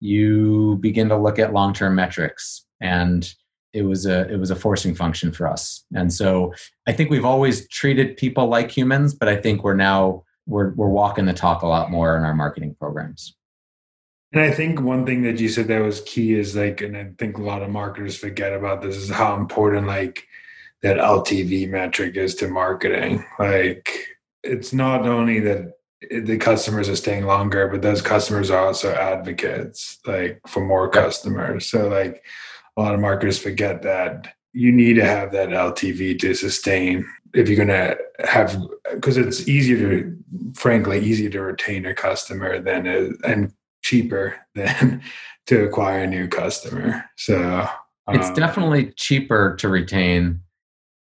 you 0.00 0.78
begin 0.80 1.08
to 1.08 1.16
look 1.16 1.38
at 1.38 1.52
long 1.52 1.74
term 1.74 1.94
metrics. 1.96 2.64
And 2.80 3.30
it 3.72 3.82
was 3.82 4.06
a 4.06 4.30
it 4.32 4.38
was 4.38 4.52
a 4.52 4.56
forcing 4.56 4.94
function 4.94 5.32
for 5.32 5.48
us. 5.48 5.84
And 5.94 6.12
so 6.12 6.54
I 6.86 6.92
think 6.92 7.10
we've 7.10 7.24
always 7.24 7.68
treated 7.68 8.16
people 8.16 8.46
like 8.46 8.70
humans, 8.70 9.14
but 9.14 9.28
I 9.28 9.36
think 9.36 9.64
we're 9.64 9.74
now 9.74 10.22
we're 10.46 10.72
we're 10.74 10.88
walking 10.88 11.26
the 11.26 11.32
talk 11.32 11.62
a 11.62 11.66
lot 11.66 11.90
more 11.90 12.16
in 12.16 12.22
our 12.22 12.34
marketing 12.34 12.76
programs. 12.78 13.34
And 14.34 14.42
I 14.42 14.50
think 14.50 14.80
one 14.80 15.06
thing 15.06 15.22
that 15.22 15.38
you 15.38 15.48
said 15.48 15.68
that 15.68 15.80
was 15.80 16.00
key 16.00 16.34
is 16.34 16.56
like, 16.56 16.80
and 16.80 16.96
I 16.96 17.12
think 17.18 17.38
a 17.38 17.42
lot 17.42 17.62
of 17.62 17.70
marketers 17.70 18.16
forget 18.16 18.52
about 18.52 18.82
this 18.82 18.96
is 18.96 19.08
how 19.08 19.36
important 19.36 19.86
like 19.86 20.26
that 20.82 20.96
LTV 20.96 21.70
metric 21.70 22.16
is 22.16 22.34
to 22.36 22.48
marketing. 22.48 23.24
Like, 23.38 24.08
it's 24.42 24.72
not 24.72 25.06
only 25.06 25.38
that 25.38 25.74
the 26.10 26.36
customers 26.36 26.88
are 26.88 26.96
staying 26.96 27.26
longer, 27.26 27.68
but 27.68 27.82
those 27.82 28.02
customers 28.02 28.50
are 28.50 28.66
also 28.66 28.92
advocates, 28.92 30.00
like 30.04 30.40
for 30.48 30.66
more 30.66 30.88
customers. 30.88 31.70
So, 31.70 31.86
like, 31.86 32.24
a 32.76 32.82
lot 32.82 32.92
of 32.92 33.00
marketers 33.00 33.38
forget 33.38 33.82
that 33.82 34.34
you 34.52 34.72
need 34.72 34.94
to 34.94 35.04
have 35.04 35.30
that 35.30 35.50
LTV 35.50 36.18
to 36.18 36.34
sustain 36.34 37.06
if 37.34 37.48
you're 37.48 37.64
going 37.64 37.68
to 37.68 37.96
have 38.26 38.60
because 38.94 39.16
it's 39.16 39.46
easier 39.48 39.78
to 39.78 40.16
frankly 40.54 40.98
easier 40.98 41.30
to 41.30 41.40
retain 41.40 41.86
a 41.86 41.94
customer 41.94 42.60
than 42.60 42.86
and 43.24 43.52
cheaper 43.84 44.34
than 44.54 45.02
to 45.46 45.64
acquire 45.64 46.02
a 46.02 46.06
new 46.06 46.26
customer. 46.26 47.04
So 47.16 47.68
it's 48.08 48.28
um, 48.28 48.34
definitely 48.34 48.92
cheaper 48.96 49.54
to 49.56 49.68
retain. 49.68 50.40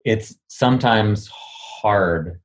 It's 0.04 0.36
sometimes 0.46 1.28
hard. 1.32 2.40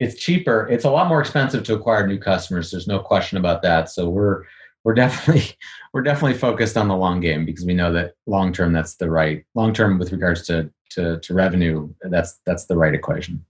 It's 0.00 0.16
cheaper. 0.16 0.66
It's 0.70 0.84
a 0.84 0.90
lot 0.90 1.08
more 1.08 1.20
expensive 1.20 1.64
to 1.64 1.74
acquire 1.74 2.06
new 2.06 2.18
customers. 2.18 2.70
There's 2.70 2.88
no 2.88 3.00
question 3.00 3.36
about 3.38 3.60
that. 3.62 3.90
So 3.90 4.08
we're 4.08 4.44
we're 4.84 4.94
definitely 5.02 5.56
we're 5.92 6.02
definitely 6.02 6.38
focused 6.38 6.76
on 6.76 6.88
the 6.88 6.96
long 6.96 7.20
game 7.20 7.44
because 7.44 7.66
we 7.66 7.74
know 7.74 7.92
that 7.92 8.14
long 8.26 8.52
term 8.52 8.72
that's 8.72 8.94
the 8.94 9.10
right 9.10 9.44
long 9.54 9.72
term 9.74 9.98
with 9.98 10.12
regards 10.12 10.46
to 10.46 10.70
to, 10.90 11.18
to 11.20 11.34
revenue 11.34 11.88
that's 12.02 12.40
that's 12.46 12.66
the 12.66 12.76
right 12.76 12.94
equation. 12.94 13.44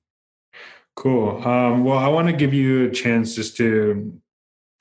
Cool. 0.95 1.43
Um, 1.47 1.85
well, 1.85 1.99
I 1.99 2.09
want 2.09 2.29
to 2.29 2.35
give 2.35 2.53
you 2.53 2.85
a 2.85 2.91
chance 2.91 3.35
just 3.35 3.57
to 3.57 4.21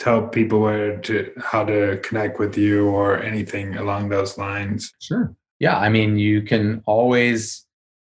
tell 0.01 0.27
people 0.27 0.59
where 0.59 0.97
to 0.97 1.31
how 1.37 1.63
to 1.63 1.99
connect 2.03 2.39
with 2.39 2.57
you 2.57 2.87
or 2.87 3.21
anything 3.21 3.77
along 3.77 4.09
those 4.09 4.35
lines? 4.37 4.91
Sure. 4.99 5.35
Yeah 5.59 5.77
i 5.77 5.89
mean 5.89 6.17
you 6.17 6.41
can 6.41 6.81
always 6.87 7.65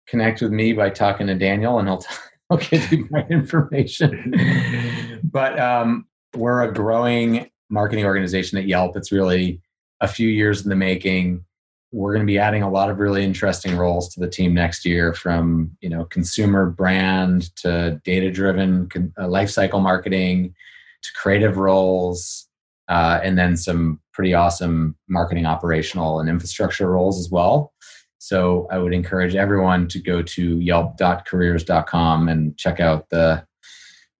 connect 0.07 0.41
with 0.41 0.53
me 0.53 0.73
by 0.73 0.89
talking 0.91 1.27
to 1.27 1.35
daniel 1.35 1.79
and 1.81 1.89
he'll, 1.89 1.99
t- 1.99 2.15
he'll 2.49 2.59
give 2.59 2.93
you 2.93 3.09
my 3.11 3.27
information. 3.29 4.35
But 5.33 5.61
um, 5.61 6.07
we're 6.35 6.63
a 6.63 6.73
growing 6.73 7.51
marketing 7.69 8.05
organization 8.05 8.59
at 8.59 8.67
yelp. 8.67 8.97
It's 8.97 9.13
really 9.13 9.61
a 10.01 10.09
few 10.09 10.29
years 10.29 10.63
in 10.65 10.71
the 10.71 10.75
making. 10.77 11.45
We're 11.93 12.15
going 12.15 12.27
to 12.27 12.31
be 12.31 12.39
adding 12.39 12.65
a 12.65 12.71
lot 12.71 12.91
of 12.91 12.99
really 12.99 13.23
interesting 13.23 13.77
roles 13.77 14.13
to 14.15 14.21
the 14.21 14.29
team 14.29 14.55
next 14.55 14.85
year 14.85 15.15
from 15.15 15.71
you 15.81 15.89
know 15.89 16.05
consumer 16.05 16.67
brand 16.67 17.55
to 17.57 18.01
data 18.05 18.31
driven 18.31 18.89
uh, 19.19 19.29
life 19.29 19.51
cycle 19.51 19.81
marketing 19.81 20.55
to 21.03 21.09
creative 21.17 21.57
roles, 21.57 22.49
uh, 22.89 23.21
and 23.23 23.39
then 23.39 23.57
some 23.57 24.01
pretty 24.13 24.35
awesome 24.35 24.97
marketing, 25.09 25.47
operational, 25.47 26.21
and 26.21 26.29
infrastructure 26.29 26.91
roles 26.91 27.19
as 27.19 27.31
well. 27.31 27.73
So 28.19 28.69
I 28.71 28.79
would 28.79 28.93
encourage 28.93 29.35
everyone 29.35 29.89
to 29.89 29.99
go 29.99 30.23
to 30.23 30.61
yelp.careers.com 30.61 32.29
and 32.29 32.57
check 32.59 32.79
out 32.79 33.09
the 33.11 33.45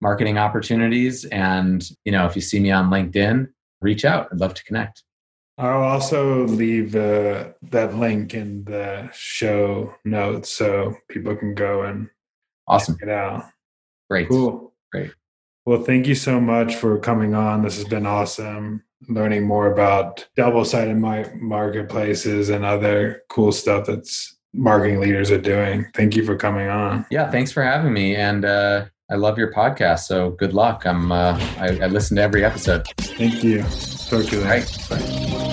marketing 0.01 0.39
opportunities. 0.39 1.27
And 1.27 1.87
you 2.05 2.13
know, 2.13 2.27
if 2.27 2.35
you 2.35 2.43
see 2.43 2.61
me 2.61 2.71
on 2.71 2.91
LinkedIn, 2.91 3.49
reach 3.81 4.05
out. 4.05 4.29
I'd 4.33 4.41
love 4.41 4.55
to 4.55 4.65
connect. 4.65 5.03
I'll 5.59 5.83
also 5.83 6.47
leave 6.47 6.97
uh, 6.97 7.51
that 7.71 7.95
link 7.95 8.33
in 8.33 8.65
the 8.65 9.11
show 9.13 9.95
notes 10.07 10.51
so 10.51 10.95
people 11.11 11.37
can 11.37 11.55
go 11.55 11.83
and 11.83 12.09
awesome 12.67 12.95
check 12.95 13.09
it 13.09 13.13
out. 13.13 13.45
Great. 14.09 14.29
Cool. 14.31 14.73
Great. 14.91 15.13
Well, 15.67 15.83
thank 15.83 16.07
you 16.07 16.15
so 16.15 16.41
much 16.41 16.77
for 16.77 16.99
coming 16.99 17.35
on. 17.35 17.63
This 17.63 17.77
has 17.77 17.85
been 17.85 18.07
awesome. 18.07 18.83
Learning 19.09 19.47
more 19.47 19.73
about 19.73 20.27
double 20.37 20.65
sided 20.65 20.97
marketplaces 20.97 22.49
and 22.49 22.65
other 22.65 23.23
cool 23.29 23.53
stuff 23.53 23.87
that's 23.87 24.37
marketing 24.53 25.01
leaders 25.01 25.31
are 25.31 25.41
doing. 25.41 25.87
Thank 25.95 26.17
you 26.17 26.25
for 26.25 26.37
coming 26.37 26.69
on. 26.69 27.07
Yeah, 27.11 27.31
thanks 27.31 27.53
for 27.53 27.63
having 27.63 27.93
me. 27.93 28.17
And 28.17 28.45
uh, 28.45 28.87
I 29.11 29.15
love 29.17 29.39
your 29.39 29.53
podcast. 29.53 30.01
So 30.01 30.31
good 30.31 30.55
luck. 30.55 30.87
I'm 30.87 31.13
uh, 31.13 31.39
I, 31.59 31.79
I 31.83 31.87
listen 31.87 32.17
to 32.17 32.23
every 32.23 32.45
episode. 32.45 32.87
Thank 32.99 33.43
you. 33.43 33.63
Talk 33.63 34.27
to 34.27 34.37
you 34.37 34.45
later. 34.45 34.67
Bye. 34.89 35.50